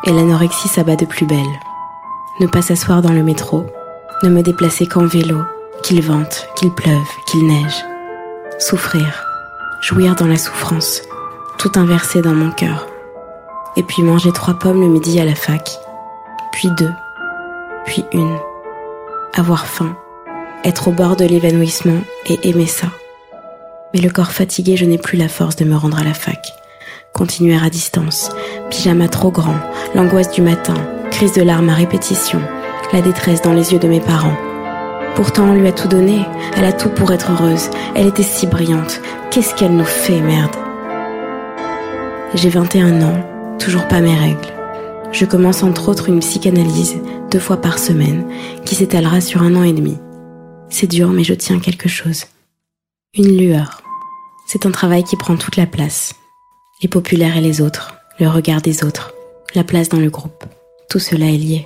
et 0.04 0.12
l'anorexie 0.12 0.68
s'abat 0.68 0.96
de 0.96 1.06
plus 1.06 1.26
belle. 1.26 1.40
Ne 2.40 2.48
pas 2.48 2.62
s'asseoir 2.62 3.02
dans 3.02 3.12
le 3.12 3.24
métro, 3.24 3.66
ne 4.22 4.30
me 4.30 4.44
déplacer 4.44 4.86
qu'en 4.86 5.08
vélo, 5.08 5.42
qu'il 5.82 6.04
vente, 6.04 6.48
qu'il 6.56 6.72
pleuve, 6.72 7.08
qu'il 7.26 7.48
neige. 7.48 7.84
Souffrir, 8.60 9.26
jouir 9.82 10.16
dans 10.16 10.28
la 10.28 10.38
souffrance, 10.38 11.02
tout 11.58 11.72
inversé 11.76 12.22
dans 12.22 12.36
mon 12.36 12.52
cœur. 12.52 12.88
Et 13.76 13.84
puis 13.84 14.04
manger 14.04 14.32
trois 14.32 14.54
pommes 14.54 14.82
le 14.82 14.88
midi 14.88 15.20
à 15.20 15.26
la 15.26 15.36
fac, 15.36 15.80
puis 16.52 16.70
deux, 16.78 16.92
puis 17.86 18.06
une. 18.14 18.38
Avoir 19.36 19.66
faim, 19.66 19.96
être 20.64 20.90
au 20.90 20.92
bord 20.92 21.16
de 21.16 21.26
l'évanouissement 21.26 22.00
et 22.28 22.48
aimer 22.48 22.68
ça. 22.68 22.88
Mais 23.94 24.00
le 24.00 24.10
corps 24.10 24.32
fatigué, 24.32 24.78
je 24.78 24.86
n'ai 24.86 25.00
plus 25.00 25.18
la 25.18 25.28
force 25.28 25.56
de 25.56 25.66
me 25.66 25.76
rendre 25.76 26.00
à 26.00 26.04
la 26.04 26.14
fac. 26.14 26.54
Continuer 27.14 27.58
à 27.58 27.70
distance, 27.70 28.32
pyjama 28.70 29.08
trop 29.08 29.32
grand, 29.32 29.58
l'angoisse 29.96 30.32
du 30.32 30.42
matin, 30.42 30.76
crise 31.12 31.34
de 31.34 31.42
larmes 31.42 31.70
à 31.70 31.74
répétition, 31.74 32.42
la 32.92 33.02
détresse 33.02 33.42
dans 33.42 33.54
les 33.54 33.74
yeux 33.74 33.80
de 33.80 33.88
mes 33.88 34.00
parents. 34.00 34.38
Pourtant, 35.16 35.46
on 35.46 35.54
lui 35.54 35.68
a 35.68 35.72
tout 35.72 35.88
donné, 35.88 36.26
elle 36.56 36.66
a 36.66 36.74
tout 36.74 36.90
pour 36.90 37.12
être 37.12 37.32
heureuse, 37.32 37.70
elle 37.96 38.08
était 38.08 38.24
si 38.24 38.48
brillante. 38.48 39.02
Qu'est-ce 39.32 39.54
qu'elle 39.56 39.76
nous 39.76 39.84
fait, 39.84 40.22
merde? 40.22 40.56
J'ai 42.34 42.50
21 42.50 43.02
ans, 43.04 43.33
toujours 43.60 43.88
pas 43.88 44.02
mes 44.02 44.16
règles. 44.16 44.54
Je 45.12 45.26
commence 45.26 45.64
entre 45.64 45.90
autres 45.90 46.10
une 46.10 46.22
psychanalyse, 46.22 46.98
deux 47.30 47.40
fois 47.40 47.58
par 47.58 47.78
semaine, 47.78 48.26
qui 48.66 48.76
s'étalera 48.76 49.22
sur 49.22 49.44
un 49.44 49.56
an 49.56 49.64
et 49.64 49.74
demi. 49.74 49.98
C'est 50.70 50.88
dur, 50.88 51.10
mais 51.10 51.24
je 51.24 51.36
tiens 51.36 51.60
quelque 51.60 51.88
chose. 51.88 52.26
Une 53.16 53.38
lueur. 53.38 53.84
C'est 54.48 54.66
un 54.66 54.72
travail 54.72 55.04
qui 55.04 55.16
prend 55.16 55.36
toute 55.36 55.56
la 55.56 55.68
place. 55.68 56.16
Les 56.82 56.90
populaires 56.90 57.38
et 57.38 57.42
les 57.42 57.62
autres, 57.62 57.96
le 58.20 58.28
regard 58.28 58.62
des 58.62 58.84
autres, 58.84 59.14
la 59.54 59.64
place 59.64 59.88
dans 59.88 60.00
le 60.00 60.10
groupe. 60.10 60.46
Tout 60.90 61.00
cela 61.00 61.28
est 61.28 61.38
lié. 61.38 61.66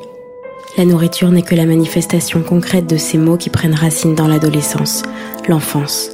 La 0.78 0.86
nourriture 0.86 1.32
n'est 1.32 1.41
que 1.41 1.56
la 1.56 1.65
manifestation 1.65 2.43
concrète 2.43 2.86
de 2.86 2.97
ces 2.97 3.17
mots 3.17 3.38
qui 3.38 3.50
prennent 3.50 3.73
racine 3.73 4.13
dans 4.13 4.28
l'adolescence, 4.28 5.04
l'enfance. 5.47 6.10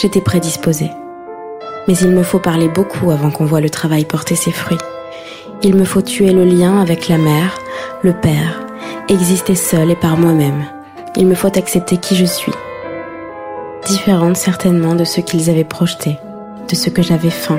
J'étais 0.00 0.20
prédisposée. 0.20 0.90
Mais 1.88 1.96
il 1.96 2.10
me 2.10 2.22
faut 2.22 2.38
parler 2.38 2.68
beaucoup 2.68 3.10
avant 3.10 3.30
qu'on 3.30 3.44
voit 3.44 3.60
le 3.60 3.70
travail 3.70 4.04
porter 4.04 4.36
ses 4.36 4.52
fruits. 4.52 4.78
Il 5.62 5.76
me 5.76 5.84
faut 5.84 6.00
tuer 6.00 6.32
le 6.32 6.44
lien 6.44 6.80
avec 6.80 7.08
la 7.08 7.18
mère, 7.18 7.58
le 8.02 8.14
père, 8.14 8.62
exister 9.08 9.54
seule 9.54 9.90
et 9.90 9.96
par 9.96 10.16
moi-même. 10.16 10.64
Il 11.16 11.26
me 11.26 11.34
faut 11.34 11.54
accepter 11.58 11.98
qui 11.98 12.16
je 12.16 12.24
suis. 12.24 12.52
Différente 13.84 14.38
certainement 14.38 14.94
de 14.94 15.04
ce 15.04 15.20
qu'ils 15.20 15.50
avaient 15.50 15.64
projeté, 15.64 16.18
de 16.66 16.74
ce 16.74 16.88
que 16.88 17.02
j'avais 17.02 17.30
faim, 17.30 17.58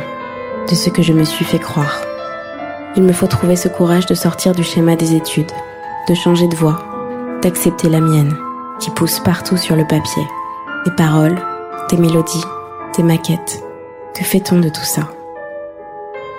de 0.68 0.74
ce 0.74 0.90
que 0.90 1.04
je 1.04 1.14
me 1.14 1.24
suis 1.24 1.46
fait 1.46 1.60
croire. 1.60 2.02
Il 2.96 3.04
me 3.04 3.14
faut 3.14 3.28
trouver 3.28 3.56
ce 3.56 3.68
courage 3.68 4.08
de 4.08 4.16
sortir 4.16 4.56
du 4.56 4.64
schéma 4.64 4.96
des 4.96 5.14
études, 5.14 5.52
de 6.10 6.16
changer 6.16 6.48
de 6.48 6.56
voix, 6.56 6.80
d'accepter 7.44 7.88
la 7.88 8.00
mienne, 8.00 8.36
qui 8.80 8.90
pousse 8.90 9.20
partout 9.20 9.58
sur 9.58 9.76
le 9.76 9.86
papier. 9.86 10.24
Des 10.86 10.92
paroles, 10.92 11.40
des 11.92 11.98
mélodies, 11.98 12.46
des 12.98 13.04
maquettes. 13.04 13.64
Que 14.16 14.24
fait-on 14.24 14.60
de 14.60 14.70
tout 14.70 14.84
ça? 14.84 15.08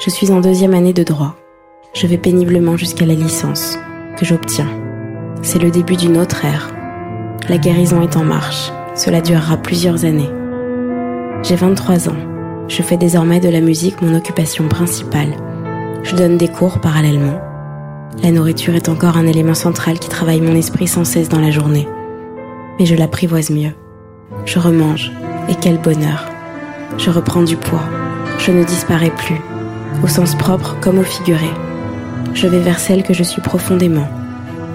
Je 0.04 0.10
suis 0.10 0.32
en 0.32 0.40
deuxième 0.40 0.74
année 0.74 0.92
de 0.92 1.04
droit. 1.04 1.36
Je 1.94 2.06
vais 2.06 2.16
péniblement 2.16 2.78
jusqu'à 2.78 3.04
la 3.04 3.12
licence, 3.12 3.78
que 4.16 4.24
j'obtiens. 4.24 4.70
C'est 5.42 5.58
le 5.58 5.70
début 5.70 5.96
d'une 5.96 6.16
autre 6.16 6.46
ère. 6.46 6.74
La 7.50 7.58
guérison 7.58 8.00
est 8.00 8.16
en 8.16 8.24
marche. 8.24 8.72
Cela 8.94 9.20
durera 9.20 9.58
plusieurs 9.58 10.06
années. 10.06 10.30
J'ai 11.42 11.54
23 11.54 12.08
ans. 12.08 12.16
Je 12.66 12.80
fais 12.82 12.96
désormais 12.96 13.40
de 13.40 13.50
la 13.50 13.60
musique 13.60 14.00
mon 14.00 14.16
occupation 14.16 14.68
principale. 14.68 15.34
Je 16.02 16.16
donne 16.16 16.38
des 16.38 16.48
cours 16.48 16.80
parallèlement. 16.80 17.38
La 18.22 18.30
nourriture 18.30 18.74
est 18.74 18.88
encore 18.88 19.18
un 19.18 19.26
élément 19.26 19.54
central 19.54 19.98
qui 19.98 20.08
travaille 20.08 20.40
mon 20.40 20.56
esprit 20.56 20.88
sans 20.88 21.04
cesse 21.04 21.28
dans 21.28 21.40
la 21.40 21.50
journée. 21.50 21.86
Mais 22.78 22.86
je 22.86 22.94
l'apprivoise 22.94 23.50
mieux. 23.50 23.72
Je 24.46 24.58
remange. 24.58 25.12
Et 25.50 25.54
quel 25.60 25.76
bonheur. 25.76 26.24
Je 26.96 27.10
reprends 27.10 27.42
du 27.42 27.56
poids. 27.56 27.84
Je 28.38 28.50
ne 28.50 28.64
disparais 28.64 29.12
plus, 29.14 29.40
au 30.02 30.08
sens 30.08 30.34
propre 30.34 30.78
comme 30.80 30.98
au 30.98 31.02
figuré 31.02 31.50
je 32.34 32.46
vais 32.46 32.58
vers 32.58 32.78
celle 32.78 33.02
que 33.02 33.14
je 33.14 33.22
suis 33.22 33.42
profondément. 33.42 34.08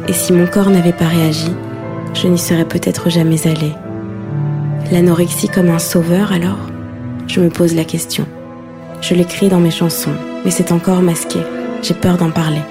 Et 0.08 0.13
si 0.13 0.32
mon 0.34 0.48
corps 0.48 0.70
n'avait 0.70 0.93
pas 0.93 1.08
réagi, 1.08 1.52
je 2.13 2.28
n'y 2.28 2.38
serais 2.38 2.65
peut-être 2.65 3.10
jamais 3.10 3.48
allée. 3.48 3.74
L'anorexie 4.91 5.50
comme 5.50 5.70
un 5.70 5.80
sauveur 5.80 6.32
alors? 6.32 6.70
Je 7.28 7.41
me 7.41 7.50
pose 7.50 7.76
la 7.76 7.84
question. 7.84 8.26
Je 9.02 9.13
l'écris 9.13 9.50
dans 9.50 9.60
mes 9.60 9.72
chansons, 9.72 10.13
mais 10.46 10.52
c'est 10.52 10.72
encore 10.72 11.02
masqué. 11.02 11.39
J'ai 11.82 11.93
peur 11.93 12.17
d'en 12.17 12.32
parler. 12.32 12.62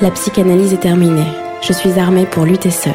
La 0.00 0.10
psychanalyse 0.10 0.74
est 0.74 0.80
terminée. 0.80 1.26
Je 1.62 1.72
suis 1.72 1.98
armée 1.98 2.26
pour 2.26 2.44
lutter 2.44 2.70
seule. 2.70 2.92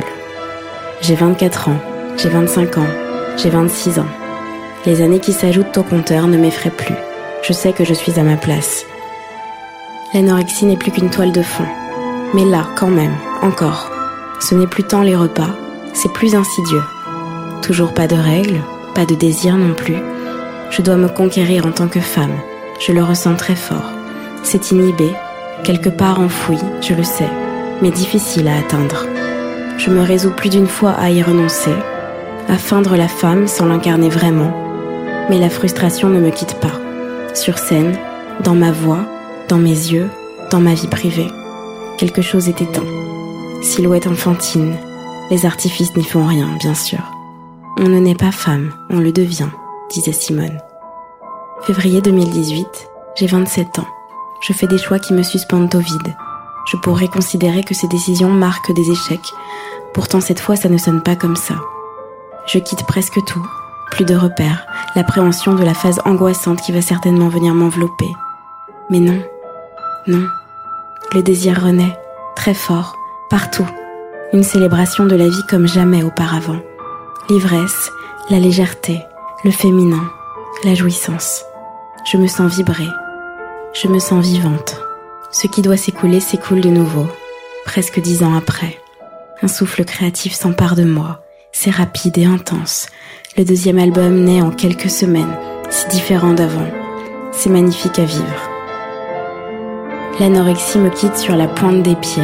J'ai 1.02 1.16
24 1.16 1.70
ans, 1.70 1.80
j'ai 2.18 2.30
25 2.30 2.78
ans, 2.78 2.88
j'ai 3.36 3.50
26 3.50 4.00
ans. 4.00 4.08
Les 4.86 5.02
années 5.02 5.20
qui 5.20 5.34
s'ajoutent 5.34 5.78
au 5.78 5.84
compteur 5.84 6.28
ne 6.28 6.38
m'effraient 6.38 6.70
plus. 6.70 6.96
Je 7.42 7.54
sais 7.54 7.74
que 7.74 7.84
je 7.84 7.94
suis 7.94 8.20
à 8.20 8.24
ma 8.24 8.38
place 8.38 8.86
l'anorexie 10.14 10.66
n'est 10.66 10.78
plus 10.78 10.92
qu'une 10.92 11.10
toile 11.10 11.32
de 11.32 11.42
fond. 11.42 11.66
Mais 12.34 12.46
là, 12.46 12.68
quand 12.76 12.90
même, 12.90 13.16
encore, 13.42 13.90
ce 14.40 14.56
n'est 14.56 14.68
plus 14.68 14.84
tant 14.84 15.02
les 15.02 15.16
repas, 15.16 15.50
c'est 15.94 16.12
plus 16.12 16.36
insidieux. 16.36 16.84
Toujours 17.62 17.94
pas 17.94 18.08
de 18.08 18.16
règles, 18.16 18.62
pas 18.96 19.06
de 19.06 19.16
désir 19.16 19.56
non 19.56 19.74
plus. 19.74 19.98
Je 20.70 20.82
dois 20.82 20.98
me 20.98 21.08
conquérir 21.08 21.66
en 21.66 21.72
tant 21.72 21.88
que 21.88 22.00
femme, 22.00 22.36
je 22.80 22.92
le 22.92 23.04
ressens 23.04 23.36
très 23.36 23.56
fort. 23.56 23.92
C'est 24.44 24.72
inhibé, 24.72 25.12
quelque 25.64 25.90
part 25.90 26.20
enfoui, 26.20 26.58
je 26.82 26.94
le 26.94 27.04
sais, 27.04 27.30
mais 27.82 27.92
difficile 27.92 28.48
à 28.48 28.58
atteindre. 28.58 29.06
Je 29.78 29.90
me 29.90 30.02
résous 30.02 30.32
plus 30.32 30.50
d'une 30.50 30.68
fois 30.68 30.92
à 30.92 31.10
y 31.10 31.22
renoncer, 31.22 31.74
à 32.48 32.58
feindre 32.58 32.96
la 32.96 33.08
femme 33.08 33.48
sans 33.48 33.66
l'incarner 33.66 34.10
vraiment, 34.10 34.54
mais 35.30 35.40
la 35.40 35.50
frustration 35.50 36.10
ne 36.10 36.20
me 36.20 36.32
quitte 36.32 36.56
pas. 36.56 36.80
Sur 37.34 37.58
scène, 37.58 37.98
dans 38.44 38.56
ma 38.56 38.72
voix, 38.72 39.06
dans 39.52 39.58
mes 39.58 39.70
yeux, 39.70 40.10
dans 40.50 40.62
ma 40.62 40.74
vie 40.74 40.88
privée. 40.88 41.28
Quelque 41.98 42.22
chose 42.22 42.48
est 42.48 42.62
éteint. 42.62 42.86
Silhouette 43.62 44.08
enfantine. 44.08 44.78
Les 45.30 45.46
artifices 45.46 45.94
n'y 45.98 46.06
font 46.06 46.26
rien, 46.26 46.48
bien 46.58 46.74
sûr. 46.74 47.00
On 47.78 47.90
ne 47.90 48.00
naît 48.00 48.16
pas 48.16 48.32
femme, 48.32 48.72
on 48.90 49.00
le 49.00 49.12
devient, 49.12 49.50
disait 49.90 50.14
Simone. 50.14 50.58
Février 51.64 52.00
2018, 52.00 52.66
j'ai 53.18 53.28
27 53.28 53.80
ans. 53.80 53.88
Je 54.40 54.54
fais 54.54 54.68
des 54.68 54.78
choix 54.78 55.00
qui 55.00 55.14
me 55.14 55.22
suspendent 55.22 55.76
au 55.76 55.80
vide. 55.80 56.16
Je 56.72 56.78
pourrais 56.78 57.10
considérer 57.10 57.66
que 57.66 57.76
ces 57.76 57.90
décisions 57.90 58.30
marquent 58.30 58.74
des 58.74 58.90
échecs. 58.90 59.34
Pourtant, 59.94 60.22
cette 60.22 60.40
fois, 60.40 60.56
ça 60.56 60.70
ne 60.70 60.78
sonne 60.78 61.04
pas 61.04 61.18
comme 61.18 61.36
ça. 61.36 61.56
Je 62.46 62.60
quitte 62.60 62.88
presque 62.88 63.20
tout. 63.28 63.46
Plus 63.92 64.06
de 64.06 64.16
repères, 64.16 64.66
l'appréhension 64.96 65.56
de 65.56 65.64
la 65.66 65.74
phase 65.74 66.00
angoissante 66.06 66.62
qui 66.62 66.72
va 66.72 66.82
certainement 66.82 67.28
venir 67.28 67.54
m'envelopper. 67.54 68.08
Mais 68.90 69.00
non, 69.00 69.22
non. 70.08 70.28
Le 71.14 71.22
désir 71.22 71.62
renaît, 71.62 71.98
très 72.36 72.54
fort, 72.54 72.96
partout. 73.30 73.68
Une 74.34 74.44
célébration 74.44 75.06
de 75.06 75.16
la 75.16 75.28
vie 75.28 75.46
comme 75.50 75.68
jamais 75.68 76.04
auparavant. 76.04 76.60
L'ivresse, 77.30 77.92
la 78.30 78.40
légèreté, 78.40 79.02
le 79.44 79.52
féminin, 79.52 80.04
la 80.64 80.74
jouissance. 80.74 81.44
Je 82.10 82.18
me 82.18 82.28
sens 82.28 82.56
vibrer. 82.56 82.88
Je 83.74 83.88
me 83.88 84.00
sens 84.00 84.26
vivante. 84.26 84.80
Ce 85.32 85.48
qui 85.48 85.62
doit 85.62 85.78
s'écouler 85.78 86.20
s'écoule 86.20 86.62
de 86.62 86.70
nouveau, 86.70 87.08
presque 87.66 88.00
dix 88.00 88.24
ans 88.24 88.36
après. 88.36 88.78
Un 89.42 89.48
souffle 89.48 89.86
créatif 89.86 90.34
s'empare 90.34 90.76
de 90.76 90.84
moi. 90.84 91.24
C'est 91.52 91.72
rapide 91.72 92.18
et 92.18 92.26
intense. 92.26 92.88
Le 93.38 93.46
deuxième 93.46 93.80
album 93.80 94.24
naît 94.24 94.42
en 94.42 94.52
quelques 94.52 94.90
semaines, 94.90 95.38
si 95.70 95.88
différent 95.88 96.34
d'avant. 96.34 96.68
C'est 97.32 97.50
magnifique 97.50 98.00
à 98.00 98.06
vivre. 98.06 98.51
L'anorexie 100.22 100.78
me 100.78 100.92
quitte 100.92 101.18
sur 101.18 101.36
la 101.36 101.48
pointe 101.48 101.82
des 101.82 101.96
pieds. 101.96 102.22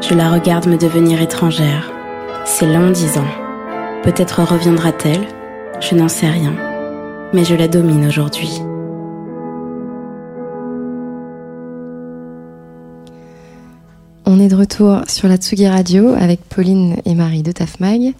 Je 0.00 0.14
la 0.14 0.32
regarde 0.32 0.66
me 0.66 0.78
devenir 0.78 1.20
étrangère. 1.20 1.92
C'est 2.46 2.64
long 2.66 2.90
dix. 2.90 3.18
Peut-être 4.02 4.42
reviendra-t-elle, 4.42 5.28
je 5.78 5.94
n'en 5.96 6.08
sais 6.08 6.30
rien. 6.30 6.54
Mais 7.34 7.44
je 7.44 7.54
la 7.54 7.68
domine 7.68 8.06
aujourd'hui. 8.06 8.48
On 14.24 14.40
est 14.40 14.48
de 14.48 14.56
retour 14.56 15.02
sur 15.06 15.28
la 15.28 15.36
Tsugi 15.36 15.68
Radio 15.68 16.14
avec 16.18 16.40
Pauline 16.40 16.96
et 17.04 17.14
Marie 17.14 17.42
de 17.42 17.52
Tafmag 17.52 18.14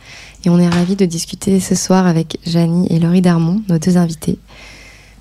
et 0.45 0.51
on 0.51 0.59
est 0.59 0.68
ravis 0.68 0.97
de 0.97 1.07
discuter 1.07 1.59
ce 1.61 1.74
soir 1.74 2.07
avec 2.07 2.36
Janie 2.45 2.86
et 2.90 2.99
Laurie 2.99 3.22
Darmon, 3.22 3.62
nos 3.70 3.78
deux 3.78 3.97
invités. 3.97 4.38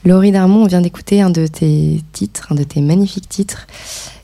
Laurie 0.05 0.31
Darmon, 0.31 0.61
on 0.61 0.67
vient 0.67 0.81
d'écouter 0.81 1.21
un 1.21 1.31
de 1.31 1.47
tes 1.47 1.99
titres, 2.13 2.49
un 2.51 2.55
de 2.55 2.63
tes 2.63 2.79
magnifiques 2.79 3.27
titres 3.27 3.65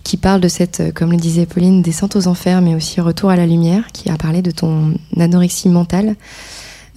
qui 0.04 0.16
parle 0.16 0.40
de 0.40 0.48
cette, 0.48 0.94
comme 0.94 1.12
le 1.12 1.18
disait 1.18 1.48
Pauline, 1.48 1.82
descente 1.82 2.16
aux 2.16 2.28
enfers 2.28 2.62
mais 2.62 2.76
aussi 2.76 3.02
retour 3.02 3.32
à 3.32 3.36
la 3.36 3.48
lumière, 3.48 3.88
qui 3.92 4.10
a 4.12 4.16
parlé 4.16 4.44
de 4.44 4.52
ton 4.52 4.94
anorexie 5.20 5.70
mentale. 5.70 6.16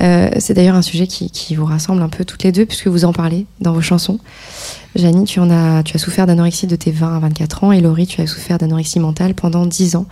Euh, 0.03 0.28
c'est 0.39 0.53
d'ailleurs 0.53 0.74
un 0.74 0.82
sujet 0.82 1.07
qui, 1.07 1.55
vous 1.55 1.64
rassemble 1.64 2.03
un 2.03 2.11
peu 2.11 2.26
toutes 2.26 2.43
les 2.43 2.53
deux, 2.53 2.66
puisque 2.66 2.89
vous 2.89 3.07
en 3.07 3.14
parlez 3.14 3.47
dans 3.61 3.72
vos 3.72 3.80
chansons. 3.80 4.18
Janie, 4.97 5.24
tu, 5.24 5.41
tu 5.41 5.97
as 5.97 5.99
souffert 5.99 6.26
d'anorexie 6.26 6.66
de 6.66 6.76
tes 6.76 6.91
20 6.91 7.16
à 7.16 7.18
24 7.20 7.64
ans, 7.64 7.72
et 7.72 7.80
Laurie, 7.80 8.07
tu 8.07 8.20
as 8.20 8.26
souffert 8.26 8.59
d'anorexie 8.59 9.01
mentale 9.01 9.35
pendant 9.35 9.64
10 9.64 9.97
ans. 9.97 10.07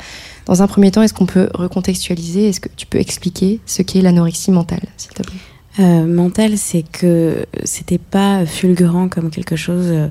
Dans 0.47 0.63
un 0.63 0.67
premier 0.67 0.91
temps, 0.91 1.03
est-ce 1.03 1.15
qu'on 1.15 1.27
peut 1.27 1.51
recontextualiser? 1.53 2.49
Est-ce 2.49 2.61
que 2.61 2.71
tu 2.75 2.87
peux 2.87 2.99
expliquer 2.99 3.61
ce 3.67 3.83
qu'est 3.83 4.01
l'anorexie 4.01 4.51
mentale, 4.51 4.83
s'il 4.97 5.13
te 5.13 5.23
plaît? 5.23 5.52
Euh, 5.79 6.07
Mentale, 6.07 6.59
c'est 6.59 6.83
que 6.83 7.47
c'était 7.65 7.99
pas 7.99 8.45
fulgurant 8.45 9.09
comme 9.09 9.31
quelque 9.31 9.57
chose. 9.57 9.87
Euh, 9.89 10.09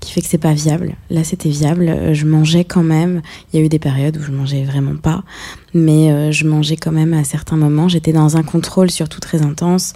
qui 0.00 0.10
fait 0.12 0.20
que 0.20 0.26
c'est 0.26 0.36
pas 0.36 0.52
viable. 0.52 0.96
Là, 1.10 1.22
c'était 1.22 1.48
viable. 1.48 1.88
Euh, 1.88 2.12
je 2.12 2.26
mangeais 2.26 2.64
quand 2.64 2.82
même. 2.82 3.22
Il 3.52 3.60
y 3.60 3.62
a 3.62 3.64
eu 3.64 3.68
des 3.68 3.78
périodes 3.78 4.16
où 4.16 4.20
je 4.20 4.32
mangeais 4.32 4.64
vraiment 4.64 4.96
pas, 4.96 5.22
mais 5.74 6.10
euh, 6.10 6.32
je 6.32 6.44
mangeais 6.44 6.74
quand 6.74 6.90
même 6.90 7.14
à 7.14 7.22
certains 7.22 7.56
moments. 7.56 7.86
J'étais 7.86 8.12
dans 8.12 8.36
un 8.36 8.42
contrôle 8.42 8.90
surtout 8.90 9.20
très 9.20 9.42
intense. 9.42 9.92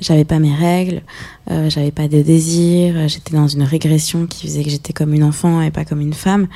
J'avais 0.00 0.26
pas 0.26 0.38
mes 0.38 0.54
règles, 0.54 1.00
j'avais 1.48 1.90
pas 1.90 2.06
de 2.06 2.20
désir. 2.22 3.08
J'étais 3.08 3.34
dans 3.34 3.48
une 3.48 3.64
régression 3.64 4.26
qui 4.26 4.46
faisait 4.46 4.62
que 4.62 4.70
j'étais 4.70 4.92
comme 4.92 5.12
une 5.12 5.24
enfant 5.24 5.60
et 5.60 5.72
pas 5.72 5.84
comme 5.84 6.00
une 6.00 6.12
femme. 6.12 6.46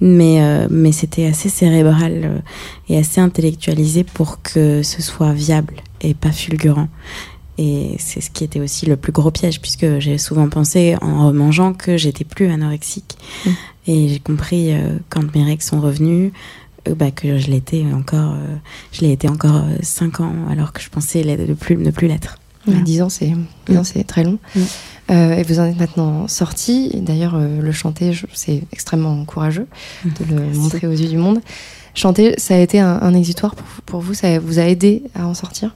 Mais 0.00 0.66
mais 0.68 0.90
c'était 0.90 1.26
assez 1.26 1.48
cérébral 1.48 2.42
et 2.88 2.98
assez 2.98 3.20
intellectualisé 3.20 4.02
pour 4.02 4.42
que 4.42 4.82
ce 4.82 5.02
soit 5.02 5.32
viable 5.32 5.84
et 6.00 6.14
pas 6.14 6.32
fulgurant. 6.32 6.88
Et 7.62 7.96
c'est 7.98 8.22
ce 8.22 8.30
qui 8.30 8.42
était 8.42 8.58
aussi 8.58 8.86
le 8.86 8.96
plus 8.96 9.12
gros 9.12 9.30
piège, 9.30 9.60
puisque 9.60 9.98
j'ai 9.98 10.16
souvent 10.16 10.48
pensé 10.48 10.96
en 11.02 11.30
mangeant 11.34 11.74
que 11.74 11.98
j'étais 11.98 12.24
plus 12.24 12.50
anorexique. 12.50 13.18
Mm. 13.44 13.50
Et 13.86 14.08
j'ai 14.08 14.18
compris 14.18 14.72
euh, 14.72 14.96
quand 15.10 15.34
mes 15.34 15.44
règles 15.44 15.62
sont 15.62 15.78
revenues 15.78 16.32
euh, 16.88 16.94
bah, 16.94 17.10
que 17.10 17.36
je 17.36 17.50
l'étais 17.50 17.84
encore, 17.92 18.32
euh, 18.32 18.56
je 18.92 19.02
l'ai 19.02 19.12
été 19.12 19.28
encore 19.28 19.62
5 19.82 20.20
ans, 20.20 20.32
alors 20.50 20.72
que 20.72 20.80
je 20.80 20.88
pensais 20.88 21.22
ne 21.22 21.52
plus, 21.52 21.76
ne 21.76 21.90
plus 21.90 22.08
l'être. 22.08 22.38
10 22.66 23.02
ans, 23.02 23.08
c'est 23.10 23.32
mm. 23.68 23.84
c'est 23.84 24.04
très 24.04 24.24
long. 24.24 24.38
Mm. 24.54 25.10
et 25.10 25.42
vous 25.42 25.60
en 25.60 25.64
êtes 25.64 25.78
maintenant 25.78 26.28
sorti. 26.28 26.90
D'ailleurs, 27.02 27.38
le 27.38 27.72
chanter, 27.72 28.12
c'est 28.32 28.62
extrêmement 28.72 29.22
courageux 29.26 29.66
de 30.04 30.34
le 30.34 30.56
montrer 30.56 30.86
aux 30.86 30.92
yeux 30.92 31.08
du 31.08 31.18
monde. 31.18 31.40
Chanter, 31.94 32.34
ça 32.38 32.54
a 32.54 32.58
été 32.58 32.80
un, 32.80 33.00
un 33.02 33.12
exutoire 33.12 33.54
pour, 33.54 33.66
pour 33.84 34.00
vous 34.00 34.14
Ça 34.14 34.38
vous 34.38 34.58
a 34.58 34.62
aidé 34.62 35.02
à 35.14 35.26
en 35.26 35.34
sortir? 35.34 35.74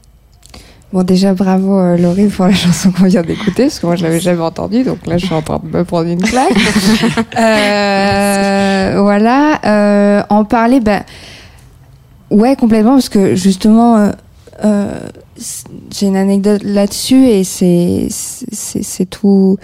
Bon, 0.94 1.02
déjà, 1.02 1.34
bravo 1.34 1.76
euh, 1.76 1.96
Laurie 1.96 2.28
pour 2.28 2.44
la 2.44 2.54
chanson 2.54 2.92
qu'on 2.92 3.06
vient 3.06 3.22
d'écouter, 3.22 3.64
parce 3.64 3.80
que 3.80 3.86
moi, 3.86 3.96
je 3.96 4.04
l'avais 4.04 4.20
jamais 4.20 4.42
entendue, 4.42 4.84
donc 4.84 5.04
là, 5.08 5.18
je 5.18 5.26
suis 5.26 5.34
en 5.34 5.42
train 5.42 5.60
de 5.60 5.76
me 5.76 5.82
prendre 5.82 6.08
une 6.08 6.22
claque. 6.22 6.52
euh, 7.36 9.00
voilà. 9.00 9.60
Euh, 9.64 10.22
en 10.30 10.44
parler, 10.44 10.78
ben, 10.78 11.02
ouais, 12.30 12.54
complètement, 12.54 12.92
parce 12.92 13.08
que 13.08 13.34
justement, 13.34 14.12
j'ai 14.62 16.06
une 16.06 16.16
anecdote 16.16 16.62
là-dessus, 16.62 17.26
et 17.26 17.42
c'est 17.42 19.06
tout 19.10 19.58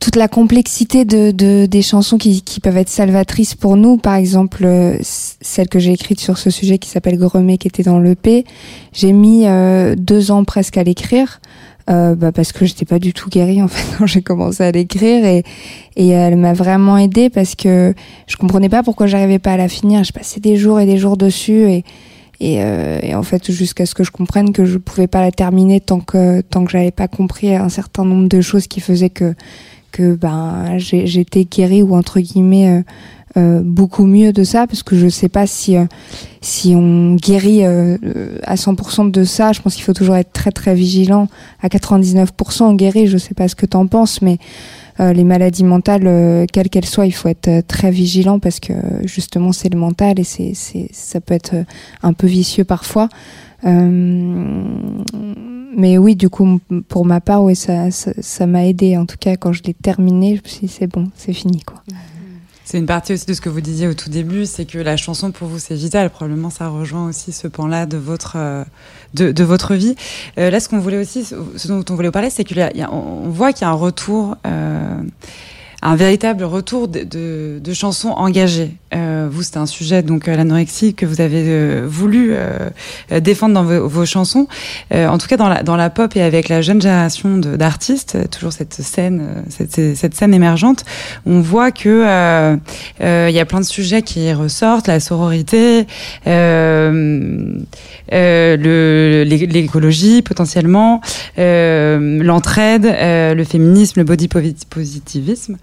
toute 0.00 0.16
la 0.16 0.28
complexité 0.28 1.04
de, 1.04 1.30
de 1.30 1.66
des 1.66 1.82
chansons 1.82 2.16
qui, 2.16 2.42
qui, 2.42 2.58
peuvent 2.58 2.78
être 2.78 2.88
salvatrices 2.88 3.54
pour 3.54 3.76
nous. 3.76 3.98
Par 3.98 4.14
exemple, 4.14 4.64
euh, 4.64 4.96
celle 5.02 5.68
que 5.68 5.78
j'ai 5.78 5.92
écrite 5.92 6.20
sur 6.20 6.38
ce 6.38 6.48
sujet 6.50 6.78
qui 6.78 6.88
s'appelle 6.88 7.18
Gremé, 7.18 7.58
qui 7.58 7.68
était 7.68 7.82
dans 7.82 8.00
l'EP, 8.00 8.46
j'ai 8.92 9.12
mis 9.12 9.42
euh, 9.44 9.94
deux 9.96 10.30
ans 10.30 10.44
presque 10.44 10.78
à 10.78 10.82
l'écrire. 10.82 11.40
Euh, 11.88 12.14
bah 12.14 12.30
parce 12.30 12.52
que 12.52 12.66
j'étais 12.66 12.84
pas 12.84 13.00
du 13.00 13.12
tout 13.12 13.28
guérie 13.28 13.60
en 13.62 13.68
fait 13.68 13.96
quand 13.98 14.06
j'ai 14.06 14.22
commencé 14.22 14.62
à 14.62 14.70
l'écrire 14.70 15.24
et, 15.24 15.42
et 15.96 16.08
elle 16.08 16.36
m'a 16.36 16.52
vraiment 16.52 16.96
aidée 16.98 17.30
parce 17.30 17.56
que 17.56 17.94
je 18.28 18.36
comprenais 18.36 18.68
pas 18.68 18.82
pourquoi 18.82 19.06
j'arrivais 19.06 19.38
pas 19.40 19.52
à 19.52 19.56
la 19.56 19.68
finir. 19.68 20.04
Je 20.04 20.12
passais 20.12 20.40
des 20.40 20.56
jours 20.56 20.78
et 20.78 20.86
des 20.86 20.98
jours 20.98 21.16
dessus 21.16 21.68
et 21.68 21.84
et, 22.42 22.62
euh, 22.62 22.98
et, 23.02 23.14
en 23.14 23.22
fait 23.22 23.52
jusqu'à 23.52 23.84
ce 23.84 23.94
que 23.94 24.02
je 24.02 24.10
comprenne 24.10 24.52
que 24.52 24.64
je 24.64 24.78
pouvais 24.78 25.06
pas 25.06 25.20
la 25.20 25.30
terminer 25.30 25.78
tant 25.78 26.00
que 26.00 26.40
tant 26.40 26.64
que 26.64 26.70
j'avais 26.70 26.90
pas 26.90 27.06
compris 27.06 27.54
un 27.54 27.68
certain 27.68 28.04
nombre 28.04 28.28
de 28.28 28.40
choses 28.40 28.66
qui 28.66 28.80
faisaient 28.80 29.10
que 29.10 29.34
que 29.90 30.14
ben 30.14 30.78
j'étais 30.78 31.44
guérie 31.44 31.82
ou 31.82 31.94
entre 31.94 32.20
guillemets 32.20 32.78
euh, 32.78 32.82
euh, 33.36 33.60
beaucoup 33.62 34.06
mieux 34.06 34.32
de 34.32 34.42
ça 34.42 34.66
parce 34.66 34.82
que 34.82 34.96
je 34.96 35.06
sais 35.06 35.28
pas 35.28 35.46
si 35.46 35.76
euh, 35.76 35.84
si 36.40 36.74
on 36.74 37.14
guérit 37.14 37.64
euh, 37.64 37.96
à 38.42 38.56
100% 38.56 39.12
de 39.12 39.22
ça. 39.22 39.52
Je 39.52 39.60
pense 39.60 39.76
qu'il 39.76 39.84
faut 39.84 39.92
toujours 39.92 40.16
être 40.16 40.32
très 40.32 40.50
très 40.50 40.74
vigilant. 40.74 41.28
À 41.62 41.68
99% 41.68 42.62
on 42.62 42.74
guérit 42.74 43.06
je 43.06 43.18
sais 43.18 43.34
pas 43.34 43.46
ce 43.46 43.54
que 43.54 43.66
t'en 43.66 43.86
penses 43.86 44.20
mais 44.20 44.38
les 44.98 45.24
maladies 45.24 45.64
mentales 45.64 46.46
quelles 46.52 46.68
qu'elles 46.68 46.84
soient 46.84 47.06
il 47.06 47.14
faut 47.14 47.30
être 47.30 47.66
très 47.66 47.90
vigilant 47.90 48.38
parce 48.38 48.60
que 48.60 48.74
justement 49.04 49.50
c'est 49.50 49.72
le 49.72 49.78
mental 49.78 50.20
et 50.20 50.24
c'est 50.24 50.52
ça 50.92 51.22
peut 51.22 51.32
être 51.32 51.54
un 52.02 52.12
peu 52.12 52.26
vicieux 52.26 52.64
parfois 52.64 53.08
mais 55.76 55.98
oui, 55.98 56.16
du 56.16 56.28
coup, 56.28 56.60
pour 56.88 57.04
ma 57.04 57.20
part, 57.20 57.42
ouais, 57.44 57.54
ça, 57.54 57.90
ça, 57.90 58.46
m'a 58.46 58.66
aidé. 58.66 58.96
En 58.96 59.06
tout 59.06 59.16
cas, 59.18 59.36
quand 59.36 59.52
je 59.52 59.62
l'ai 59.62 59.74
terminé, 59.74 60.36
je 60.36 60.42
me 60.42 60.48
suis 60.48 60.66
dit, 60.66 60.72
c'est 60.72 60.86
bon, 60.86 61.10
c'est 61.16 61.32
fini, 61.32 61.62
quoi. 61.62 61.82
C'est 62.70 62.78
une 62.78 62.86
partie 62.86 63.12
aussi 63.14 63.26
de 63.26 63.34
ce 63.34 63.40
que 63.40 63.48
vous 63.48 63.60
disiez 63.60 63.88
au 63.88 63.94
tout 63.94 64.10
début, 64.10 64.46
c'est 64.46 64.64
que 64.64 64.78
la 64.78 64.96
chanson 64.96 65.32
pour 65.32 65.48
vous 65.48 65.58
c'est 65.58 65.74
vital. 65.74 66.08
Probablement 66.08 66.50
ça 66.50 66.68
rejoint 66.68 67.08
aussi 67.08 67.32
ce 67.32 67.48
pan-là 67.48 67.84
de 67.84 67.96
votre 67.96 68.34
euh, 68.36 68.62
de, 69.12 69.32
de, 69.32 69.42
votre 69.42 69.74
vie. 69.74 69.96
Euh, 70.38 70.50
là, 70.50 70.60
ce 70.60 70.68
qu'on 70.68 70.78
voulait 70.78 71.00
aussi, 71.00 71.24
ce 71.24 71.66
dont 71.66 71.84
on 71.90 71.94
voulait 71.96 72.12
parler, 72.12 72.30
c'est 72.30 72.44
qu'on 72.44 73.28
voit 73.28 73.52
qu'il 73.52 73.62
y 73.62 73.64
a 73.64 73.70
un 73.70 73.72
retour. 73.72 74.36
Euh, 74.46 75.02
un 75.82 75.96
véritable 75.96 76.44
retour 76.44 76.88
de, 76.88 77.04
de, 77.04 77.60
de 77.62 77.72
chansons 77.72 78.10
engagées. 78.10 78.76
Euh, 78.94 79.28
vous, 79.30 79.42
c'est 79.42 79.56
un 79.56 79.66
sujet, 79.66 80.02
donc 80.02 80.28
euh, 80.28 80.36
l'anorexie, 80.36 80.94
que 80.94 81.06
vous 81.06 81.20
avez 81.20 81.44
euh, 81.46 81.86
voulu 81.88 82.32
euh, 82.32 82.70
défendre 83.20 83.54
dans 83.54 83.62
vos, 83.64 83.88
vos 83.88 84.04
chansons. 84.04 84.48
en 84.92 85.18
tout 85.18 85.28
cas, 85.28 85.36
dans 85.36 85.48
la, 85.48 85.62
dans 85.62 85.76
la 85.76 85.90
pop 85.90 86.16
et 86.16 86.22
avec 86.22 86.48
la 86.48 86.60
jeune 86.62 86.82
génération 86.82 87.38
d'artistes, 87.38 88.30
toujours 88.30 88.52
cette 88.52 88.74
scène, 88.74 89.44
cette, 89.48 89.96
cette, 89.96 90.14
scène 90.14 90.34
émergente, 90.34 90.84
on 91.26 91.40
voit 91.40 91.70
que 91.70 92.58
il 93.00 93.34
y 93.34 93.40
a 93.40 93.44
plein 93.46 93.60
de 93.60 93.64
sujets 93.64 94.02
qui 94.02 94.32
ressortent, 94.32 94.88
la 94.88 95.00
sororité, 95.00 95.86
l'écologie 98.10 100.22
potentiellement, 100.22 101.00
l'entraide, 101.36 102.84
le 102.84 103.44
féminisme, 103.44 104.00
le 104.00 104.04
body 104.04 104.28
positivisme. 104.70 105.56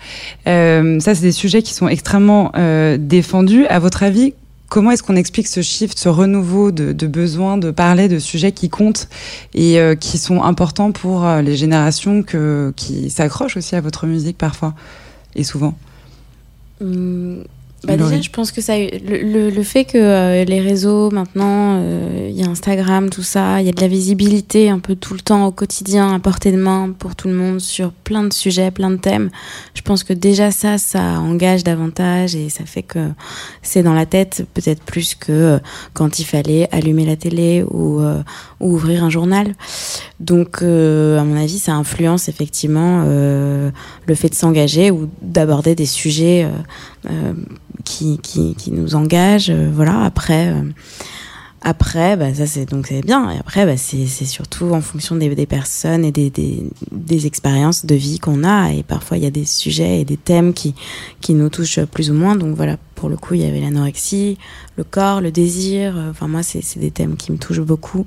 Euh, 0.48 1.00
ça, 1.00 1.16
c'est 1.16 1.22
des 1.22 1.32
sujets 1.32 1.62
qui 1.62 1.74
sont 1.74 1.88
extrêmement 1.88 2.52
euh, 2.56 2.98
défendus. 3.00 3.66
À 3.68 3.80
votre 3.80 4.04
avis, 4.04 4.34
comment 4.70 4.92
est-ce 4.92 5.04
qu'on 5.04 5.16
explique 5.16 5.48
ce 5.48 5.62
shift, 5.62 5.98
ce 5.98 6.10
renouveau 6.10 6.72
de, 6.72 6.92
de, 6.92 7.08
besoin 7.08 7.58
de 7.58 7.72
parler 7.72 8.08
de 8.08 8.20
sujets 8.20 8.52
qui 8.52 8.70
comptent 8.70 9.08
et 9.54 9.80
euh, 9.80 9.96
qui 9.96 10.18
sont 10.18 10.44
importants 10.44 10.92
pour 10.92 11.26
euh, 11.26 11.42
les 11.42 11.56
générations 11.56 12.24
qui 12.76 13.10
s'accrochent 13.10 13.58
aussi 13.58 13.76
à 13.76 13.82
votre 13.82 14.06
musique 14.06 14.38
parfois 14.38 14.74
et 15.36 15.44
souvent? 15.44 15.76
Hum, 16.82 17.44
bah 17.84 17.96
déjà, 17.96 18.20
je 18.20 18.32
pense 18.32 18.52
que 18.52 18.60
ça, 18.60 18.76
le, 18.76 19.50
le, 19.52 19.64
fait 19.64 19.86
que 19.86 20.00
euh, 20.00 20.44
les 20.46 20.60
réseaux 20.62 21.12
maintenant, 21.12 21.80
il 21.80 21.84
euh, 21.86 22.30
y 22.32 22.44
a 22.44 22.48
Instagram, 22.48 23.12
tout 23.12 23.22
ça, 23.22 23.62
il 23.62 23.68
y 23.68 23.70
a 23.70 23.72
de 23.72 23.80
la 23.80 23.88
visibilité 23.88 24.72
un 24.72 24.80
peu 24.80 24.96
tout 24.96 25.14
le 25.14 25.20
temps 25.20 25.46
au 25.46 25.52
quotidien, 25.52 26.12
à 26.12 26.18
portée 26.20 26.52
de 26.52 26.58
main 26.58 26.92
pour 26.98 27.16
tout 27.16 27.28
le 27.28 27.36
monde 27.36 27.62
sur 27.62 27.92
plein 27.92 28.24
de 28.24 28.34
sujets, 28.34 28.72
plein 28.72 28.90
de 28.90 28.96
thèmes. 28.96 29.30
Je 29.76 29.84
pense 29.84 30.04
que 30.04 30.14
déjà 30.14 30.50
ça, 30.50 30.80
ça 30.80 31.20
engage 31.20 31.64
davantage 31.64 32.36
et 32.36 32.50
ça 32.50 32.66
fait 32.66 32.82
que 32.82 33.10
c'est 33.62 33.84
dans 33.84 33.94
la 33.94 34.08
tête 34.08 34.48
peut-être 34.56 34.82
plus 34.82 35.14
que 35.14 35.32
euh, 35.32 35.60
quand 35.94 36.18
il 36.18 36.26
fallait 36.26 36.68
allumer 36.72 37.06
la 37.06 37.16
télé 37.16 37.64
ou, 37.70 38.02
ou 38.02 38.74
ouvrir 38.74 39.04
un 39.04 39.12
journal. 39.12 39.54
Donc, 40.20 40.64
à 40.64 41.24
mon 41.24 41.38
avis, 41.38 41.60
ça 41.60 41.74
influence 41.74 42.28
effectivement 42.28 43.04
le 43.04 44.16
fait 44.16 44.30
de 44.30 44.36
s'engager 44.36 44.90
ou 44.90 45.10
d'aborder 45.22 45.76
des 45.76 45.86
sujets 45.86 46.48
qui, 47.84 48.20
qui, 48.20 48.56
qui 48.56 48.72
nous 48.72 48.96
engage. 48.96 49.50
Euh, 49.50 49.70
voilà, 49.74 50.04
après. 50.04 50.50
Euh, 50.50 50.64
après, 51.64 52.16
bah, 52.16 52.34
ça 52.34 52.46
c'est 52.46 52.66
donc 52.66 52.88
c'est 52.88 53.02
bien. 53.02 53.32
Et 53.32 53.40
après, 53.40 53.66
bah, 53.66 53.76
c'est 53.78 54.06
surtout 54.06 54.72
en 54.72 54.80
fonction 54.80 55.16
des, 55.16 55.46
personnes 55.48 56.06
et 56.06 56.12
des, 56.12 56.30
des, 56.30 56.64
des 56.92 57.26
expériences 57.26 57.86
de 57.86 57.96
vie 57.96 58.20
qu'on 58.20 58.44
a. 58.44 58.72
Et 58.72 58.84
parfois, 58.84 59.18
il 59.18 59.24
y 59.24 59.26
a 59.26 59.32
des 59.32 59.44
sujets 59.44 60.02
et 60.02 60.06
des 60.06 60.18
thèmes 60.18 60.54
qui, 60.54 60.76
qui 61.20 61.34
nous 61.34 61.50
touchent 61.50 61.84
plus 61.86 62.12
ou 62.12 62.14
moins. 62.14 62.36
Donc 62.36 62.56
voilà, 62.56 62.78
pour 62.96 63.10
le 63.10 63.18
coup, 63.18 63.34
il 63.34 63.42
y 63.42 63.46
avait 63.46 63.60
l'anorexie, 63.60 64.38
le 64.78 64.84
corps, 64.84 65.20
le 65.20 65.32
désir. 65.32 65.98
Enfin, 66.10 66.28
moi, 66.28 66.44
c'est 66.44 66.78
des 66.78 66.92
thèmes 66.92 67.18
qui 67.18 67.32
me 67.32 67.38
touchent 67.38 67.60
beaucoup. 67.60 68.06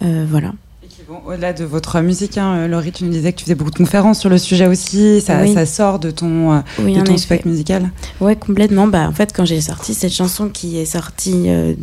Euh, 0.00 0.24
voilà 0.30 0.52
au-delà 1.26 1.52
de 1.52 1.64
votre 1.64 2.00
musique. 2.00 2.38
Hein. 2.38 2.66
Laurie, 2.68 2.92
tu 2.92 3.04
nous 3.04 3.10
disais 3.10 3.32
que 3.32 3.38
tu 3.38 3.44
faisais 3.44 3.54
beaucoup 3.54 3.70
de 3.70 3.76
conférences 3.76 4.18
sur 4.20 4.30
le 4.30 4.38
sujet 4.38 4.66
aussi. 4.66 5.20
Ça, 5.20 5.40
Oui. 5.42 5.52
ça 5.54 5.66
sort 5.66 5.98
de 5.98 6.10
ton, 6.10 6.52
euh, 6.52 6.60
Oui, 6.80 6.94
de 6.94 7.00
ton 7.02 7.16
spectacle 7.16 7.48
musical. 7.48 7.90
Ouais, 8.20 8.36
complètement. 8.36 8.86
Bah, 8.86 9.06
en 9.08 9.12
fait, 9.12 9.32
quand 9.34 9.44
j'ai 9.44 9.60
sorti 9.60 9.94
cette 9.94 10.12
chanson 10.12 10.48
qui 10.48 10.78
est 10.78 10.84
sortie, 10.84 11.44
euh, 11.46 11.74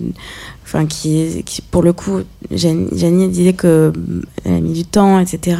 enfin, 0.65 0.85
qui 0.85 1.43
pour 1.71 1.81
le 1.83 1.93
coup, 1.93 2.19
Jan- 2.51 2.87
Janie 2.93 3.27
disait 3.29 3.53
que 3.53 3.67
euh, 3.67 3.91
elle 4.45 4.53
a 4.53 4.59
mis 4.61 4.73
du 4.73 4.85
temps, 4.85 5.19
etc. 5.19 5.57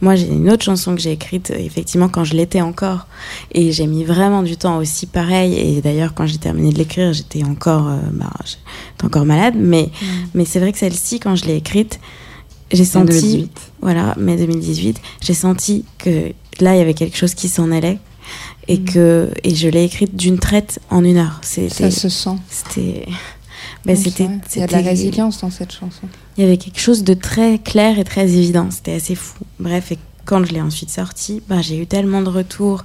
Moi, 0.00 0.14
j'ai 0.16 0.28
une 0.28 0.50
autre 0.50 0.64
chanson 0.64 0.94
que 0.94 1.00
j'ai 1.00 1.12
écrite, 1.12 1.50
euh, 1.50 1.58
effectivement, 1.58 2.08
quand 2.08 2.24
je 2.24 2.34
l'étais 2.34 2.60
encore. 2.60 3.06
Et 3.52 3.72
j'ai 3.72 3.86
mis 3.86 4.04
vraiment 4.04 4.42
du 4.42 4.56
temps 4.56 4.78
aussi, 4.78 5.06
pareil. 5.06 5.54
Et 5.54 5.80
d'ailleurs, 5.80 6.14
quand 6.14 6.26
j'ai 6.26 6.38
terminé 6.38 6.72
de 6.72 6.78
l'écrire, 6.78 7.12
j'étais 7.12 7.44
encore, 7.44 7.88
euh, 7.88 7.96
bah, 8.12 8.30
encore 9.04 9.24
malade. 9.24 9.54
Mais, 9.56 9.90
mais 10.34 10.44
c'est 10.44 10.58
vrai 10.60 10.72
que 10.72 10.78
celle-ci, 10.78 11.20
quand 11.20 11.36
je 11.36 11.44
l'ai 11.46 11.56
écrite, 11.56 12.00
j'ai 12.70 12.82
En 12.82 12.86
senti, 12.86 13.06
2018. 13.20 13.50
voilà, 13.80 14.14
mai 14.18 14.36
2018, 14.36 15.00
j'ai 15.20 15.34
senti 15.34 15.84
que 15.98 16.32
là, 16.60 16.74
il 16.74 16.78
y 16.78 16.80
avait 16.82 16.94
quelque 16.94 17.16
chose 17.16 17.34
qui 17.34 17.48
s'en 17.48 17.70
allait. 17.72 17.98
Et 18.70 18.78
Mm. 18.78 18.84
que 18.84 19.30
et 19.42 19.54
je 19.54 19.68
l'ai 19.68 19.84
écrite 19.84 20.14
d'une 20.14 20.38
traite 20.38 20.80
en 20.90 21.02
une 21.02 21.16
heure. 21.16 21.38
Ça 21.42 21.62
C'était 21.70 21.90
se 21.90 22.08
sent. 22.10 22.36
c'était 22.50 23.06
ben, 23.86 23.96
c'était 23.96 24.28
Il 24.54 24.60
y 24.60 24.62
a 24.62 24.66
de 24.66 24.72
la 24.72 24.80
résilience 24.82 25.40
dans 25.40 25.50
cette 25.50 25.72
chanson. 25.72 26.02
Il 26.36 26.44
y 26.44 26.46
avait 26.46 26.58
quelque 26.58 26.78
chose 26.80 27.02
de 27.04 27.14
très 27.14 27.58
clair 27.58 27.98
et 27.98 28.04
très 28.04 28.24
évident. 28.34 28.68
C'était 28.70 28.92
assez 28.92 29.14
fou. 29.14 29.38
Bref, 29.58 29.92
et 29.92 29.98
quand 30.26 30.44
je 30.44 30.52
l'ai 30.52 30.60
ensuite 30.60 30.90
sorti, 30.90 31.40
ben, 31.48 31.62
j'ai 31.62 31.78
eu 31.78 31.86
tellement 31.86 32.20
de 32.20 32.28
retours, 32.28 32.84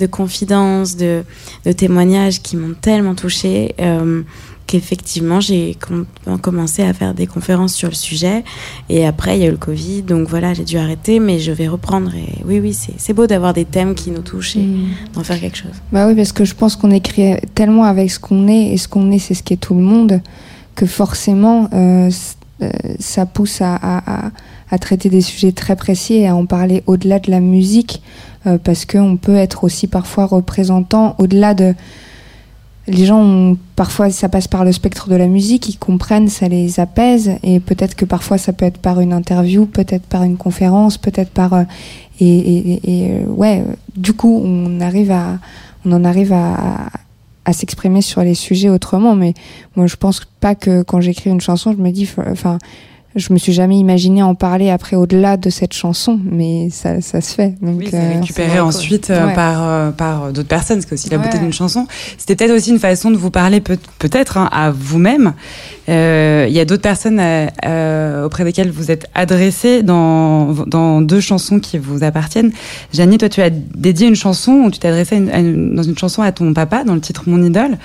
de 0.00 0.06
confidences, 0.06 0.96
de, 0.96 1.22
de 1.64 1.70
témoignages 1.72 2.42
qui 2.42 2.56
m'ont 2.56 2.74
tellement 2.74 3.14
touchée 3.14 3.76
euh, 3.78 4.22
qu'effectivement 4.70 5.40
j'ai 5.40 5.76
com- 5.84 6.06
commencé 6.40 6.82
à 6.84 6.92
faire 6.92 7.12
des 7.12 7.26
conférences 7.26 7.74
sur 7.74 7.88
le 7.88 7.94
sujet. 7.94 8.44
Et 8.88 9.04
après, 9.04 9.36
il 9.36 9.42
y 9.42 9.44
a 9.44 9.48
eu 9.48 9.50
le 9.50 9.56
Covid, 9.56 10.02
donc 10.02 10.28
voilà, 10.28 10.54
j'ai 10.54 10.62
dû 10.64 10.78
arrêter, 10.78 11.18
mais 11.18 11.40
je 11.40 11.50
vais 11.50 11.66
reprendre. 11.66 12.12
Et 12.14 12.28
oui, 12.46 12.60
oui, 12.60 12.72
c'est 12.96 13.12
beau 13.12 13.26
d'avoir 13.26 13.52
des 13.52 13.64
thèmes 13.64 13.94
qui 13.96 14.10
nous 14.12 14.22
touchent 14.22 14.54
et 14.56 14.64
d'en 15.14 15.24
faire 15.24 15.40
quelque 15.40 15.56
chose. 15.56 15.72
Bah 15.92 16.06
oui, 16.06 16.14
parce 16.14 16.32
que 16.32 16.44
je 16.44 16.54
pense 16.54 16.76
qu'on 16.76 16.92
écrit 16.92 17.34
tellement 17.56 17.82
avec 17.84 18.10
ce 18.12 18.20
qu'on 18.20 18.46
est, 18.46 18.72
et 18.72 18.76
ce 18.78 18.86
qu'on 18.86 19.10
est, 19.10 19.18
c'est 19.18 19.34
ce 19.34 19.42
qu'est 19.42 19.56
tout 19.60 19.74
le 19.74 19.82
monde, 19.82 20.20
que 20.76 20.86
forcément, 20.86 21.68
euh, 21.72 22.08
euh, 22.62 22.70
ça 23.00 23.26
pousse 23.26 23.60
à, 23.60 23.74
à- 23.74 24.26
à- 24.26 24.30
à 24.70 24.78
traiter 24.78 25.08
des 25.08 25.20
sujets 25.20 25.50
très 25.50 25.74
précis 25.74 26.14
et 26.14 26.28
à 26.28 26.36
en 26.36 26.46
parler 26.46 26.84
au-delà 26.86 27.18
de 27.18 27.28
la 27.30 27.40
musique, 27.40 28.02
euh, 28.46 28.56
parce 28.62 28.84
qu'on 28.86 29.16
peut 29.16 29.34
être 29.34 29.64
aussi 29.64 29.88
parfois 29.88 30.26
représentant 30.26 31.16
au-delà 31.18 31.54
de. 31.54 31.74
Les 32.90 33.06
gens, 33.06 33.56
parfois, 33.76 34.10
ça 34.10 34.28
passe 34.28 34.48
par 34.48 34.64
le 34.64 34.72
spectre 34.72 35.08
de 35.08 35.14
la 35.14 35.26
musique, 35.28 35.68
ils 35.68 35.78
comprennent, 35.78 36.28
ça 36.28 36.48
les 36.48 36.80
apaise, 36.80 37.32
et 37.42 37.60
peut-être 37.60 37.94
que 37.94 38.04
parfois 38.04 38.36
ça 38.38 38.52
peut 38.52 38.64
être 38.64 38.78
par 38.78 39.00
une 39.00 39.12
interview, 39.12 39.66
peut-être 39.66 40.04
par 40.06 40.22
une 40.24 40.36
conférence, 40.36 40.98
peut-être 40.98 41.30
par. 41.30 41.52
euh, 41.54 41.62
et, 42.20 42.74
et- 42.84 43.10
euh, 43.12 43.24
ouais, 43.26 43.64
euh, 43.66 43.72
du 43.96 44.12
coup, 44.12 44.42
on 44.44 44.80
arrive 44.80 45.10
à, 45.10 45.38
on 45.86 45.92
en 45.92 46.04
arrive 46.04 46.32
à, 46.32 46.88
à- 47.44 47.52
s'exprimer 47.52 48.02
sur 48.02 48.22
les 48.22 48.34
sujets 48.34 48.68
autrement. 48.68 49.14
Mais 49.16 49.34
moi, 49.76 49.86
je 49.86 49.96
pense 49.96 50.20
pas 50.40 50.54
que 50.54 50.82
quand 50.82 51.00
j'écris 51.00 51.30
une 51.30 51.40
chanson, 51.40 51.72
je 51.76 51.82
me 51.82 51.90
dis, 51.90 52.08
enfin, 52.30 52.58
je 53.16 53.32
me 53.32 53.38
suis 53.38 53.52
jamais 53.52 53.76
imaginé 53.76 54.22
en 54.22 54.34
parler 54.34 54.70
après 54.70 54.94
au-delà 54.96 55.36
de 55.36 55.50
cette 55.50 55.72
chanson, 55.74 56.20
mais 56.24 56.70
ça, 56.70 57.00
ça 57.00 57.20
se 57.20 57.34
fait. 57.34 57.54
Donc, 57.60 57.76
Oui, 57.78 57.88
c'est 57.90 57.96
euh, 57.98 58.12
récupéré 58.20 58.60
ensuite 58.60 59.10
euh, 59.10 59.26
Ouais. 59.26 59.34
par, 59.34 59.62
euh, 59.62 59.90
par 59.90 60.32
d'autres 60.32 60.48
personnes, 60.48 60.80
c'est 60.80 60.92
aussi 60.92 61.10
la 61.10 61.18
beauté 61.18 61.34
Ouais. 61.34 61.40
d'une 61.42 61.52
chanson. 61.52 61.86
C'était 62.18 62.36
peut-être 62.36 62.54
aussi 62.56 62.70
une 62.70 62.78
façon 62.78 63.10
de 63.10 63.16
vous 63.16 63.30
parler 63.30 63.60
peut- 63.60 63.78
peut-être 63.98 64.36
hein, 64.38 64.48
à 64.52 64.70
vous-même. 64.70 65.32
Euh, 65.88 66.46
Il 66.48 66.54
y 66.54 66.60
a 66.60 66.64
d'autres 66.64 66.82
personnes 66.82 67.20
euh, 67.20 68.24
auprès 68.26 68.44
desquelles 68.44 68.70
vous 68.70 68.90
êtes 68.90 69.06
adressé 69.14 69.82
dans, 69.82 70.52
dans 70.66 71.00
deux 71.00 71.20
chansons 71.20 71.58
qui 71.58 71.78
vous 71.78 72.04
appartiennent. 72.04 72.52
Janie, 72.92 73.18
toi, 73.18 73.28
tu 73.28 73.42
as 73.42 73.50
dédié 73.50 74.06
une 74.06 74.14
chanson 74.16 74.52
où 74.66 74.70
tu 74.70 74.78
t'es 74.78 74.88
adressé 74.88 75.16
à 75.16 75.18
une- 75.18 75.30
à 75.30 75.38
une- 75.40 75.74
dans 75.74 75.82
une 75.82 75.98
chanson 75.98 76.22
à 76.22 76.30
ton 76.32 76.52
papa, 76.54 76.84
dans 76.84 76.94
le 76.94 77.00
titre 77.00 77.24
Mon 77.26 77.42
idole. 77.44 77.76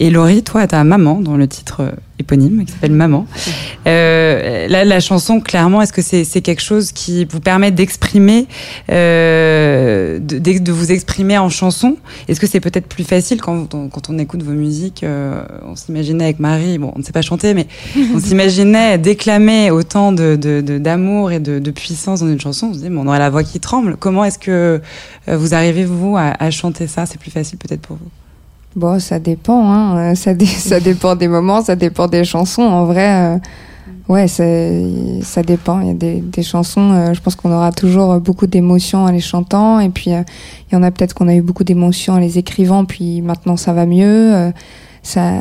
Et 0.00 0.10
Laurie, 0.10 0.42
toi, 0.42 0.62
à 0.62 0.66
ta 0.66 0.82
maman, 0.84 1.20
dans 1.20 1.36
le 1.36 1.46
titre 1.46 1.92
éponyme, 2.20 2.64
qui 2.64 2.72
s'appelle 2.72 2.92
Maman. 2.92 3.26
Euh, 3.86 4.68
là, 4.68 4.84
la 4.84 5.00
chanson, 5.00 5.40
clairement, 5.40 5.82
est-ce 5.82 5.92
que 5.92 6.02
c'est 6.02 6.40
quelque 6.42 6.62
chose 6.62 6.92
qui 6.92 7.24
vous 7.24 7.40
permet 7.40 7.70
d'exprimer, 7.70 8.46
euh, 8.90 10.18
de, 10.20 10.72
vous 10.72 10.92
exprimer 10.92 11.38
en 11.38 11.48
chanson? 11.48 11.96
Est-ce 12.28 12.40
que 12.40 12.46
c'est 12.46 12.60
peut-être 12.60 12.86
plus 12.86 13.04
facile 13.04 13.40
quand, 13.40 13.74
on- 13.74 13.88
quand 13.88 14.10
on 14.10 14.18
écoute 14.18 14.42
vos 14.42 14.52
musiques 14.52 15.02
euh, 15.04 15.42
On 15.66 15.76
s'imaginait 15.76 16.24
avec 16.24 16.38
Marie, 16.40 16.78
bon, 16.78 16.92
on 16.94 16.98
ne 16.98 17.04
sait 17.04 17.12
pas 17.12 17.22
chanter, 17.22 17.54
mais 17.54 17.66
on 18.14 18.20
s'imaginait 18.20 18.98
déclamer 18.98 19.70
autant 19.70 20.12
de 20.12 20.36
de- 20.36 20.60
de- 20.60 20.78
d'amour 20.78 21.32
et 21.32 21.40
de, 21.40 21.70
puissance 21.70 22.20
dans 22.20 22.28
une 22.28 22.40
chanson. 22.40 22.68
On 22.70 22.74
se 22.74 22.78
dit, 22.80 22.88
on 22.90 23.06
aurait 23.06 23.18
la 23.18 23.30
voix 23.30 23.44
qui 23.44 23.60
tremble. 23.60 23.96
Comment 23.96 24.24
est-ce 24.24 24.38
que 24.38 24.80
vous 25.28 25.54
arrivez, 25.54 25.84
vous, 25.84 26.16
à, 26.16 26.32
à 26.38 26.50
chanter 26.50 26.86
ça? 26.86 27.06
C'est 27.06 27.18
plus 27.18 27.30
facile 27.30 27.58
peut-être 27.58 27.80
pour 27.82 27.96
vous? 27.96 28.08
Bon, 28.76 29.00
ça 29.00 29.18
dépend, 29.18 29.72
hein. 29.72 30.14
Ça, 30.14 30.32
dé- 30.34 30.46
ça 30.70 30.78
dépend 30.80 31.16
des 31.16 31.28
moments, 31.28 31.62
ça 31.62 31.76
dépend 31.76 32.06
des 32.06 32.24
chansons. 32.24 32.62
En 32.62 32.84
vrai, 32.84 33.34
euh, 33.34 33.38
ouais, 34.08 34.28
ça 34.28 35.42
dépend. 35.42 35.80
Il 35.80 35.86
y 35.88 35.90
a 35.90 35.94
des, 35.94 36.20
des 36.20 36.42
chansons, 36.42 36.92
euh, 36.92 37.12
je 37.14 37.20
pense 37.20 37.34
qu'on 37.34 37.52
aura 37.52 37.72
toujours 37.72 38.20
beaucoup 38.20 38.46
d'émotions 38.46 39.04
en 39.04 39.10
les 39.10 39.20
chantant. 39.20 39.80
Et 39.80 39.88
puis, 39.88 40.12
euh, 40.12 40.22
il 40.70 40.74
y 40.74 40.78
en 40.78 40.82
a 40.84 40.90
peut-être 40.92 41.14
qu'on 41.14 41.26
a 41.28 41.34
eu 41.34 41.42
beaucoup 41.42 41.64
d'émotions 41.64 42.14
en 42.14 42.18
les 42.18 42.38
écrivant, 42.38 42.84
puis 42.84 43.22
maintenant 43.22 43.56
ça 43.56 43.72
va 43.72 43.86
mieux. 43.86 44.34
Euh, 44.34 44.50
ça, 45.02 45.32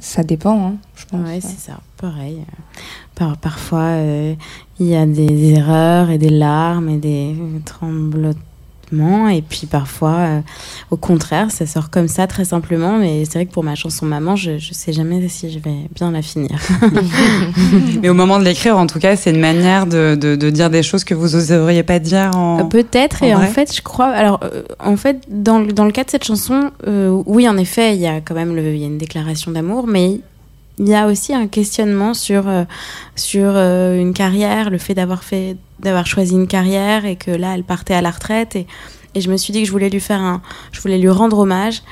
ça 0.00 0.22
dépend, 0.22 0.66
hein, 0.68 0.72
je 0.96 1.04
pense. 1.04 1.20
Ouais, 1.20 1.38
c'est 1.40 1.58
ça, 1.70 1.74
pareil. 2.00 2.38
Par, 3.14 3.36
parfois, 3.36 3.90
il 4.80 4.86
y 4.86 4.96
a 4.96 5.04
des 5.04 5.50
erreurs 5.52 6.08
et 6.10 6.16
des 6.16 6.30
larmes 6.30 6.88
et 6.88 6.96
des 6.96 7.36
Et 8.92 9.42
puis 9.42 9.66
parfois, 9.66 10.16
euh, 10.18 10.40
au 10.90 10.96
contraire, 10.96 11.50
ça 11.50 11.66
sort 11.66 11.90
comme 11.90 12.08
ça 12.08 12.26
très 12.26 12.44
simplement. 12.44 12.98
Mais 12.98 13.24
c'est 13.24 13.34
vrai 13.34 13.46
que 13.46 13.52
pour 13.52 13.64
ma 13.64 13.74
chanson 13.74 14.06
Maman, 14.06 14.36
je, 14.36 14.58
je 14.58 14.72
sais 14.74 14.92
jamais 14.92 15.28
si 15.28 15.50
je 15.50 15.58
vais 15.58 15.88
bien 15.94 16.10
la 16.10 16.22
finir. 16.22 16.58
Mais 18.02 18.08
au 18.08 18.14
moment 18.14 18.38
de 18.38 18.44
l'écrire, 18.44 18.76
en 18.78 18.86
tout 18.86 18.98
cas, 18.98 19.16
c'est 19.16 19.30
une 19.30 19.40
manière 19.40 19.86
de, 19.86 20.14
de, 20.14 20.36
de 20.36 20.50
dire 20.50 20.70
des 20.70 20.82
choses 20.82 21.04
que 21.04 21.14
vous 21.14 21.34
oseriez 21.36 21.82
pas 21.82 21.98
dire 21.98 22.30
en. 22.34 22.60
Euh, 22.60 22.64
Peut-être, 22.64 23.22
en 23.22 23.26
et 23.26 23.34
en 23.34 23.40
fait, 23.42 23.74
je 23.74 23.82
crois. 23.82 24.06
Alors, 24.08 24.40
euh, 24.42 24.62
en 24.78 24.96
fait, 24.96 25.20
dans, 25.28 25.58
le- 25.60 25.72
dans 25.72 25.84
le 25.84 25.92
cas 25.92 26.04
de 26.04 26.10
cette 26.10 26.24
chanson, 26.24 26.70
euh, 26.86 27.22
oui, 27.26 27.48
en 27.48 27.56
effet, 27.56 27.94
il 27.94 28.00
y 28.00 28.06
a 28.06 28.20
quand 28.20 28.34
même 28.34 28.54
le, 28.54 28.74
il 28.74 28.80
y 28.80 28.84
a 28.84 28.86
une 28.86 28.98
déclaration 28.98 29.50
d'amour, 29.52 29.86
mais 29.86 30.20
il 30.80 30.88
y 30.88 30.94
a 30.94 31.06
aussi 31.06 31.34
un 31.34 31.46
questionnement 31.46 32.14
sur, 32.14 32.48
euh, 32.48 32.64
sur 33.14 33.52
euh, 33.54 34.00
une 34.00 34.14
carrière, 34.14 34.70
le 34.70 34.78
fait 34.78 34.94
d'avoir 34.94 35.22
fait 35.22 35.58
d'avoir 35.78 36.06
choisi 36.06 36.34
une 36.34 36.46
carrière 36.46 37.04
et 37.04 37.16
que 37.16 37.30
là, 37.30 37.54
elle 37.54 37.64
partait 37.64 37.94
à 37.94 38.00
la 38.00 38.10
retraite. 38.10 38.56
Et, 38.56 38.66
et 39.14 39.20
je 39.20 39.30
me 39.30 39.36
suis 39.36 39.52
dit 39.52 39.60
que 39.60 39.66
je 39.66 39.72
voulais 39.72 39.90
lui 39.90 40.00
faire 40.00 40.20
un. 40.20 40.40
Je 40.72 40.80
voulais 40.80 40.96
lui 40.96 41.10
rendre 41.10 41.38
hommage 41.38 41.82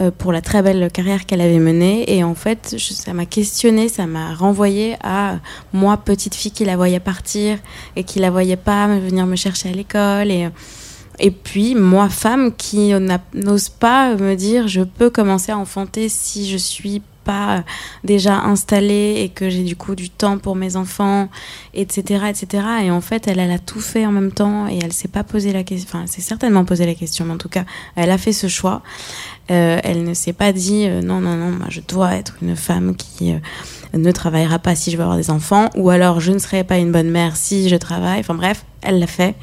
euh, 0.00 0.10
pour 0.10 0.32
la 0.32 0.40
très 0.40 0.62
belle 0.62 0.90
carrière 0.90 1.26
qu'elle 1.26 1.42
avait 1.42 1.58
menée. 1.58 2.10
Et 2.14 2.24
en 2.24 2.34
fait, 2.34 2.74
ça 2.78 3.12
m'a 3.12 3.26
questionné, 3.26 3.88
ça 3.88 4.06
m'a 4.06 4.34
renvoyé 4.34 4.96
à 5.02 5.40
moi, 5.74 5.98
petite 5.98 6.34
fille 6.34 6.52
qui 6.52 6.64
la 6.64 6.76
voyait 6.76 7.00
partir 7.00 7.58
et 7.96 8.04
qui 8.04 8.18
la 8.18 8.30
voyait 8.30 8.56
pas 8.56 8.86
venir 8.86 9.26
me 9.26 9.36
chercher 9.36 9.68
à 9.68 9.72
l'école. 9.72 10.30
Et. 10.30 10.48
Et 11.20 11.32
puis, 11.32 11.74
moi, 11.74 12.08
femme, 12.08 12.54
qui 12.54 12.92
n'ose 13.34 13.68
pas 13.70 14.14
me 14.14 14.36
dire 14.36 14.68
je 14.68 14.82
peux 14.82 15.10
commencer 15.10 15.50
à 15.50 15.58
enfanter 15.58 16.08
si 16.08 16.48
je 16.48 16.56
suis 16.56 17.02
pas 17.28 17.62
déjà 18.04 18.40
installée 18.40 19.20
et 19.22 19.28
que 19.28 19.50
j'ai 19.50 19.62
du 19.62 19.76
coup 19.76 19.94
du 19.94 20.08
temps 20.08 20.38
pour 20.38 20.56
mes 20.56 20.76
enfants, 20.76 21.28
etc., 21.74 22.24
etc. 22.30 22.64
Et 22.84 22.90
en 22.90 23.02
fait, 23.02 23.28
elle, 23.28 23.38
elle 23.38 23.50
a 23.50 23.58
tout 23.58 23.80
fait 23.80 24.06
en 24.06 24.12
même 24.12 24.32
temps 24.32 24.66
et 24.66 24.78
elle 24.82 24.94
s'est 24.94 25.08
pas 25.08 25.24
posé 25.24 25.52
la 25.52 25.62
question. 25.62 25.86
Enfin, 25.90 26.02
elle 26.04 26.08
s'est 26.08 26.22
certainement 26.22 26.64
posé 26.64 26.86
la 26.86 26.94
question, 26.94 27.26
mais 27.26 27.34
en 27.34 27.36
tout 27.36 27.50
cas, 27.50 27.66
elle 27.96 28.10
a 28.10 28.16
fait 28.16 28.32
ce 28.32 28.46
choix. 28.46 28.80
Euh, 29.50 29.78
elle 29.84 30.04
ne 30.04 30.14
s'est 30.14 30.32
pas 30.32 30.52
dit 30.52 30.86
euh, 30.86 31.02
non, 31.02 31.20
non, 31.20 31.36
non, 31.36 31.50
moi, 31.50 31.66
je 31.68 31.80
dois 31.86 32.14
être 32.14 32.36
une 32.40 32.56
femme 32.56 32.96
qui 32.96 33.32
euh, 33.32 33.38
ne 33.92 34.10
travaillera 34.10 34.58
pas 34.58 34.74
si 34.74 34.90
je 34.90 34.96
veux 34.96 35.02
avoir 35.02 35.18
des 35.18 35.30
enfants, 35.30 35.68
ou 35.76 35.90
alors 35.90 36.20
je 36.20 36.32
ne 36.32 36.38
serai 36.38 36.64
pas 36.64 36.78
une 36.78 36.92
bonne 36.92 37.10
mère 37.10 37.36
si 37.36 37.68
je 37.68 37.76
travaille. 37.76 38.20
Enfin 38.20 38.34
bref, 38.34 38.64
elle 38.80 38.98
l'a 39.00 39.06
fait. 39.06 39.34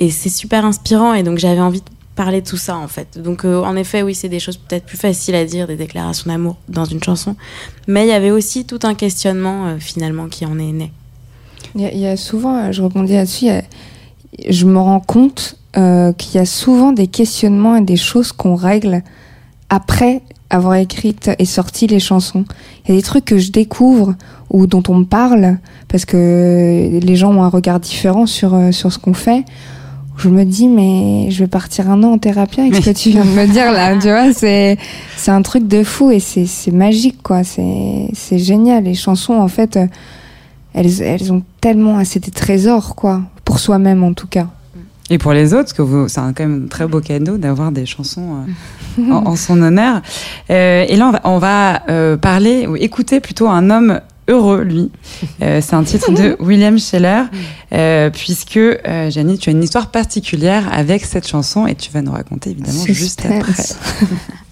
Et 0.00 0.10
c'est 0.10 0.28
super 0.28 0.64
inspirant 0.64 1.14
et 1.14 1.22
donc 1.22 1.38
j'avais 1.38 1.60
envie 1.60 1.82
de 1.82 1.90
parler 2.14 2.40
de 2.42 2.46
tout 2.46 2.56
ça 2.58 2.76
en 2.76 2.88
fait. 2.88 3.18
Donc 3.22 3.44
euh, 3.44 3.62
en 3.62 3.74
effet 3.76 4.02
oui 4.02 4.14
c'est 4.14 4.28
des 4.28 4.38
choses 4.40 4.56
peut-être 4.58 4.84
plus 4.84 4.98
faciles 4.98 5.34
à 5.34 5.44
dire, 5.44 5.66
des 5.66 5.76
déclarations 5.76 6.30
d'amour 6.30 6.56
dans 6.68 6.84
une 6.84 7.02
chanson. 7.02 7.36
Mais 7.88 8.04
il 8.04 8.08
y 8.08 8.12
avait 8.12 8.30
aussi 8.30 8.64
tout 8.64 8.80
un 8.82 8.94
questionnement 8.94 9.66
euh, 9.66 9.76
finalement 9.78 10.28
qui 10.28 10.44
en 10.46 10.58
est 10.58 10.72
né. 10.72 10.92
Il 11.74 11.80
y, 11.98 12.06
a- 12.06 12.18
souvent, 12.18 12.56
euh, 12.58 12.72
je 12.72 12.82
rebondis 12.82 13.14
là-dessus, 13.14 13.46
je 14.48 14.66
me 14.66 14.78
rends 14.78 15.00
compte 15.00 15.56
qu'il 15.74 16.34
y 16.34 16.38
a 16.38 16.44
souvent 16.44 16.92
des 16.92 17.06
questionnements 17.06 17.76
et 17.76 17.80
des 17.80 17.96
choses 17.96 18.30
qu'on 18.32 18.56
règle 18.56 19.02
après 19.70 20.20
avoir 20.50 20.74
écrit 20.74 21.16
et 21.38 21.46
sorti 21.46 21.86
les 21.86 21.98
chansons. 21.98 22.44
Il 22.84 22.90
y 22.90 22.92
a 22.92 22.96
des 23.00 23.02
trucs 23.02 23.24
que 23.24 23.38
je 23.38 23.50
découvre 23.50 24.14
ou 24.50 24.66
dont 24.66 24.82
on 24.88 24.96
me 24.96 25.04
parle 25.06 25.56
parce 25.88 26.04
que 26.04 26.98
les 27.02 27.16
gens 27.16 27.34
ont 27.34 27.42
un 27.42 27.48
regard 27.48 27.80
différent 27.80 28.26
sur, 28.26 28.54
sur 28.70 28.92
ce 28.92 28.98
qu'on 28.98 29.14
fait. 29.14 29.46
Je 30.16 30.28
me 30.28 30.44
dis, 30.44 30.68
mais 30.68 31.30
je 31.30 31.40
vais 31.40 31.48
partir 31.48 31.90
un 31.90 32.02
an 32.02 32.12
en 32.12 32.18
thérapie 32.18 32.60
avec 32.60 32.74
ce 32.76 32.80
que 32.80 32.96
tu 32.96 33.10
viens 33.10 33.24
de 33.24 33.30
me 33.30 33.46
dire 33.46 33.72
là, 33.72 33.96
tu 33.96 34.08
vois, 34.08 34.32
c'est, 34.32 34.78
c'est 35.16 35.30
un 35.30 35.42
truc 35.42 35.66
de 35.66 35.82
fou 35.82 36.10
et 36.10 36.20
c'est, 36.20 36.70
magique, 36.70 37.22
quoi, 37.22 37.44
c'est, 37.44 38.08
c'est 38.12 38.38
génial. 38.38 38.84
Les 38.84 38.94
chansons, 38.94 39.34
en 39.34 39.48
fait, 39.48 39.76
euh, 39.76 39.86
elles, 40.74 41.02
elles 41.02 41.32
ont 41.32 41.42
tellement 41.60 41.98
assez 41.98 42.20
des 42.20 42.30
trésors, 42.30 42.94
quoi, 42.94 43.22
pour 43.44 43.58
soi-même 43.58 44.04
en 44.04 44.12
tout 44.12 44.26
cas. 44.26 44.48
Et 45.10 45.18
pour 45.18 45.32
les 45.32 45.54
autres, 45.54 45.74
que 45.74 45.82
vous, 45.82 46.08
c'est 46.08 46.20
quand 46.20 46.40
même 46.40 46.64
un 46.66 46.68
très 46.68 46.86
beau 46.86 47.00
cadeau 47.00 47.36
d'avoir 47.36 47.72
des 47.72 47.86
chansons 47.86 48.44
euh, 48.98 49.10
en, 49.10 49.34
son 49.34 49.60
honneur. 49.60 50.02
Euh, 50.50 50.84
et 50.88 50.96
là, 50.96 51.08
on 51.24 51.38
va, 51.38 51.82
on 51.88 51.98
va 52.08 52.16
parler, 52.18 52.66
ou 52.66 52.76
écouter 52.76 53.20
plutôt 53.20 53.48
un 53.48 53.70
homme 53.70 54.00
heureux, 54.28 54.62
lui. 54.62 54.90
Euh, 55.42 55.60
c'est 55.60 55.74
un 55.74 55.84
titre 55.84 56.12
de 56.12 56.36
William 56.40 56.78
Scheller, 56.78 57.24
euh, 57.72 58.10
puisque, 58.10 58.56
euh, 58.56 59.10
Janie, 59.10 59.38
tu 59.38 59.50
as 59.50 59.52
une 59.52 59.62
histoire 59.62 59.90
particulière 59.90 60.72
avec 60.72 61.04
cette 61.04 61.26
chanson 61.26 61.66
et 61.66 61.74
tu 61.74 61.90
vas 61.90 62.02
nous 62.02 62.12
raconter 62.12 62.50
évidemment 62.50 62.84
juste 62.86 63.24
après. 63.24 63.52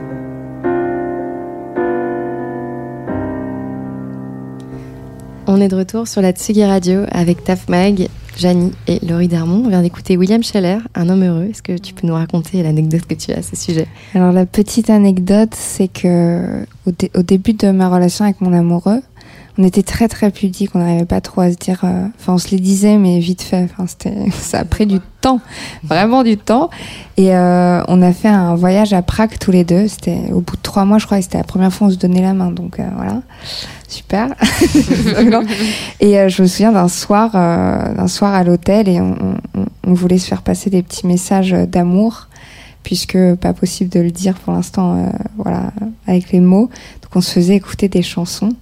Est 5.61 5.67
de 5.67 5.75
retour 5.75 6.07
sur 6.07 6.21
la 6.21 6.31
Tsugi 6.31 6.63
Radio 6.65 7.01
avec 7.11 7.43
Taf 7.43 7.67
Mag, 7.69 8.07
Janie 8.37 8.71
et 8.87 8.99
Laurie 9.05 9.27
Darmon. 9.27 9.63
On 9.65 9.69
vient 9.69 9.81
d'écouter 9.81 10.17
William 10.17 10.43
Scheller, 10.43 10.77
Un 10.95 11.09
homme 11.09 11.23
heureux. 11.23 11.47
Est-ce 11.49 11.61
que 11.61 11.77
tu 11.77 11.93
peux 11.93 12.07
nous 12.07 12.13
raconter 12.13 12.63
l'anecdote 12.63 13.01
que 13.07 13.13
tu 13.13 13.31
as 13.31 13.37
à 13.39 13.41
ce 13.41 13.55
sujet? 13.55 13.87
Alors 14.15 14.31
la 14.31 14.45
petite 14.45 14.89
anecdote, 14.89 15.53
c'est 15.53 15.87
que 15.87 16.63
au, 16.87 16.91
dé- 16.97 17.11
au 17.15 17.21
début 17.23 17.53
de 17.53 17.71
ma 17.71 17.89
relation 17.89 18.25
avec 18.25 18.41
mon 18.41 18.53
amoureux, 18.53 19.01
on 19.57 19.63
était 19.63 19.83
très 19.83 20.07
très 20.07 20.31
pudiques, 20.31 20.71
on 20.75 20.79
n'arrivait 20.79 21.05
pas 21.05 21.21
trop 21.21 21.41
à 21.41 21.51
se 21.51 21.57
dire, 21.57 21.81
euh, 21.83 22.05
enfin 22.19 22.33
on 22.33 22.37
se 22.37 22.49
les 22.49 22.59
disait 22.59 22.97
mais 22.97 23.19
vite 23.19 23.41
fait, 23.41 23.67
ça 24.31 24.59
a 24.59 24.65
pris 24.65 24.85
du 24.85 24.99
temps, 25.19 25.41
vraiment 25.83 26.23
du 26.23 26.37
temps. 26.37 26.69
Et 27.17 27.35
euh, 27.35 27.83
on 27.87 28.01
a 28.01 28.13
fait 28.13 28.29
un 28.29 28.55
voyage 28.55 28.93
à 28.93 29.01
Prague 29.01 29.37
tous 29.39 29.51
les 29.51 29.63
deux. 29.63 29.87
C'était 29.87 30.31
au 30.31 30.41
bout 30.41 30.55
de 30.55 30.61
trois 30.61 30.85
mois, 30.85 30.97
je 30.97 31.05
crois, 31.05 31.19
et 31.19 31.21
c'était 31.21 31.37
la 31.37 31.43
première 31.43 31.71
fois 31.71 31.87
où 31.87 31.89
on 31.89 31.93
se 31.93 31.99
donnait 31.99 32.21
la 32.21 32.33
main, 32.33 32.51
donc 32.51 32.79
euh, 32.79 32.87
voilà, 32.95 33.21
super. 33.87 34.29
et 35.99 36.29
je 36.29 36.41
me 36.41 36.47
souviens 36.47 36.71
d'un 36.71 36.87
soir, 36.87 37.31
d'un 37.33 38.07
soir 38.07 38.33
à 38.33 38.43
l'hôtel 38.43 38.87
et 38.87 39.01
on, 39.01 39.37
voulait 39.93 40.19
se 40.19 40.27
faire 40.27 40.41
passer 40.41 40.69
des 40.69 40.83
petits 40.83 41.05
messages 41.05 41.51
d'amour 41.51 42.29
puisque 42.81 43.17
pas 43.35 43.51
possible 43.51 43.89
de 43.89 43.99
le 43.99 44.09
dire 44.09 44.35
pour 44.35 44.53
l'instant, 44.53 45.11
voilà, 45.37 45.71
avec 46.07 46.31
les 46.31 46.39
mots. 46.39 46.69
Donc 47.01 47.15
on 47.15 47.21
se 47.21 47.31
faisait 47.33 47.55
écouter 47.55 47.89
des 47.89 48.01
chansons. 48.01 48.53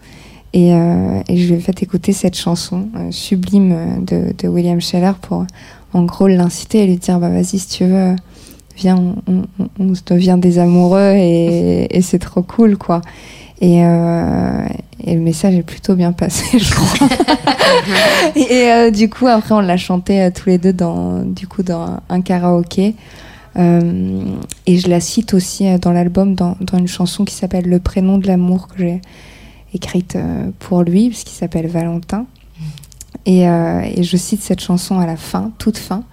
Et, 0.53 0.73
euh, 0.73 1.21
et 1.27 1.37
je 1.37 1.53
lui 1.53 1.59
ai 1.59 1.61
fait 1.61 1.83
écouter 1.83 2.11
cette 2.11 2.35
chanson 2.35 2.87
euh, 2.95 3.11
sublime 3.11 3.71
euh, 3.71 3.99
de, 3.99 4.33
de 4.35 4.47
William 4.47 4.81
Scheller 4.81 5.13
pour, 5.21 5.45
en 5.93 6.03
gros, 6.03 6.27
l'inciter 6.27 6.83
et 6.83 6.87
lui 6.87 6.97
dire, 6.97 7.19
bah 7.19 7.29
vas-y, 7.29 7.59
si 7.59 7.67
tu 7.67 7.85
veux, 7.85 8.15
viens, 8.75 8.97
on, 9.27 9.43
on, 9.59 9.67
on 9.79 9.93
se 9.95 10.01
devient 10.05 10.37
des 10.39 10.57
amoureux 10.57 11.13
et, 11.13 11.87
et 11.95 12.01
c'est 12.01 12.19
trop 12.19 12.41
cool, 12.41 12.77
quoi. 12.77 13.01
Et, 13.61 13.83
euh, 13.83 14.65
et 15.03 15.13
le 15.13 15.19
message 15.19 15.53
est 15.53 15.63
plutôt 15.63 15.95
bien 15.95 16.13
passé, 16.13 16.57
je 16.59 16.73
crois. 16.73 17.07
et 18.35 18.71
euh, 18.71 18.89
du 18.89 19.09
coup, 19.09 19.27
après, 19.27 19.53
on 19.53 19.59
l'a 19.59 19.77
chanté 19.77 20.29
tous 20.33 20.49
les 20.49 20.57
deux 20.57 20.73
dans, 20.73 21.21
du 21.23 21.45
coup, 21.45 21.61
dans 21.61 21.99
un, 22.09 22.21
karaoké. 22.21 22.95
Et 23.55 24.77
je 24.77 24.87
la 24.87 25.01
cite 25.01 25.33
aussi 25.33 25.67
dans 25.79 25.91
l'album, 25.91 26.33
dans, 26.33 26.55
dans 26.61 26.77
une 26.77 26.87
chanson 26.87 27.25
qui 27.25 27.35
s'appelle 27.35 27.65
Le 27.65 27.79
prénom 27.79 28.17
de 28.17 28.25
l'amour 28.25 28.69
que 28.69 28.75
j'ai 28.77 29.01
écrite 29.74 30.15
euh, 30.15 30.49
pour 30.59 30.84
lui, 30.84 31.09
parce 31.09 31.24
qu'il 31.24 31.38
s'appelle 31.38 31.67
Valentin. 31.67 32.26
Et, 33.26 33.47
euh, 33.47 33.82
et 33.84 34.03
je 34.03 34.17
cite 34.17 34.41
cette 34.41 34.61
chanson 34.61 34.99
à 34.99 35.05
la 35.05 35.17
fin, 35.17 35.51
toute 35.57 35.78
fin. 35.78 36.03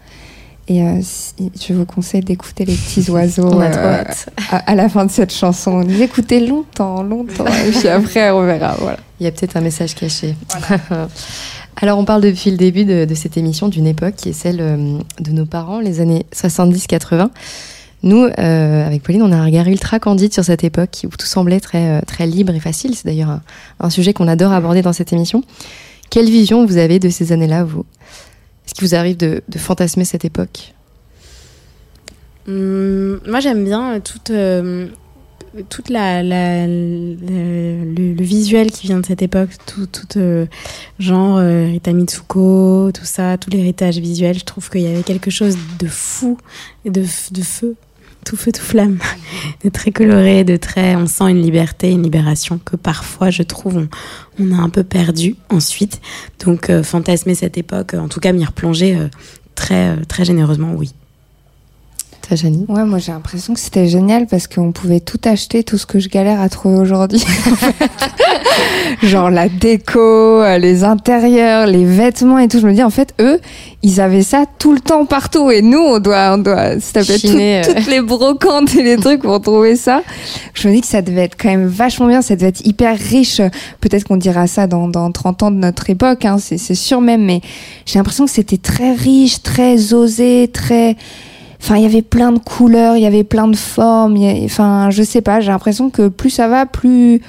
Et 0.68 0.82
euh, 0.82 0.98
si- 1.00 1.52
je 1.64 1.72
vous 1.72 1.84
conseille 1.86 2.22
d'écouter 2.22 2.64
les 2.64 2.74
petits 2.74 3.08
oiseaux 3.10 3.48
On 3.52 3.60
a 3.60 3.66
euh, 3.76 4.04
à, 4.50 4.56
à 4.56 4.74
la 4.74 4.88
fin 4.88 5.04
de 5.06 5.10
cette 5.10 5.32
chanson. 5.32 5.80
Vous 5.82 6.02
écoutez 6.02 6.44
longtemps, 6.46 7.02
longtemps, 7.04 7.46
et 7.46 7.70
puis 7.70 7.86
après 7.88 8.30
on 8.32 8.44
verra. 8.44 8.74
Voilà. 8.80 8.98
Il 9.20 9.24
y 9.24 9.26
a 9.28 9.30
peut-être 9.32 9.56
un 9.56 9.60
message 9.60 9.94
caché. 9.94 10.34
Alors, 11.80 11.98
on 11.98 12.04
parle 12.04 12.22
depuis 12.22 12.50
le 12.50 12.56
début 12.56 12.84
de, 12.84 13.04
de 13.04 13.14
cette 13.14 13.36
émission 13.36 13.68
d'une 13.68 13.86
époque 13.86 14.14
qui 14.16 14.30
est 14.30 14.32
celle 14.32 14.56
de 15.20 15.30
nos 15.30 15.44
parents, 15.46 15.78
les 15.78 16.00
années 16.00 16.24
70-80. 16.34 17.28
Nous, 18.02 18.24
euh, 18.24 18.86
avec 18.86 19.02
Pauline, 19.02 19.22
on 19.22 19.32
a 19.32 19.36
un 19.36 19.44
regard 19.44 19.66
ultra 19.66 19.98
candide 19.98 20.32
sur 20.32 20.44
cette 20.44 20.64
époque 20.64 21.04
où 21.04 21.16
tout 21.16 21.26
semblait 21.26 21.60
très, 21.60 21.98
euh, 21.98 22.00
très 22.06 22.26
libre 22.26 22.54
et 22.54 22.60
facile. 22.60 22.94
C'est 22.94 23.06
d'ailleurs 23.06 23.40
un, 23.80 23.90
sujet 23.90 24.12
qu'on 24.12 24.28
adore 24.28 24.52
aborder 24.52 24.82
dans 24.82 24.92
cette 24.92 25.12
émission. 25.12 25.42
Quelle 26.10 26.26
vision 26.26 26.66
vous 26.66 26.76
avez 26.76 26.98
de 26.98 27.08
ces 27.08 27.32
années-là, 27.32 27.64
vous? 27.64 27.84
Est-ce 28.64 28.74
qu'il 28.74 28.86
vous 28.86 28.94
arrive 28.94 29.16
de, 29.16 29.42
fantasmer 29.56 30.04
cette 30.04 30.24
époque? 30.24 30.74
Hum, 32.48 33.20
moi, 33.26 33.40
j'aime 33.40 33.64
bien 33.64 33.94
euh, 33.94 34.00
toute, 34.00 34.30
toute 35.68 35.88
la, 35.88 36.22
le, 36.22 38.22
visuel 38.22 38.70
qui 38.70 38.86
vient 38.86 39.00
de 39.00 39.06
cette 39.06 39.22
époque, 39.22 39.50
tout, 39.66 39.88
genre 40.98 41.38
Rita 41.38 41.92
Mitsuko, 41.92 42.90
tout 42.92 43.04
ça, 43.04 43.38
tout 43.38 43.50
l'héritage 43.50 43.98
visuel. 43.98 44.38
Je 44.38 44.44
trouve 44.44 44.68
qu'il 44.68 44.82
y 44.82 44.86
avait 44.86 45.02
quelque 45.02 45.30
chose 45.30 45.56
de 45.78 45.86
fou 45.86 46.36
de, 46.84 47.04
de 47.32 47.42
feu, 47.42 47.74
tout 48.26 48.36
feu, 48.36 48.52
tout 48.52 48.60
flamme, 48.60 48.98
de 49.64 49.70
très 49.70 49.92
coloré, 49.92 50.44
de 50.44 50.56
très. 50.56 50.96
On 50.96 51.06
sent 51.06 51.30
une 51.30 51.40
liberté, 51.40 51.92
une 51.92 52.02
libération 52.02 52.58
que 52.58 52.76
parfois, 52.76 53.30
je 53.30 53.42
trouve, 53.42 53.86
on, 54.38 54.52
a 54.52 54.56
un 54.56 54.68
peu 54.68 54.82
perdu 54.82 55.36
ensuite. 55.48 56.00
Donc, 56.44 56.68
euh, 56.68 56.82
fantasmer 56.82 57.34
cette 57.34 57.56
époque, 57.56 57.94
en 57.94 58.08
tout 58.08 58.20
cas, 58.20 58.32
m'y 58.32 58.44
replonger 58.44 58.96
euh, 58.96 59.08
très, 59.54 59.90
euh, 59.90 60.04
très 60.06 60.24
généreusement, 60.24 60.74
oui. 60.74 60.92
Toi, 62.26 62.36
Janie? 62.36 62.64
Ouais, 62.68 62.84
moi 62.84 62.98
j'ai 62.98 63.12
l'impression 63.12 63.54
que 63.54 63.60
c'était 63.60 63.86
génial 63.86 64.26
parce 64.26 64.48
qu'on 64.48 64.72
pouvait 64.72 64.98
tout 64.98 65.20
acheter, 65.24 65.62
tout 65.62 65.78
ce 65.78 65.86
que 65.86 66.00
je 66.00 66.08
galère 66.08 66.40
à 66.40 66.48
trouver 66.48 66.76
aujourd'hui. 66.78 67.24
Genre 69.02 69.30
la 69.30 69.48
déco, 69.48 70.00
euh, 70.00 70.58
les 70.58 70.82
intérieurs, 70.82 71.66
les 71.66 71.84
vêtements 71.84 72.38
et 72.38 72.48
tout. 72.48 72.58
Je 72.58 72.66
me 72.66 72.72
dis 72.72 72.82
en 72.82 72.90
fait 72.90 73.14
eux, 73.20 73.38
ils 73.84 74.00
avaient 74.00 74.22
ça 74.24 74.44
tout 74.58 74.72
le 74.72 74.80
temps 74.80 75.06
partout 75.06 75.50
et 75.52 75.62
nous 75.62 75.78
on 75.78 75.98
doit 76.00 76.32
on 76.34 76.38
doit 76.38 76.80
se 76.80 76.92
taper 76.92 77.18
tout- 77.20 77.28
euh. 77.38 77.62
toutes 77.64 77.86
les 77.86 78.00
brocantes 78.00 78.74
et 78.74 78.82
les 78.82 78.96
trucs 78.96 79.22
pour 79.22 79.40
trouver 79.40 79.76
ça. 79.76 80.02
Je 80.54 80.68
me 80.68 80.74
dis 80.74 80.80
que 80.80 80.86
ça 80.88 81.02
devait 81.02 81.22
être 81.24 81.36
quand 81.40 81.48
même 81.50 81.66
vachement 81.66 82.06
bien, 82.08 82.22
ça 82.22 82.34
devait 82.34 82.48
être 82.48 82.66
hyper 82.66 82.98
riche. 82.98 83.40
Peut-être 83.80 84.04
qu'on 84.04 84.16
dira 84.16 84.46
ça 84.48 84.66
dans 84.66 84.88
dans 84.88 85.12
30 85.12 85.42
ans 85.44 85.50
de 85.52 85.56
notre 85.58 85.90
époque 85.90 86.24
hein, 86.24 86.38
c'est 86.40 86.58
sûr 86.74 87.00
même 87.00 87.24
mais 87.24 87.40
j'ai 87.84 87.98
l'impression 88.00 88.24
que 88.24 88.30
c'était 88.32 88.58
très 88.58 88.94
riche, 88.94 89.42
très 89.42 89.92
osé, 89.92 90.50
très 90.52 90.96
Enfin, 91.62 91.76
il 91.76 91.82
y 91.82 91.86
avait 91.86 92.02
plein 92.02 92.32
de 92.32 92.38
couleurs, 92.38 92.96
il 92.96 93.02
y 93.02 93.06
avait 93.06 93.24
plein 93.24 93.48
de 93.48 93.56
formes. 93.56 94.16
il 94.16 94.22
y 94.22 94.42
a- 94.42 94.44
Enfin, 94.44 94.90
je 94.90 95.02
sais 95.02 95.20
pas. 95.22 95.40
J'ai 95.40 95.50
l'impression 95.50 95.90
que 95.90 96.08
plus 96.08 96.30
ça 96.30 96.48
va, 96.48 96.66
plus 96.66 97.20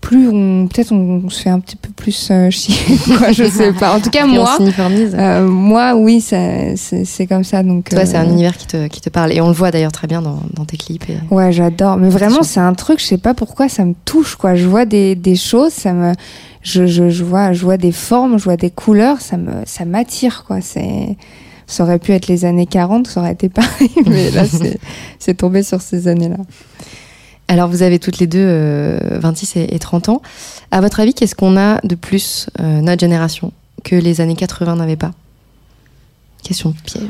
plus 0.00 0.28
on 0.28 0.68
peut-être 0.68 0.92
on, 0.92 1.30
se 1.30 1.40
fait 1.40 1.48
un 1.48 1.60
petit 1.60 1.76
peu 1.76 1.88
plus 1.96 2.28
euh, 2.30 2.50
chier. 2.50 2.76
Quoi, 3.16 3.32
je 3.32 3.44
sais 3.44 3.72
pas. 3.72 3.96
En 3.96 4.00
tout 4.00 4.10
cas, 4.10 4.26
moi, 4.26 4.58
euh, 4.60 5.48
moi, 5.48 5.94
oui, 5.96 6.20
ça- 6.20 6.76
c'est 6.76 7.06
c'est 7.06 7.26
comme 7.26 7.42
ça. 7.42 7.62
Donc, 7.62 7.88
Toi, 7.88 8.04
c'est 8.04 8.18
un 8.18 8.26
euh, 8.26 8.30
univers 8.30 8.54
qui 8.58 8.66
te, 8.66 8.86
qui 8.88 9.00
te 9.00 9.08
parle. 9.08 9.32
Et 9.32 9.40
on 9.40 9.46
le 9.48 9.54
voit 9.54 9.70
d'ailleurs 9.70 9.92
très 9.92 10.06
bien 10.06 10.20
dans, 10.20 10.40
dans 10.52 10.66
tes 10.66 10.76
clips. 10.76 11.08
Et... 11.08 11.16
Ouais, 11.34 11.52
j'adore. 11.52 11.96
Mais 11.96 12.10
vraiment, 12.10 12.42
c'est 12.42 12.60
un 12.60 12.74
truc, 12.74 13.00
je 13.00 13.06
sais 13.06 13.16
pas 13.18 13.32
pourquoi 13.32 13.70
ça 13.70 13.84
me 13.86 13.94
touche, 14.04 14.36
quoi. 14.36 14.54
Je 14.54 14.66
vois 14.66 14.84
des, 14.84 15.14
des 15.14 15.36
choses, 15.36 15.72
ça 15.72 15.94
me, 15.94 16.12
je, 16.60 16.86
je, 16.86 17.08
je 17.08 17.24
vois, 17.24 17.54
je 17.54 17.64
vois 17.64 17.78
des 17.78 17.92
formes, 17.92 18.38
je 18.38 18.44
vois 18.44 18.58
des 18.58 18.70
couleurs, 18.70 19.22
ça 19.22 19.38
me, 19.38 19.52
ça 19.64 19.86
m'attire, 19.86 20.44
quoi. 20.46 20.60
C'est, 20.60 21.16
ça 21.66 21.84
aurait 21.84 21.98
pu 21.98 22.12
être 22.12 22.26
les 22.26 22.44
années 22.44 22.66
40, 22.66 23.06
ça 23.06 23.20
aurait 23.20 23.32
été 23.32 23.48
pareil, 23.48 23.90
mais 24.06 24.30
là, 24.30 24.44
c'est, 25.18 25.34
tombé 25.34 25.62
sur 25.62 25.80
ces 25.80 26.08
années-là. 26.08 26.36
Alors, 27.48 27.68
vous 27.68 27.82
avez 27.82 27.98
toutes 27.98 28.18
les 28.18 28.26
deux 28.26 28.38
euh, 28.40 28.98
26 29.20 29.56
et, 29.56 29.74
et 29.74 29.78
30 29.78 30.08
ans. 30.08 30.22
À 30.70 30.80
votre 30.80 31.00
avis, 31.00 31.14
qu'est-ce 31.14 31.34
qu'on 31.34 31.56
a 31.56 31.80
de 31.84 31.94
plus, 31.94 32.48
euh, 32.60 32.80
notre 32.80 33.00
génération, 33.00 33.52
que 33.82 33.96
les 33.96 34.20
années 34.20 34.36
80 34.36 34.76
n'avaient 34.76 34.96
pas? 34.96 35.12
Question 36.42 36.74
piège. 36.84 37.04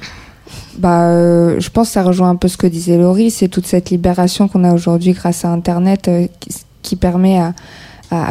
Bah, 0.79 1.09
euh, 1.09 1.61
je 1.61 1.71
pense 1.71 1.89
que 1.89 1.95
ça 1.95 2.03
rejoint 2.03 2.31
un 2.31 2.37
peu 2.37 2.49
ce 2.49 2.57
que 2.57 2.67
disait 2.67 2.99
Laurie, 2.99 3.31
c'est 3.31 3.49
toute 3.49 3.67
cette 3.67 3.91
libération 3.91 4.49
qu'on 4.49 4.65
a 4.65 4.73
aujourd'hui 4.73 5.13
grâce 5.13 5.45
à 5.45 5.51
Internet 5.51 6.09
euh, 6.09 6.27
qui 6.83 6.97
permet 6.97 7.39
à, 7.39 7.55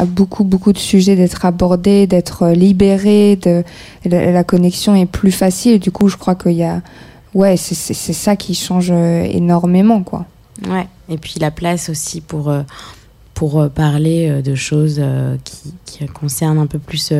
beaucoup, 0.06 0.44
beaucoup 0.44 0.72
de 0.72 0.78
sujets 0.78 1.16
d'être 1.16 1.44
abordés, 1.44 2.06
d'être 2.06 2.42
euh, 2.44 2.52
libérés, 2.52 3.36
de, 3.36 3.64
la, 4.04 4.44
connexion 4.44 4.94
est 4.94 5.06
plus 5.06 5.32
facile. 5.32 5.78
Du 5.78 5.90
coup, 5.90 6.08
je 6.08 6.16
crois 6.16 6.34
qu'il 6.34 6.52
y 6.52 6.64
a, 6.64 6.82
ouais, 7.34 7.56
c'est- 7.56 7.92
ça 8.12 8.36
qui 8.36 8.54
change 8.54 8.90
euh, 8.90 9.24
énormément, 9.24 10.02
quoi. 10.02 10.26
Ouais. 10.68 10.86
Et 11.08 11.18
puis 11.18 11.34
la 11.40 11.50
place 11.50 11.88
aussi 11.88 12.20
pour, 12.20 12.48
euh, 12.48 12.62
pour 13.34 13.68
parler 13.68 14.42
de 14.42 14.54
choses 14.54 15.02
qui, 15.42 15.74
qui 15.84 16.06
concernent 16.06 16.58
un 16.58 16.68
peu 16.68 16.78
plus 16.78 17.12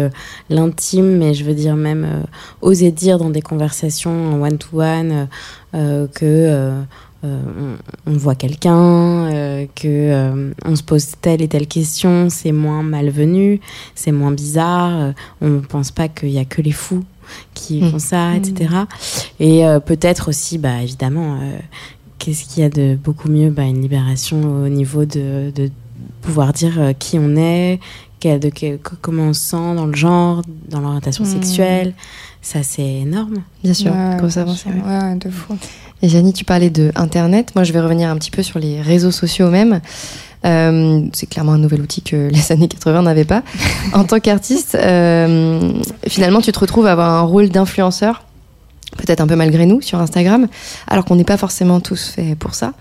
l'intime, 0.48 1.18
mais 1.18 1.34
je 1.34 1.44
veux 1.44 1.54
dire 1.54 1.74
même 1.74 2.22
oser 2.62 2.92
dire 2.92 3.18
dans 3.18 3.30
des 3.30 3.42
conversations 3.42 4.34
en 4.34 4.40
one-to-one 4.40 5.12
euh, 5.12 5.26
euh, 5.74 6.06
que 6.06 6.84
on, 7.26 8.10
on 8.12 8.16
voit 8.16 8.34
quelqu'un, 8.34 8.76
euh, 9.32 9.66
que 9.74 9.86
euh, 9.88 10.52
on 10.64 10.76
se 10.76 10.82
pose 10.82 11.06
telle 11.20 11.42
et 11.42 11.48
telle 11.48 11.66
question, 11.66 12.28
c'est 12.30 12.52
moins 12.52 12.82
malvenu, 12.82 13.60
c'est 13.94 14.12
moins 14.12 14.32
bizarre, 14.32 14.90
euh, 15.00 15.12
on 15.40 15.48
ne 15.48 15.58
pense 15.60 15.90
pas 15.90 16.08
qu'il 16.08 16.30
y 16.30 16.38
a 16.38 16.44
que 16.44 16.60
les 16.62 16.72
fous 16.72 17.04
qui 17.54 17.80
Mm. 17.82 17.90
font 17.90 17.98
ça, 17.98 18.34
etc. 18.36 18.74
Et 19.40 19.66
euh, 19.66 19.80
peut-être 19.80 20.28
aussi, 20.28 20.58
bah, 20.58 20.82
évidemment, 20.82 21.38
euh, 21.40 21.58
qu'est-ce 22.18 22.44
qu'il 22.44 22.62
y 22.62 22.66
a 22.66 22.70
de 22.70 22.96
beaucoup 23.02 23.28
mieux 23.30 23.48
bah, 23.50 23.62
Une 23.64 23.80
libération 23.80 24.40
au 24.64 24.68
niveau 24.68 25.04
de, 25.06 25.50
de 25.54 25.70
pouvoir 26.20 26.52
dire 26.52 26.78
euh, 26.78 26.92
qui 26.92 27.18
on 27.18 27.34
est, 27.36 27.80
quel- 28.20 28.40
de 28.40 28.50
quel- 28.50 28.78
co- 28.78 28.96
comment 29.00 29.24
on 29.24 29.32
se 29.32 29.40
sent 29.40 29.74
dans 29.74 29.86
le 29.86 29.94
genre, 29.96 30.42
dans 30.68 30.80
l'orientation 30.80 31.24
Mm. 31.24 31.28
sexuelle. 31.28 31.94
Ça, 32.42 32.62
c'est 32.62 32.84
énorme. 32.86 33.36
Bien 33.62 33.72
sûr, 33.72 33.90
Ouais, 33.92 33.98
avance. 33.98 34.58
sûr. 34.60 34.70
Ouais, 34.86 35.14
de 35.16 35.30
fou. 35.30 35.56
Et 36.04 36.08
Janie, 36.10 36.34
tu 36.34 36.44
parlais 36.44 36.68
de 36.68 36.92
Internet. 36.96 37.54
Moi, 37.54 37.64
je 37.64 37.72
vais 37.72 37.80
revenir 37.80 38.10
un 38.10 38.16
petit 38.16 38.30
peu 38.30 38.42
sur 38.42 38.58
les 38.58 38.82
réseaux 38.82 39.10
sociaux 39.10 39.48
même. 39.48 39.80
Euh, 40.44 41.00
c'est 41.14 41.26
clairement 41.26 41.52
un 41.52 41.58
nouvel 41.58 41.80
outil 41.80 42.02
que 42.02 42.28
les 42.30 42.52
années 42.52 42.68
80 42.68 43.00
n'avaient 43.00 43.24
pas. 43.24 43.42
En 43.94 44.04
tant 44.04 44.20
qu'artiste, 44.20 44.74
euh, 44.74 45.72
finalement, 46.06 46.42
tu 46.42 46.52
te 46.52 46.58
retrouves 46.58 46.86
à 46.86 46.92
avoir 46.92 47.08
un 47.08 47.22
rôle 47.22 47.48
d'influenceur, 47.48 48.22
peut-être 48.98 49.22
un 49.22 49.26
peu 49.26 49.34
malgré 49.34 49.64
nous, 49.64 49.80
sur 49.80 49.98
Instagram, 49.98 50.46
alors 50.88 51.06
qu'on 51.06 51.16
n'est 51.16 51.24
pas 51.24 51.38
forcément 51.38 51.80
tous 51.80 52.10
faits 52.10 52.38
pour 52.38 52.54
ça. 52.54 52.74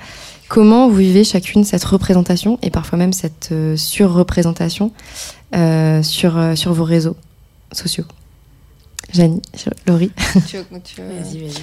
Comment 0.49 0.89
vous 0.89 0.97
vivez 0.97 1.23
chacune 1.23 1.63
cette 1.63 1.85
représentation 1.85 2.59
et 2.61 2.71
parfois 2.71 2.97
même 2.97 3.13
cette 3.13 3.53
euh, 3.53 3.77
surreprésentation 3.77 4.91
euh, 5.55 6.03
sur, 6.03 6.37
euh, 6.37 6.55
sur 6.55 6.73
vos 6.73 6.83
réseaux 6.83 7.15
sociaux? 7.71 8.03
Janie, 9.13 9.41
Laurie 9.87 10.11
Vas-y, 10.97 11.37
vas-y. 11.39 11.61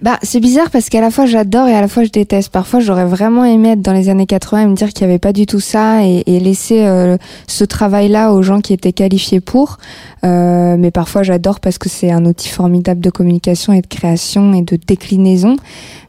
Bah, 0.00 0.16
c'est 0.22 0.38
bizarre 0.38 0.70
parce 0.70 0.90
qu'à 0.90 1.00
la 1.00 1.10
fois 1.10 1.26
j'adore 1.26 1.66
et 1.66 1.74
à 1.74 1.80
la 1.80 1.88
fois 1.88 2.04
je 2.04 2.10
déteste. 2.10 2.50
Parfois, 2.52 2.78
j'aurais 2.78 3.04
vraiment 3.04 3.44
aimé 3.44 3.70
être 3.70 3.82
dans 3.82 3.92
les 3.92 4.08
années 4.08 4.26
80 4.26 4.62
et 4.62 4.66
me 4.66 4.74
dire 4.74 4.92
qu'il 4.92 5.06
n'y 5.06 5.12
avait 5.12 5.18
pas 5.18 5.32
du 5.32 5.44
tout 5.44 5.58
ça 5.58 6.04
et, 6.04 6.22
et 6.26 6.38
laisser 6.38 6.86
euh, 6.86 7.16
ce 7.48 7.64
travail-là 7.64 8.32
aux 8.32 8.42
gens 8.42 8.60
qui 8.60 8.72
étaient 8.72 8.92
qualifiés 8.92 9.40
pour. 9.40 9.78
Euh, 10.24 10.76
mais 10.78 10.92
parfois, 10.92 11.24
j'adore 11.24 11.58
parce 11.58 11.78
que 11.78 11.88
c'est 11.88 12.12
un 12.12 12.24
outil 12.26 12.48
formidable 12.48 13.00
de 13.00 13.10
communication 13.10 13.72
et 13.72 13.80
de 13.80 13.86
création 13.88 14.52
et 14.52 14.62
de 14.62 14.76
déclinaison. 14.76 15.56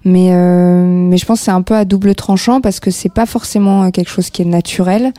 Mais, 0.06 0.30
euh, 0.32 0.84
mais 0.86 1.18
je 1.18 1.26
pense 1.26 1.40
que 1.40 1.46
c'est 1.46 1.52
un 1.52 1.62
peu 1.62 1.76
à 1.76 1.86
double 1.86 2.16
tranchant 2.16 2.62
parce 2.62 2.80
que 2.80 2.90
c'est 2.92 3.14
pas 3.14 3.26
forcément 3.26 3.84
euh, 3.84 3.90
quelque 3.90 4.10
chose 4.10 4.30
qui 4.30 4.42
est 4.42 4.46
naturel. 4.46 5.14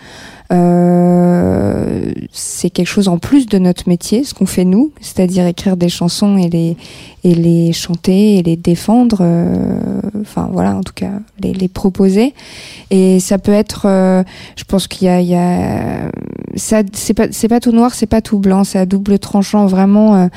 Euh, 0.52 2.12
c'est 2.32 2.70
quelque 2.70 2.88
chose 2.88 3.06
en 3.06 3.18
plus 3.18 3.46
de 3.46 3.58
notre 3.58 3.88
métier, 3.88 4.24
ce 4.24 4.34
qu'on 4.34 4.46
fait 4.46 4.64
nous, 4.64 4.90
c'est-à-dire 5.00 5.46
écrire 5.46 5.76
des 5.76 5.88
chansons 5.88 6.38
et 6.38 6.48
les 6.48 6.76
et 7.24 7.34
les 7.34 7.72
chanter 7.72 8.38
et 8.38 8.42
les 8.42 8.56
défendre. 8.56 9.18
euh, 9.20 10.00
enfin 10.20 10.48
voilà, 10.52 10.76
en 10.76 10.82
tout 10.82 10.92
cas 10.94 11.12
les, 11.40 11.52
les 11.52 11.68
proposer. 11.68 12.34
Et 12.90 13.20
ça 13.20 13.38
peut 13.38 13.52
être, 13.52 13.86
euh, 13.86 14.22
je 14.56 14.64
pense 14.64 14.88
qu'il 14.88 15.06
y 15.06 15.10
a, 15.10 15.20
il 15.20 15.28
y 15.28 15.34
a 15.34 16.10
ça, 16.56 16.82
c'est 16.92 17.14
pas 17.14 17.26
c'est 17.30 17.48
pas 17.48 17.60
tout 17.60 17.72
noir, 17.72 17.94
c'est 17.94 18.06
pas 18.06 18.20
tout 18.20 18.38
blanc, 18.38 18.64
c'est 18.64 18.78
à 18.78 18.86
double 18.86 19.18
tranchant 19.18 19.66
vraiment. 19.66 20.28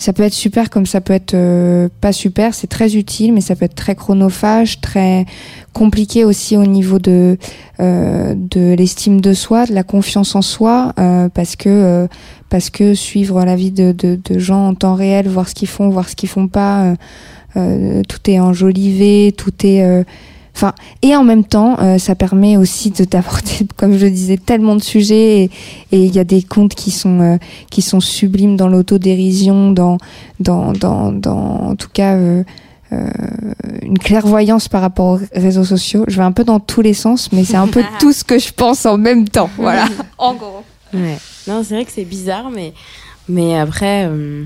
Ça 0.00 0.14
peut 0.14 0.22
être 0.22 0.32
super 0.32 0.70
comme 0.70 0.86
ça 0.86 1.02
peut 1.02 1.12
être 1.12 1.34
euh, 1.34 1.90
pas 2.00 2.12
super. 2.12 2.54
C'est 2.54 2.68
très 2.68 2.96
utile, 2.96 3.34
mais 3.34 3.42
ça 3.42 3.54
peut 3.54 3.66
être 3.66 3.74
très 3.74 3.94
chronophage, 3.94 4.80
très 4.80 5.26
compliqué 5.74 6.24
aussi 6.24 6.56
au 6.56 6.64
niveau 6.64 6.98
de 6.98 7.36
euh, 7.80 8.34
de 8.34 8.72
l'estime 8.72 9.20
de 9.20 9.34
soi, 9.34 9.66
de 9.66 9.74
la 9.74 9.82
confiance 9.82 10.34
en 10.34 10.40
soi, 10.40 10.94
euh, 10.98 11.28
parce 11.28 11.54
que 11.54 11.68
euh, 11.68 12.06
parce 12.48 12.70
que 12.70 12.94
suivre 12.94 13.44
la 13.44 13.56
vie 13.56 13.72
de, 13.72 13.92
de, 13.92 14.18
de 14.24 14.38
gens 14.38 14.68
en 14.68 14.74
temps 14.74 14.94
réel, 14.94 15.28
voir 15.28 15.46
ce 15.46 15.54
qu'ils 15.54 15.68
font, 15.68 15.90
voir 15.90 16.08
ce 16.08 16.16
qu'ils 16.16 16.30
font 16.30 16.48
pas, 16.48 16.84
euh, 16.84 16.94
euh, 17.56 18.02
tout 18.08 18.30
est 18.30 18.40
enjolivé, 18.40 19.34
tout 19.36 19.52
est 19.64 20.04
Enfin, 20.54 20.74
et 21.02 21.16
en 21.16 21.24
même 21.24 21.44
temps, 21.44 21.78
euh, 21.80 21.98
ça 21.98 22.14
permet 22.14 22.56
aussi 22.56 22.90
de 22.90 23.04
d'aborder, 23.04 23.66
comme 23.76 23.96
je 23.96 24.04
le 24.04 24.10
disais, 24.10 24.36
tellement 24.36 24.76
de 24.76 24.82
sujets. 24.82 25.44
Et 25.44 25.50
et 25.92 26.04
il 26.04 26.14
y 26.14 26.18
a 26.18 26.24
des 26.24 26.42
contes 26.42 26.74
qui 26.74 26.90
sont 26.90 27.20
euh, 27.20 27.36
qui 27.70 27.82
sont 27.82 28.00
sublimes 28.00 28.56
dans 28.56 28.68
l'autodérision, 28.68 29.72
dans 29.72 29.98
dans 30.38 30.72
dans 30.72 31.12
dans 31.12 31.70
en 31.70 31.76
tout 31.76 31.88
cas 31.92 32.14
euh, 32.16 32.42
euh, 32.92 33.08
une 33.82 33.98
clairvoyance 33.98 34.66
par 34.66 34.80
rapport 34.80 35.06
aux 35.14 35.20
réseaux 35.32 35.64
sociaux. 35.64 36.04
Je 36.08 36.16
vais 36.16 36.24
un 36.24 36.32
peu 36.32 36.42
dans 36.42 36.58
tous 36.58 36.82
les 36.82 36.94
sens, 36.94 37.30
mais 37.30 37.44
c'est 37.44 37.56
un 37.56 37.68
peu 37.68 37.84
tout 38.00 38.12
ce 38.12 38.24
que 38.24 38.38
je 38.38 38.52
pense 38.52 38.84
en 38.84 38.98
même 38.98 39.28
temps. 39.28 39.50
Voilà. 39.56 39.86
En 40.18 40.34
gros. 40.34 40.64
Ouais. 40.92 41.16
Non, 41.46 41.62
c'est 41.62 41.74
vrai 41.74 41.84
que 41.84 41.92
c'est 41.92 42.04
bizarre, 42.04 42.50
mais, 42.50 42.74
mais 43.28 43.58
après, 43.58 44.06
euh, 44.08 44.44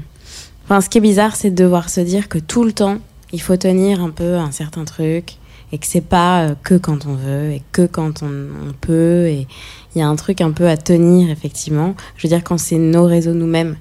enfin, 0.65 0.81
ce 0.81 0.89
qui 0.89 0.99
est 0.99 1.01
bizarre, 1.01 1.37
c'est 1.37 1.51
de 1.51 1.57
devoir 1.63 1.89
se 1.89 2.01
dire 2.01 2.29
que 2.29 2.39
tout 2.39 2.65
le 2.65 2.73
temps, 2.73 2.99
il 3.33 3.41
faut 3.41 3.57
tenir 3.57 4.01
un 4.01 4.11
peu 4.11 4.37
un 4.37 4.53
certain 4.53 4.85
truc 4.85 5.37
et 5.75 5.79
que 5.79 5.87
c'est 5.87 6.01
pas 6.01 6.43
euh, 6.43 6.55
que 6.63 6.75
quand 6.77 7.07
on 7.07 7.15
veut 7.15 7.51
et 7.53 7.63
que 7.73 7.87
quand 7.87 8.23
on, 8.23 8.27
on 8.69 8.73
peut. 8.81 9.27
Et 9.27 9.47
il 9.95 9.99
y 9.99 10.03
a 10.03 10.09
un 10.09 10.17
truc 10.17 10.41
un 10.41 10.53
peu 10.53 10.69
à 10.69 10.77
tenir, 10.77 11.31
effectivement. 11.31 11.95
Je 12.17 12.27
veux 12.27 12.29
dire, 12.35 12.43
quand 12.45 12.59
c'est 12.59 12.79
nos 12.79 13.05
réseaux 13.07 13.35
nous-mêmes. 13.35 13.77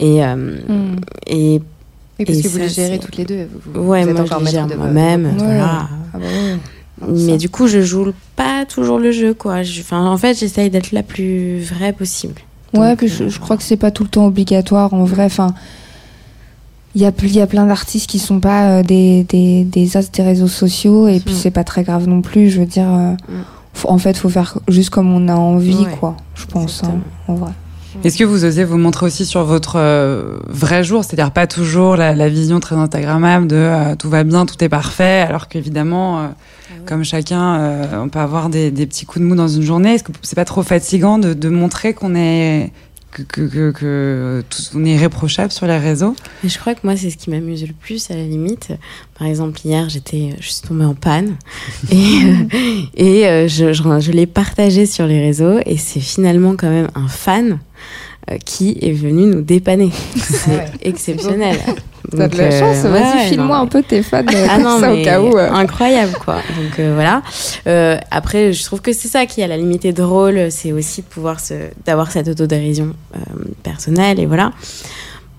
Et, 0.00 0.24
euh, 0.24 0.34
Mm. 0.68 0.96
et 1.26 1.60
Oui, 2.18 2.24
parce 2.26 2.38
Et 2.38 2.42
que 2.42 2.48
vous 2.48 2.56
ça, 2.58 2.64
les 2.64 2.68
gérez 2.68 2.98
toutes 2.98 3.16
les 3.16 3.24
deux. 3.24 3.48
Vous, 3.64 3.72
vous- 3.82 3.88
ouais, 3.88 4.02
vous 4.04 4.10
êtes 4.10 4.16
moi, 4.16 4.26
je 4.40 4.44
les 4.44 4.50
gère 4.50 4.66
moi-même. 4.76 5.24
Ouais. 5.26 5.32
Voilà. 5.38 5.88
Ah 6.12 6.18
bah 6.18 6.24
ouais. 6.26 7.08
Mais 7.08 7.38
du 7.38 7.48
coup, 7.48 7.66
je 7.66 7.80
joue 7.80 8.12
pas 8.36 8.66
toujours 8.66 8.98
le 8.98 9.10
jeu, 9.10 9.32
quoi. 9.32 9.62
Je- 9.62 9.80
Enfin, 9.80 10.04
en 10.06 10.18
fait, 10.18 10.38
j'essaye 10.38 10.68
d'être 10.68 10.92
la 10.92 11.02
plus 11.02 11.60
vraie 11.60 11.94
possible. 11.94 12.34
Ouais, 12.74 12.90
Donc, 12.90 12.98
puis 12.98 13.06
euh, 13.06 13.14
je, 13.24 13.28
je 13.30 13.40
crois 13.40 13.56
que 13.56 13.62
c'est 13.62 13.78
pas 13.78 13.90
tout 13.90 14.02
le 14.02 14.10
temps 14.10 14.26
obligatoire 14.26 14.92
en 14.92 15.04
vrai. 15.04 15.24
Enfin, 15.24 15.54
il 16.94 17.00
y 17.02 17.06
a, 17.06 17.12
il 17.22 17.32
y 17.36 17.40
a 17.40 17.46
plein 17.46 17.66
d'artistes 17.66 18.08
qui 18.10 18.18
sont 18.18 18.40
pas 18.40 18.68
euh, 18.70 18.82
des, 18.82 19.24
des, 19.24 19.64
des 19.64 19.96
as 19.96 20.10
des 20.10 20.22
réseaux 20.22 20.48
sociaux 20.48 21.06
et 21.08 21.20
puis 21.20 21.34
Mm. 21.34 21.36
c'est 21.38 21.50
pas 21.50 21.64
très 21.64 21.82
grave 21.84 22.08
non 22.08 22.20
plus. 22.22 22.50
Je 22.50 22.60
veux 22.60 22.66
dire, 22.66 22.88
euh, 22.90 23.12
faut- 23.74 23.88
en 23.90 23.98
fait, 23.98 24.16
faut 24.16 24.28
faire 24.28 24.58
juste 24.68 24.90
comme 24.90 25.12
on 25.12 25.28
a 25.28 25.34
envie, 25.36 25.84
Ouais, 25.84 25.96
quoi. 25.98 26.16
Je 26.34 26.46
pense, 26.46 26.82
hein, 26.84 26.98
en 27.28 27.34
vrai. 27.34 27.50
Est-ce 28.04 28.16
que 28.16 28.24
vous 28.24 28.44
osez 28.44 28.64
vous 28.64 28.78
montrer 28.78 29.04
aussi 29.06 29.26
sur 29.26 29.44
votre 29.44 29.74
euh, 29.76 30.38
vrai 30.48 30.84
jour, 30.84 31.04
c'est-à-dire 31.04 31.32
pas 31.32 31.46
toujours 31.48 31.96
la, 31.96 32.14
la 32.14 32.28
vision 32.28 32.60
très 32.60 32.76
instagrammable 32.76 33.48
de 33.48 33.56
euh, 33.56 33.96
tout 33.96 34.08
va 34.08 34.22
bien, 34.24 34.46
tout 34.46 34.62
est 34.62 34.68
parfait, 34.68 35.24
alors 35.28 35.48
qu'évidemment, 35.48 36.20
euh, 36.20 36.26
comme 36.86 37.02
chacun, 37.04 37.56
euh, 37.56 37.84
on 38.02 38.08
peut 38.08 38.20
avoir 38.20 38.48
des, 38.48 38.70
des 38.70 38.86
petits 38.86 39.06
coups 39.06 39.22
de 39.22 39.28
mou 39.28 39.34
dans 39.34 39.48
une 39.48 39.62
journée. 39.62 39.94
Est-ce 39.94 40.04
que 40.04 40.12
c'est 40.22 40.36
pas 40.36 40.44
trop 40.44 40.62
fatigant 40.62 41.18
de, 41.18 41.34
de 41.34 41.48
montrer 41.48 41.92
qu'on 41.92 42.14
est 42.14 42.70
que, 43.10 43.22
que, 43.22 43.40
que, 43.42 43.70
que 43.70 44.44
tout, 44.48 44.62
on 44.74 44.84
est 44.84 44.94
irréprochable 44.94 45.52
sur 45.52 45.66
les 45.66 45.78
réseaux 45.78 46.14
Mais 46.42 46.48
je 46.48 46.58
crois 46.58 46.74
que 46.74 46.80
moi, 46.84 46.96
c'est 46.96 47.10
ce 47.10 47.16
qui 47.16 47.30
m'amuse 47.30 47.66
le 47.66 47.72
plus, 47.72 48.10
à 48.10 48.14
la 48.14 48.24
limite. 48.24 48.72
Par 49.18 49.26
exemple, 49.26 49.58
hier, 49.64 49.88
j'étais, 49.88 50.36
je 50.40 50.48
suis 50.48 50.62
tombée 50.66 50.84
en 50.84 50.94
panne 50.94 51.36
et, 51.90 51.96
euh, 51.96 52.44
et 52.94 53.26
euh, 53.26 53.48
je, 53.48 53.72
je, 53.72 53.82
je 54.00 54.12
l'ai 54.12 54.26
partagé 54.26 54.86
sur 54.86 55.06
les 55.06 55.20
réseaux 55.20 55.58
et 55.66 55.76
c'est 55.76 56.00
finalement 56.00 56.54
quand 56.56 56.70
même 56.70 56.88
un 56.94 57.08
fan 57.08 57.58
euh, 58.30 58.36
qui 58.44 58.78
est 58.80 58.92
venu 58.92 59.26
nous 59.26 59.42
dépanner. 59.42 59.90
C'est 60.16 60.50
ouais. 60.50 60.70
exceptionnel. 60.82 61.58
T'as 62.16 62.28
de 62.28 62.36
la 62.36 62.44
euh, 62.44 62.58
chance, 62.60 62.84
vas-y, 62.84 63.02
ouais, 63.02 63.28
file-moi 63.28 63.58
un 63.58 63.66
peu 63.66 63.82
tes 63.82 64.02
fans 64.02 64.22
ah 64.26 64.54
comme 64.54 64.62
non, 64.62 64.80
ça 64.80 64.88
mais 64.90 65.00
au 65.00 65.04
cas 65.04 65.20
où. 65.20 65.36
euh. 65.36 65.50
incroyable 65.52 66.12
quoi. 66.24 66.36
Donc 66.36 66.78
euh, 66.78 66.92
voilà. 66.94 67.22
Après, 68.10 68.52
je 68.52 68.64
trouve 68.64 68.80
que 68.80 68.92
c'est 68.92 69.08
ça 69.08 69.26
qui 69.26 69.42
a 69.42 69.46
la 69.46 69.56
limite 69.56 69.84
est 69.84 69.92
drôle, 69.92 70.50
c'est 70.50 70.72
aussi 70.72 71.02
de 71.02 71.06
pouvoir 71.06 71.40
se, 71.40 71.54
d'avoir 71.84 72.10
cette 72.10 72.28
autodérision 72.28 72.94
personnelle 73.62 74.18
et 74.18 74.26
voilà. 74.26 74.52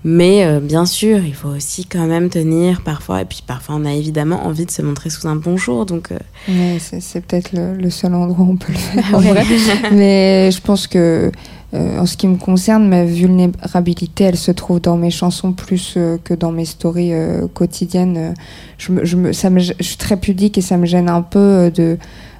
Mais 0.04 0.44
euh, 0.44 0.58
bien 0.58 0.84
sûr, 0.84 1.18
il 1.24 1.34
faut 1.34 1.48
aussi 1.50 1.86
quand 1.86 2.06
même 2.06 2.28
tenir 2.28 2.82
parfois. 2.82 3.22
Et 3.22 3.24
puis 3.24 3.42
parfois, 3.46 3.76
on 3.78 3.84
a 3.84 3.92
évidemment 3.92 4.46
envie 4.46 4.66
de 4.66 4.70
se 4.70 4.82
montrer 4.82 5.10
sous 5.10 5.28
un 5.28 5.36
bon 5.36 5.56
jour. 5.56 5.86
Donc 5.86 6.10
euh, 6.10 6.18
Ouais, 6.48 6.78
c'est 6.80 7.00
c'est 7.00 7.20
peut-être 7.20 7.52
le, 7.52 7.74
le 7.76 7.90
seul 7.90 8.14
endroit 8.14 8.44
où 8.44 8.50
on 8.50 8.56
peut 8.56 8.72
le 8.72 8.78
faire. 8.78 9.04
en 9.14 9.18
ouais. 9.22 9.30
vrai. 9.32 9.44
Mais 9.92 10.50
je 10.50 10.60
pense 10.60 10.88
que, 10.88 11.30
euh, 11.74 11.98
en 11.98 12.06
ce 12.06 12.16
qui 12.16 12.26
me 12.26 12.36
concerne, 12.36 12.88
ma 12.88 13.04
vulnérabilité, 13.04 14.24
elle 14.24 14.36
se 14.36 14.50
trouve 14.50 14.80
dans 14.80 14.96
mes 14.96 15.10
chansons 15.10 15.52
plus 15.52 15.94
euh, 15.96 16.18
que 16.22 16.34
dans 16.34 16.50
mes 16.50 16.64
stories 16.64 17.12
quotidiennes. 17.54 18.34
Je, 18.78 18.92
me, 18.92 19.04
je, 19.04 19.16
me, 19.16 19.32
ça 19.32 19.50
me, 19.50 19.60
je 19.60 19.72
suis 19.80 19.96
très 19.98 20.16
pudique 20.16 20.58
et 20.58 20.62
ça 20.62 20.76
me 20.78 20.86
gêne 20.86 21.08
un 21.08 21.22
peu 21.22 21.70
de. 21.72 21.96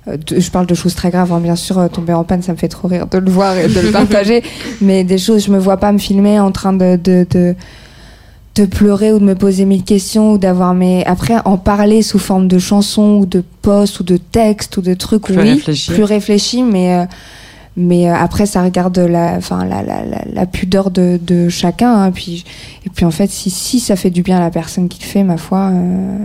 Euh, 0.08 0.16
de- 0.16 0.40
je 0.40 0.50
parle 0.50 0.66
de 0.66 0.74
choses 0.74 0.94
très 0.94 1.10
graves, 1.10 1.32
hein, 1.32 1.40
bien 1.40 1.56
sûr, 1.56 1.78
euh, 1.78 1.88
tomber 1.88 2.12
en 2.12 2.24
panne, 2.24 2.42
ça 2.42 2.52
me 2.52 2.56
fait 2.58 2.68
trop 2.68 2.88
rire 2.88 3.06
de 3.06 3.18
le 3.18 3.30
voir 3.30 3.56
et 3.56 3.68
de 3.68 3.80
le 3.80 3.90
partager. 4.00 4.42
mais 4.80 5.04
des 5.04 5.18
choses, 5.18 5.44
je 5.46 5.50
me 5.52 5.58
vois 5.58 5.76
pas 5.76 5.92
me 5.92 5.98
filmer 5.98 6.38
en 6.40 6.50
train 6.52 6.72
de, 6.72 6.96
de, 7.02 7.26
de, 7.30 7.54
de 8.54 8.64
pleurer 8.66 9.12
ou 9.12 9.18
de 9.18 9.24
me 9.24 9.34
poser 9.34 9.64
mille 9.64 9.84
questions 9.84 10.32
ou 10.32 10.38
d'avoir 10.38 10.74
mes. 10.74 11.04
Après, 11.06 11.36
en 11.44 11.56
parler 11.56 12.02
sous 12.02 12.18
forme 12.18 12.48
de 12.48 12.58
chansons 12.58 13.18
ou 13.20 13.26
de 13.26 13.42
posts 13.62 14.00
ou 14.00 14.02
de 14.02 14.16
textes 14.18 14.76
ou 14.76 14.82
de 14.82 14.94
trucs, 14.94 15.22
Plus 15.22 15.36
oui, 15.38 15.50
réfléchi. 15.52 15.92
plus 15.92 16.04
réfléchi, 16.04 16.62
mais. 16.62 16.94
euh, 16.96 17.04
mais 17.74 18.10
euh, 18.10 18.14
après, 18.14 18.44
ça 18.44 18.62
regarde 18.62 18.98
la, 18.98 19.36
enfin, 19.38 19.64
la, 19.64 19.82
la, 19.82 20.04
la, 20.04 20.18
la 20.30 20.44
pudeur 20.46 20.90
de, 20.90 21.18
de 21.22 21.48
chacun. 21.48 21.90
hein, 22.02 22.10
puis, 22.10 22.44
et 22.84 22.90
puis, 22.90 23.06
en 23.06 23.10
fait, 23.10 23.30
si, 23.30 23.48
si 23.48 23.80
ça 23.80 23.96
fait 23.96 24.10
du 24.10 24.20
bien 24.20 24.36
à 24.36 24.40
la 24.40 24.50
personne 24.50 24.90
qui 24.90 25.00
le 25.00 25.06
fait, 25.06 25.22
ma 25.22 25.38
foi, 25.38 25.70
euh, 25.72 26.18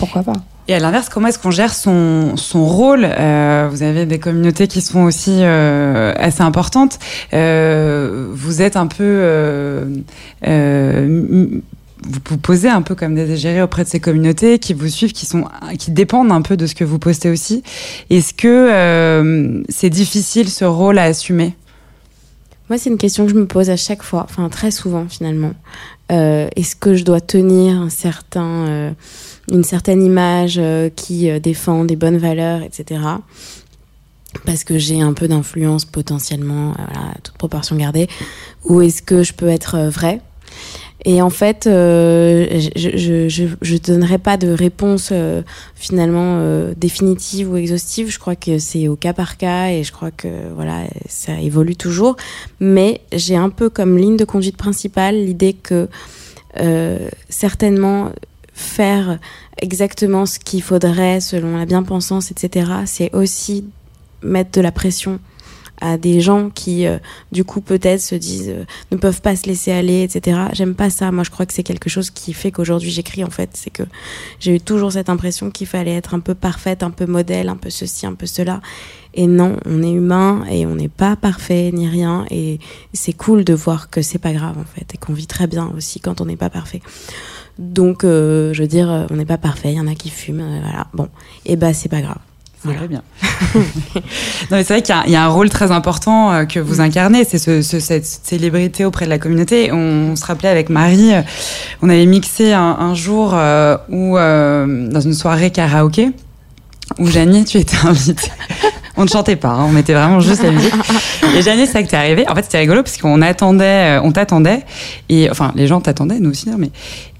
pourquoi 0.00 0.24
pas 0.24 0.32
Et 0.70 0.74
à 0.74 0.78
l'inverse, 0.80 1.08
comment 1.08 1.28
est-ce 1.28 1.38
qu'on 1.38 1.50
gère 1.50 1.72
son, 1.72 2.36
son 2.36 2.66
rôle 2.66 3.04
Euh, 3.04 3.68
Vous 3.70 3.82
avez 3.82 4.04
des 4.04 4.18
communautés 4.18 4.68
qui 4.68 4.82
sont 4.82 5.00
aussi 5.00 5.38
euh, 5.40 6.12
assez 6.18 6.42
importantes. 6.42 6.98
Euh, 7.32 8.28
vous 8.32 8.60
êtes 8.60 8.76
un 8.76 8.86
peu... 8.86 9.82
vous 10.44 11.62
vous 12.30 12.38
posez 12.38 12.68
un 12.68 12.82
peu 12.82 12.94
comme 12.94 13.16
des 13.16 13.28
égérés 13.32 13.60
auprès 13.60 13.82
de 13.82 13.88
ces 13.88 13.98
communautés 13.98 14.60
qui 14.60 14.72
vous 14.72 14.86
suivent, 14.88 15.12
qui 15.12 15.26
sont, 15.26 15.46
qui 15.78 15.90
dépendent 15.90 16.30
un 16.30 16.42
peu 16.42 16.56
de 16.56 16.66
ce 16.66 16.76
que 16.76 16.84
vous 16.84 16.98
postez 16.98 17.28
aussi. 17.28 17.64
Est-ce 18.08 18.34
que 18.34 19.64
c'est 19.68 19.90
difficile 19.90 20.48
ce 20.48 20.64
rôle 20.64 20.98
à 20.98 21.04
assumer? 21.04 21.56
Moi, 22.68 22.78
c'est 22.78 22.90
une 22.90 22.98
question 22.98 23.24
que 23.24 23.32
je 23.32 23.36
me 23.36 23.46
pose 23.46 23.68
à 23.68 23.76
chaque 23.76 24.04
fois, 24.04 24.26
enfin 24.28 24.48
très 24.48 24.70
souvent 24.70 25.06
finalement. 25.08 25.54
Est-ce 26.08 26.76
que 26.76 26.94
je 26.94 27.04
dois 27.04 27.20
tenir 27.20 27.80
un 27.80 27.90
certain, 27.90 28.94
une 29.50 29.64
certaine 29.64 30.02
image 30.02 30.56
euh, 30.58 30.90
qui 30.94 31.30
euh, 31.30 31.38
défend 31.38 31.84
des 31.84 31.96
bonnes 31.96 32.18
valeurs, 32.18 32.62
etc. 32.62 33.00
Parce 34.44 34.64
que 34.64 34.78
j'ai 34.78 35.00
un 35.00 35.12
peu 35.12 35.28
d'influence 35.28 35.84
potentiellement, 35.84 36.70
euh, 36.70 36.74
voilà, 36.92 37.14
toute 37.22 37.36
proportion 37.36 37.76
gardée. 37.76 38.08
Ou 38.64 38.82
est-ce 38.82 39.02
que 39.02 39.22
je 39.22 39.32
peux 39.32 39.48
être 39.48 39.78
vraie? 39.88 40.20
Et 41.04 41.22
en 41.22 41.30
fait, 41.30 41.62
je, 41.66 43.28
je 43.62 43.76
donnerai 43.76 44.18
pas 44.18 44.36
de 44.36 44.48
réponse 44.48 45.12
finalement 45.76 46.42
définitive 46.76 47.52
ou 47.52 47.56
exhaustive. 47.56 48.10
Je 48.10 48.18
crois 48.18 48.34
que 48.34 48.58
c'est 48.58 48.88
au 48.88 48.96
cas 48.96 49.12
par 49.12 49.36
cas 49.36 49.68
et 49.68 49.84
je 49.84 49.92
crois 49.92 50.10
que 50.10 50.26
voilà, 50.56 50.82
ça 51.08 51.40
évolue 51.40 51.76
toujours. 51.76 52.16
Mais 52.58 53.00
j'ai 53.12 53.36
un 53.36 53.48
peu 53.48 53.70
comme 53.70 53.96
ligne 53.96 54.16
de 54.16 54.24
conduite 54.24 54.56
principale 54.56 55.14
l'idée 55.14 55.52
que 55.52 55.88
certainement 57.28 58.10
faire 58.58 59.18
exactement 59.60 60.26
ce 60.26 60.38
qu'il 60.38 60.62
faudrait 60.62 61.20
selon 61.20 61.56
la 61.56 61.66
bien-pensance, 61.66 62.30
etc., 62.30 62.70
c'est 62.86 63.14
aussi 63.14 63.64
mettre 64.22 64.50
de 64.52 64.60
la 64.60 64.72
pression 64.72 65.20
à 65.80 65.96
des 65.96 66.20
gens 66.20 66.50
qui, 66.50 66.86
euh, 66.86 66.98
du 67.30 67.44
coup, 67.44 67.60
peut-être 67.60 68.00
se 68.00 68.14
disent 68.14 68.48
euh, 68.48 68.64
ne 68.90 68.96
peuvent 68.96 69.20
pas 69.20 69.36
se 69.36 69.46
laisser 69.46 69.70
aller, 69.70 70.02
etc. 70.02 70.36
J'aime 70.52 70.74
pas 70.74 70.90
ça. 70.90 71.12
Moi, 71.12 71.24
je 71.24 71.30
crois 71.30 71.46
que 71.46 71.52
c'est 71.52 71.62
quelque 71.62 71.88
chose 71.88 72.10
qui 72.10 72.32
fait 72.32 72.50
qu'aujourd'hui 72.50 72.90
j'écris, 72.90 73.22
en 73.22 73.30
fait. 73.30 73.50
C'est 73.52 73.70
que 73.70 73.84
j'ai 74.40 74.56
eu 74.56 74.60
toujours 74.60 74.92
cette 74.92 75.08
impression 75.08 75.50
qu'il 75.50 75.66
fallait 75.66 75.94
être 75.94 76.14
un 76.14 76.20
peu 76.20 76.34
parfaite, 76.34 76.82
un 76.82 76.90
peu 76.90 77.06
modèle, 77.06 77.48
un 77.48 77.56
peu 77.56 77.70
ceci, 77.70 78.06
un 78.06 78.14
peu 78.14 78.26
cela. 78.26 78.60
Et 79.14 79.26
non, 79.26 79.56
on 79.66 79.82
est 79.82 79.92
humain 79.92 80.44
et 80.50 80.66
on 80.66 80.74
n'est 80.74 80.88
pas 80.88 81.16
parfait 81.16 81.70
ni 81.72 81.88
rien. 81.88 82.26
Et 82.30 82.58
c'est 82.92 83.12
cool 83.12 83.44
de 83.44 83.54
voir 83.54 83.88
que 83.88 84.02
c'est 84.02 84.18
pas 84.18 84.32
grave, 84.32 84.58
en 84.58 84.64
fait. 84.64 84.94
Et 84.94 84.98
qu'on 84.98 85.12
vit 85.12 85.26
très 85.28 85.46
bien 85.46 85.70
aussi 85.76 86.00
quand 86.00 86.20
on 86.20 86.26
n'est 86.26 86.36
pas 86.36 86.50
parfait. 86.50 86.82
Donc, 87.58 88.04
euh, 88.04 88.52
je 88.54 88.62
veux 88.62 88.68
dire, 88.68 88.90
euh, 88.90 89.06
on 89.10 89.16
n'est 89.16 89.24
pas 89.24 89.38
parfait. 89.38 89.72
Il 89.72 89.76
y 89.76 89.80
en 89.80 89.86
a 89.88 89.94
qui 89.94 90.10
fument, 90.10 90.40
euh, 90.42 90.58
voilà. 90.62 90.86
Bon, 90.94 91.08
et 91.44 91.56
bah, 91.56 91.74
c'est 91.74 91.88
pas 91.88 92.00
grave. 92.00 92.18
Ça 92.62 92.70
Voilà. 92.70 92.86
bien. 92.88 93.02
non, 93.94 94.00
mais 94.50 94.64
c'est 94.64 94.74
vrai 94.74 94.82
qu'il 94.82 94.94
y 94.94 94.98
a- 94.98 95.04
il 95.06 95.12
y, 95.12 95.16
a 95.16 95.24
un 95.24 95.28
rôle 95.28 95.48
très 95.48 95.70
important 95.70 96.32
euh, 96.32 96.44
que 96.44 96.58
vous 96.58 96.80
incarnez, 96.80 97.24
c'est 97.24 97.38
ce, 97.38 97.62
ce- 97.62 97.78
cette 97.80 98.04
célébrité 98.06 98.84
auprès 98.84 99.04
de 99.04 99.10
la 99.10 99.18
communauté. 99.18 99.70
On, 99.72 100.16
se 100.16 100.24
rappelait 100.24 100.48
avec 100.48 100.68
Marie, 100.68 101.12
on 101.82 101.88
avait 101.88 102.06
mixé 102.06 102.52
un, 102.52 102.60
un 102.80 102.94
jour 102.94 103.28
où, 103.32 104.16
euh, 104.18 104.88
dans 104.90 105.00
une 105.00 105.14
soirée 105.14 105.50
karaoké, 105.52 106.10
où 106.98 107.06
Janie, 107.06 107.44
tu 107.44 107.58
étais 107.58 107.76
invitée. 107.86 108.30
On 108.98 109.04
ne 109.04 109.08
chantait 109.08 109.36
pas, 109.36 109.50
hein, 109.50 109.64
on 109.68 109.70
mettait 109.70 109.94
vraiment 109.94 110.18
juste 110.18 110.42
la 110.42 110.50
musique. 110.50 110.74
Et 111.36 111.42
Janie, 111.42 111.66
c'est 111.66 111.72
ça 111.72 111.82
que 111.84 111.88
t'es 111.88 111.96
arrivé. 111.96 112.28
En 112.28 112.34
fait, 112.34 112.42
c'était 112.42 112.58
rigolo 112.58 112.82
parce 112.82 112.98
qu'on 112.98 113.22
attendait, 113.22 113.98
euh, 113.98 114.00
on 114.02 114.10
t'attendait. 114.10 114.64
Et 115.08 115.30
enfin, 115.30 115.52
les 115.54 115.68
gens 115.68 115.80
t'attendaient, 115.80 116.18
nous 116.18 116.30
aussi, 116.30 116.50
hein, 116.50 116.56
mais. 116.58 116.70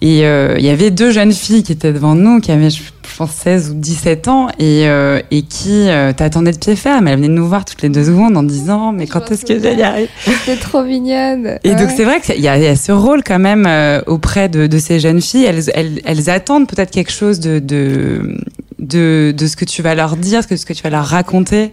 Et 0.01 0.25
euh, 0.25 0.57
il 0.59 0.65
y 0.65 0.71
avait 0.71 0.91
deux 0.91 1.11
jeunes 1.13 1.33
filles 1.33 1.63
qui 1.63 1.73
étaient 1.73 1.93
devant 1.93 2.15
nous, 2.15 2.41
qui 2.41 2.53
avaient, 2.53 2.71
je 2.71 2.81
pense, 3.17 3.31
16 3.31 3.71
ou 3.71 3.75
17 3.75 4.29
ans, 4.29 4.49
et, 4.59 4.89
euh, 4.89 5.21
et 5.31 5.43
qui 5.43 5.89
euh, 5.89 6.13
t'attendaient 6.13 6.53
de 6.53 6.59
pied 6.59 6.77
ferme. 6.77 7.09
Elles 7.09 7.17
venaient 7.17 7.29
nous 7.29 7.47
voir 7.47 7.65
toutes 7.65 7.83
les 7.83 7.89
deux 7.89 8.05
secondes 8.05 8.37
en 8.37 8.43
disant, 8.43 8.93
mais 8.93 9.07
quand 9.07 9.31
est-ce 9.31 9.45
que 9.45 9.61
j'allais 9.61 9.83
arriver 9.83 10.11
C'était 10.25 10.57
trop 10.57 10.83
mignonne. 10.83 11.59
Et 11.65 11.75
donc 11.75 11.91
c'est 11.97 12.05
vrai 12.05 12.21
qu'il 12.21 12.37
y, 12.37 12.43
y 12.43 12.49
a 12.49 12.77
ce 12.77 12.93
rôle 12.93 13.23
quand 13.25 13.39
même 13.39 13.67
euh, 13.67 14.01
auprès 14.07 14.49
de, 14.49 14.67
de 14.67 14.79
ces 14.79 15.01
jeunes 15.01 15.21
filles. 15.21 15.45
Elles, 15.45 15.71
elles, 15.75 16.01
elles 16.05 16.31
attendent 16.31 16.69
peut-être 16.69 16.91
quelque 16.91 17.13
chose 17.13 17.41
de, 17.41 17.59
de, 17.59 18.37
de, 18.79 19.35
de 19.37 19.47
ce 19.47 19.57
que 19.57 19.65
tu 19.65 19.83
vas 19.83 19.95
leur 19.95 20.17
dire, 20.17 20.47
que, 20.47 20.57
ce 20.57 20.65
que 20.67 20.73
tu 20.73 20.83
vas 20.83 20.91
leur 20.91 21.05
raconter, 21.07 21.73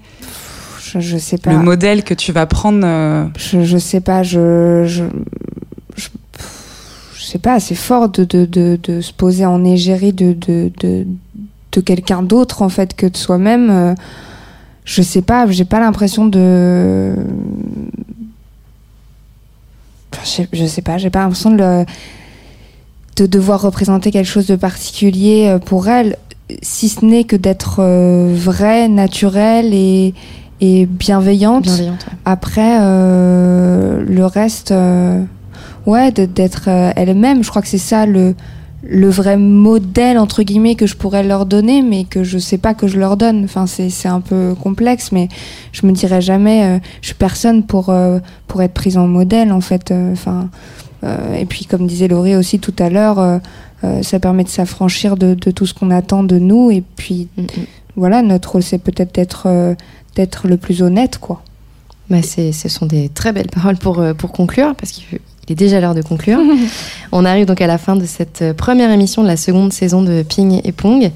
je, 0.84 1.00
je 1.00 1.18
sais 1.18 1.38
pas. 1.38 1.52
le 1.54 1.60
modèle 1.60 2.04
que 2.04 2.14
tu 2.14 2.32
vas 2.32 2.46
prendre. 2.46 2.82
euh, 2.84 3.26
je, 3.38 3.64
je 3.64 3.78
sais 3.78 4.02
pas, 4.02 4.24
je, 4.24 4.84
je, 4.88 5.04
je, 5.98 6.08
je 7.18 7.24
sais 7.24 7.40
pas, 7.40 7.60
c'est 7.60 7.76
fort 7.76 8.10
de, 8.10 8.24
de, 8.24 8.46
de, 8.46 8.80
de 8.82 9.02
se 9.02 9.14
poser 9.14 9.46
en 9.46 9.64
égérie 9.66 10.14
de, 10.14 10.34
de, 10.34 10.72
de, 10.80 11.06
de 11.72 11.82
quelqu'un 11.82 12.24
d'autre 12.24 12.62
en 12.62 12.70
fait 12.70 12.96
que 12.96 13.06
de 13.08 13.18
soi-même. 13.18 13.70
euh, 13.70 13.96
Je 14.86 15.02
sais 15.02 15.22
pas, 15.24 15.46
j'ai 15.50 15.66
pas 15.66 15.80
l'impression 15.80 16.26
de. 16.28 17.16
Je 20.24 20.28
sais, 20.30 20.48
je 20.54 20.66
sais 20.66 20.82
pas, 20.82 20.98
j'ai 20.98 21.10
pas 21.10 21.20
l'impression 21.20 21.52
de, 21.52 21.58
le- 21.58 21.86
de 23.18 23.26
devoir 23.26 23.62
représenter 23.62 24.12
quelque 24.12 24.28
chose 24.28 24.48
de 24.48 24.56
particulier 24.56 25.48
euh, 25.48 25.60
pour 25.60 25.88
elle, 25.88 26.18
si 26.62 26.90
ce 26.90 27.04
n'est 27.06 27.24
que 27.24 27.36
d'être 27.36 27.78
euh, 27.80 28.34
vraie, 28.36 28.88
naturelle 28.88 29.74
et, 29.74 30.14
et 30.62 30.86
bienveillante. 30.86 31.64
Bienveillante. 31.64 32.06
ouais. 32.08 32.18
Après, 32.26 32.78
euh, 32.82 34.04
le 34.08 34.26
reste, 34.26 34.72
euh, 34.72 35.22
ouais, 35.86 36.12
d'être 36.12 36.66
euh, 36.68 36.92
elle-même, 36.96 37.44
je 37.44 37.50
crois 37.50 37.62
que 37.62 37.68
c'est 37.68 37.78
ça 37.80 38.06
le, 38.06 38.36
le 38.88 39.10
vrai 39.10 39.38
modèle, 39.38 40.20
entre 40.20 40.44
guillemets, 40.44 40.76
que 40.76 40.86
je 40.86 40.96
pourrais 40.96 41.24
leur 41.24 41.48
donner, 41.48 41.82
mais 41.82 42.04
que 42.04 42.24
je 42.24 42.38
sais 42.38 42.60
pas 42.60 42.76
que 42.76 42.88
je 42.88 43.00
leur 43.00 43.18
donne. 43.18 43.44
Enfin, 43.46 43.66
c'est 43.66 43.90
c'est 43.90 44.08
un 44.08 44.22
peu 44.22 44.54
complexe, 44.62 45.12
mais 45.12 45.28
je 45.72 45.86
me 45.88 45.92
dirais 45.92 46.22
jamais, 46.22 46.64
euh, 46.64 46.80
je 47.02 47.08
suis 47.08 47.16
personne 47.16 47.64
pour, 47.64 47.90
euh, 47.90 48.20
pour 48.48 48.62
être 48.62 48.74
prise 48.74 48.98
en 48.98 49.08
modèle, 49.08 49.52
en 49.52 49.62
fait. 49.62 49.90
euh, 49.90 50.12
Enfin, 50.14 50.50
euh, 51.04 51.36
et 51.36 51.46
puis, 51.46 51.66
comme 51.66 51.88
disait 51.88 52.08
Laurie 52.08 52.36
aussi 52.36 52.60
tout 52.60 52.74
à 52.80 52.90
l'heure, 52.90 53.20
euh, 53.86 54.02
ça 54.04 54.20
permet 54.20 54.44
de 54.44 54.50
s'affranchir 54.50 55.16
de, 55.18 55.34
de 55.36 55.52
tout 55.52 55.66
ce 55.66 55.74
qu'on 55.74 55.92
attend 55.92 56.24
de 56.24 56.38
nous, 56.40 56.72
et 56.72 56.84
puis, 56.96 57.28
Mm, 57.38 57.42
mm. 57.44 57.48
voilà, 57.96 58.22
notre 58.22 58.52
rôle, 58.54 58.64
c'est 58.64 58.78
peut-être 58.80 59.14
d'être 59.16 59.44
euh, 59.48 59.76
d'être 60.16 60.48
le 60.48 60.58
plus 60.58 60.82
honnête, 60.82 61.18
quoi. 61.20 61.42
Bah, 62.10 62.22
c'est- 62.22 62.52
ce 62.54 62.70
sont 62.70 62.86
des 62.86 63.10
très 63.10 63.34
belles 63.34 63.48
paroles 63.54 63.78
pour, 63.78 64.00
euh, 64.00 64.14
pour 64.14 64.32
conclure, 64.32 64.76
parce 64.76 64.92
qu'il 64.92 65.04
il 65.48 65.52
est 65.52 65.56
déjà 65.56 65.80
l'heure 65.80 65.94
de 65.94 66.02
conclure. 66.02 66.40
On 67.12 67.24
arrive 67.26 67.46
donc 67.46 67.62
à 67.62 67.68
la 67.68 67.78
fin 67.78 67.96
de 67.96 68.06
cette 68.06 68.54
première 68.58 68.90
émission 68.92 69.22
de 69.22 69.28
la 69.28 69.38
seconde 69.38 69.72
saison 69.74 70.02
de 70.02 70.24
Ping 70.24 70.60
et 70.64 70.72
Pong. 70.72 71.12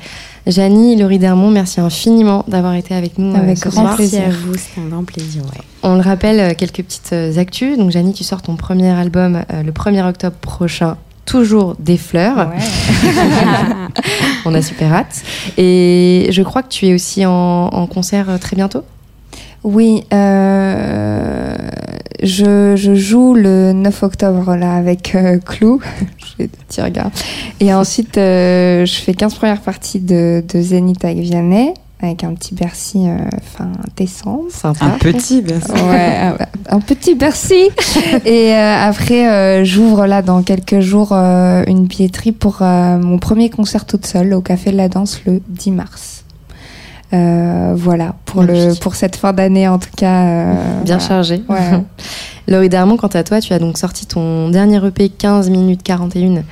Janie, 0.45 0.95
Laurie 0.95 1.17
Dermont, 1.19 1.49
merci 1.49 1.79
infiniment 1.81 2.43
d'avoir 2.47 2.73
été 2.75 2.93
avec 2.93 3.17
nous 3.17 3.35
Avec 3.35 3.57
ce 3.57 3.69
grand 3.69 3.81
soir. 3.83 3.95
plaisir. 3.95 4.21
Merci 4.27 4.35
à 4.35 4.45
vous, 4.45 4.53
c'était 4.55 4.81
un 4.81 4.89
grand 4.89 5.03
plaisir. 5.03 5.41
Ouais. 5.43 5.61
On 5.83 5.95
le 5.95 6.01
rappelle, 6.01 6.55
quelques 6.55 6.83
petites 6.83 7.13
actus. 7.37 7.77
Donc, 7.77 7.89
Janie, 7.91 8.13
tu 8.13 8.23
sors 8.23 8.41
ton 8.41 8.55
premier 8.55 8.89
album 8.91 9.41
euh, 9.51 9.63
le 9.63 9.71
1er 9.71 10.07
octobre 10.07 10.35
prochain. 10.41 10.97
Toujours 11.29 11.75
des 11.77 11.97
fleurs. 11.97 12.51
On 14.45 14.53
a 14.53 14.61
super 14.61 14.91
hâte. 14.93 15.21
Et 15.57 16.27
je 16.31 16.41
crois 16.41 16.63
que 16.63 16.69
tu 16.69 16.87
es 16.87 16.93
aussi 16.93 17.25
en, 17.25 17.31
en 17.31 17.87
concert 17.87 18.39
très 18.39 18.55
bientôt. 18.55 18.83
Oui, 19.63 20.05
euh, 20.13 21.53
je, 22.23 22.75
je 22.77 22.95
joue 22.95 23.33
le 23.33 23.73
9 23.73 24.03
octobre 24.03 24.55
là 24.55 24.73
avec 24.75 25.13
euh, 25.15 25.37
Clou. 25.39 25.81
J'ai 26.37 26.47
des 26.47 26.57
petits 26.67 26.81
regards. 26.81 27.11
Et 27.59 27.73
ensuite, 27.73 28.17
euh, 28.17 28.85
je 28.85 28.95
fais 28.95 29.13
15 29.13 29.35
premières 29.35 29.61
parties 29.61 29.99
de, 29.99 30.43
de 30.47 30.61
Zénith 30.61 31.03
avec 31.03 31.17
Vianney, 31.17 31.73
avec 32.01 32.23
un 32.23 32.33
petit 32.33 32.55
Bercy 32.55 33.07
euh, 33.07 33.17
fin 33.41 33.71
décembre. 33.97 34.45
Sympa. 34.49 34.85
un 34.85 34.89
petit, 34.97 35.41
bien 35.41 35.59
sûr. 35.59 35.73
Ouais, 35.87 36.15
un, 36.15 36.37
un 36.69 36.79
petit 36.79 37.13
Bercy. 37.15 37.69
Et 38.25 38.53
euh, 38.55 38.75
après, 38.87 39.27
euh, 39.29 39.63
j'ouvre 39.65 40.05
là 40.07 40.21
dans 40.21 40.41
quelques 40.41 40.79
jours 40.79 41.09
euh, 41.11 41.63
une 41.67 41.85
billetterie 41.87 42.31
pour 42.31 42.59
euh, 42.61 42.97
mon 42.97 43.17
premier 43.19 43.49
concert 43.49 43.85
toute 43.85 44.05
seule 44.05 44.33
au 44.33 44.41
Café 44.41 44.71
de 44.71 44.77
la 44.77 44.87
Danse 44.87 45.21
le 45.25 45.41
10 45.49 45.71
mars. 45.71 46.23
Euh, 47.11 47.73
voilà, 47.75 48.13
pour, 48.25 48.43
le, 48.43 48.79
pour 48.79 48.93
cette 48.95 49.15
fin 49.15 49.33
d'année 49.33 49.67
en 49.67 49.79
tout 49.79 49.89
cas. 49.97 50.25
euh, 50.25 50.53
Bien 50.83 50.97
voilà. 50.99 50.99
chargé. 50.99 51.43
Ouais. 51.49 51.83
Laurie 52.47 52.69
Darmon, 52.69 52.97
quant 52.97 53.07
à 53.07 53.23
toi, 53.23 53.41
tu 53.41 53.51
as 53.53 53.59
donc 53.59 53.77
sorti 53.77 54.05
ton 54.05 54.49
dernier 54.49 54.77
EP 54.85 55.09
15 55.09 55.49
minutes 55.49 55.81
41 55.83 56.43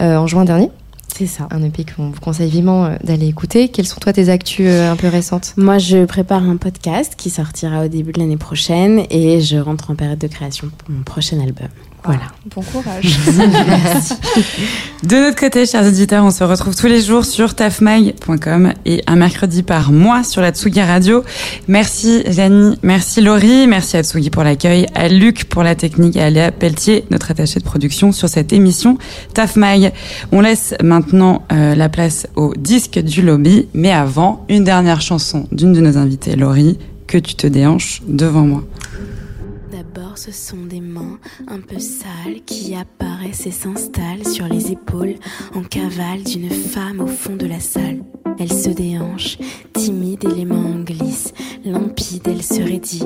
euh, 0.00 0.16
en 0.16 0.26
juin 0.26 0.44
dernier. 0.44 0.70
C'est 1.18 1.26
ça. 1.26 1.48
Un 1.50 1.64
EP 1.64 1.84
qu'on 1.84 2.10
vous 2.10 2.20
conseille 2.20 2.48
vivement 2.48 2.84
euh, 2.84 2.96
d'aller 3.02 3.26
écouter. 3.26 3.70
Quelles 3.70 3.88
sont 3.88 3.98
toi 3.98 4.12
tes 4.12 4.28
actus 4.28 4.68
euh, 4.68 4.92
un 4.92 4.94
peu 4.94 5.08
récentes? 5.08 5.52
Moi, 5.56 5.78
je 5.78 6.04
prépare 6.04 6.44
un 6.44 6.56
podcast 6.56 7.14
qui 7.16 7.28
sortira 7.28 7.84
au 7.84 7.88
début 7.88 8.12
de 8.12 8.20
l'année 8.20 8.36
prochaine 8.36 9.04
et 9.10 9.40
je 9.40 9.56
rentre 9.56 9.90
en 9.90 9.96
période 9.96 10.20
de 10.20 10.28
création 10.28 10.68
pour 10.78 10.88
mon 10.92 11.02
prochain 11.02 11.40
album. 11.40 11.66
Voilà. 12.04 12.22
Bon 12.54 12.62
courage. 12.62 13.18
De 15.02 15.16
notre 15.16 15.36
côté, 15.36 15.66
chers 15.66 15.86
auditeurs, 15.86 16.24
on 16.24 16.30
se 16.30 16.44
retrouve 16.44 16.74
tous 16.74 16.86
les 16.86 17.02
jours 17.02 17.24
sur 17.24 17.54
tafmag.com 17.54 18.72
et 18.86 19.02
un 19.06 19.16
mercredi 19.16 19.62
par 19.62 19.92
mois 19.92 20.22
sur 20.22 20.40
la 20.40 20.50
Tsugi 20.50 20.80
Radio. 20.80 21.24
Merci 21.66 22.22
Janie, 22.26 22.78
merci 22.82 23.20
Laurie, 23.20 23.66
merci 23.66 23.96
à 23.96 24.02
Tsugi 24.02 24.30
pour 24.30 24.44
l'accueil, 24.44 24.86
à 24.94 25.08
Luc 25.08 25.44
pour 25.44 25.62
la 25.62 25.74
technique 25.74 26.16
et 26.16 26.22
à 26.22 26.30
Léa 26.30 26.52
Pelletier, 26.52 27.04
notre 27.10 27.30
attachée 27.30 27.60
de 27.60 27.64
production 27.64 28.12
sur 28.12 28.28
cette 28.28 28.52
émission 28.52 28.96
Tafmag. 29.34 29.92
On 30.32 30.40
laisse 30.40 30.74
maintenant 30.82 31.42
euh, 31.52 31.74
la 31.74 31.88
place 31.88 32.26
au 32.36 32.54
disque 32.56 32.98
du 32.98 33.22
lobby, 33.22 33.68
mais 33.74 33.92
avant, 33.92 34.44
une 34.48 34.64
dernière 34.64 35.00
chanson 35.00 35.46
d'une 35.52 35.72
de 35.72 35.80
nos 35.80 35.96
invitées, 35.98 36.36
Laurie, 36.36 36.78
que 37.06 37.18
tu 37.18 37.34
te 37.34 37.46
déhanches 37.46 38.02
devant 38.06 38.42
moi. 38.42 38.64
Ce 40.16 40.32
sont 40.32 40.64
des 40.64 40.80
mains 40.80 41.18
un 41.46 41.60
peu 41.60 41.78
sales 41.78 42.42
qui 42.44 42.74
apparaissent 42.74 43.46
et 43.46 43.50
s'installent 43.50 44.26
sur 44.26 44.46
les 44.46 44.72
épaules 44.72 45.14
en 45.54 45.62
cavale 45.62 46.24
d'une 46.24 46.50
femme 46.50 47.00
au 47.00 47.06
fond 47.06 47.36
de 47.36 47.46
la 47.46 47.60
salle. 47.60 48.02
Elle 48.38 48.52
se 48.52 48.70
déhanche, 48.70 49.38
timide 49.72 50.24
et 50.24 50.34
les 50.34 50.44
mains 50.44 50.82
glissent. 50.84 51.32
Limpide, 51.64 52.26
elle 52.26 52.42
se 52.42 52.62
raidit, 52.62 53.04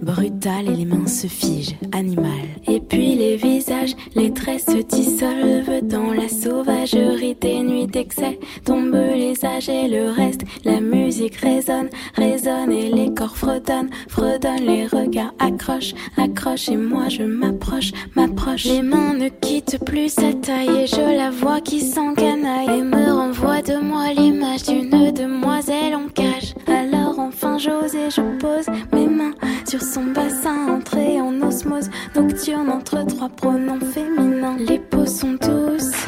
brutale 0.00 0.68
et 0.68 0.76
les 0.76 0.84
mains 0.84 1.06
se 1.06 1.26
figent, 1.26 1.76
animal. 1.92 2.30
Et 2.66 2.80
puis 2.80 3.14
les 3.14 3.36
visages, 3.36 3.94
les 4.14 4.32
traits 4.32 4.62
se 4.70 4.82
dissolvent 4.82 5.82
dans 5.82 6.12
la 6.12 6.28
sauvagerie 6.28 7.36
des 7.40 7.60
nuits 7.60 7.86
d'excès. 7.86 8.38
Tombent 8.64 8.94
les 9.14 9.44
âges 9.44 9.68
et 9.68 9.88
le 9.88 10.10
reste, 10.10 10.42
la 10.64 10.80
musique 10.80 11.36
résonne, 11.36 11.88
résonne 12.14 12.72
et 12.72 12.90
les 12.90 13.12
corps 13.12 13.36
fredonnent, 13.36 13.90
fredonnent, 14.08 14.66
les 14.66 14.86
regards 14.86 15.34
accrochent, 15.38 15.94
accrochent 16.16 16.68
et 16.68 16.76
moi 16.76 17.08
je 17.08 17.22
m'approche, 17.22 17.92
m'approche. 18.16 18.64
Les 18.64 18.82
mains 18.82 19.14
ne 19.14 19.28
quittent 19.28 19.78
plus 19.84 20.08
sa 20.08 20.32
taille 20.32 20.82
et 20.82 20.86
je 20.86 21.16
la 21.16 21.30
vois 21.30 21.60
qui 21.60 21.80
s'encanaille 21.80 22.78
et 22.78 22.82
me 22.82 23.12
renvoie 23.12 23.62
de 23.62 23.76
moi 23.76 24.12
l'image 24.12 24.59
d'une 24.64 25.12
demoiselle 25.12 25.94
en 25.94 26.08
cage. 26.08 26.54
Alors 26.66 27.18
enfin 27.18 27.58
j'ose 27.58 27.94
et 27.94 28.10
je 28.10 28.20
pose 28.38 28.66
mes 28.92 29.06
mains 29.06 29.34
sur 29.68 29.82
son 29.82 30.04
bassin 30.04 30.68
entré 30.68 31.20
en 31.20 31.40
osmose 31.42 31.90
nocturne 32.14 32.68
entre 32.68 33.04
trois 33.06 33.28
pronoms 33.28 33.80
féminins. 33.80 34.56
Les 34.58 34.78
peaux 34.78 35.06
sont 35.06 35.32
douces, 35.32 36.06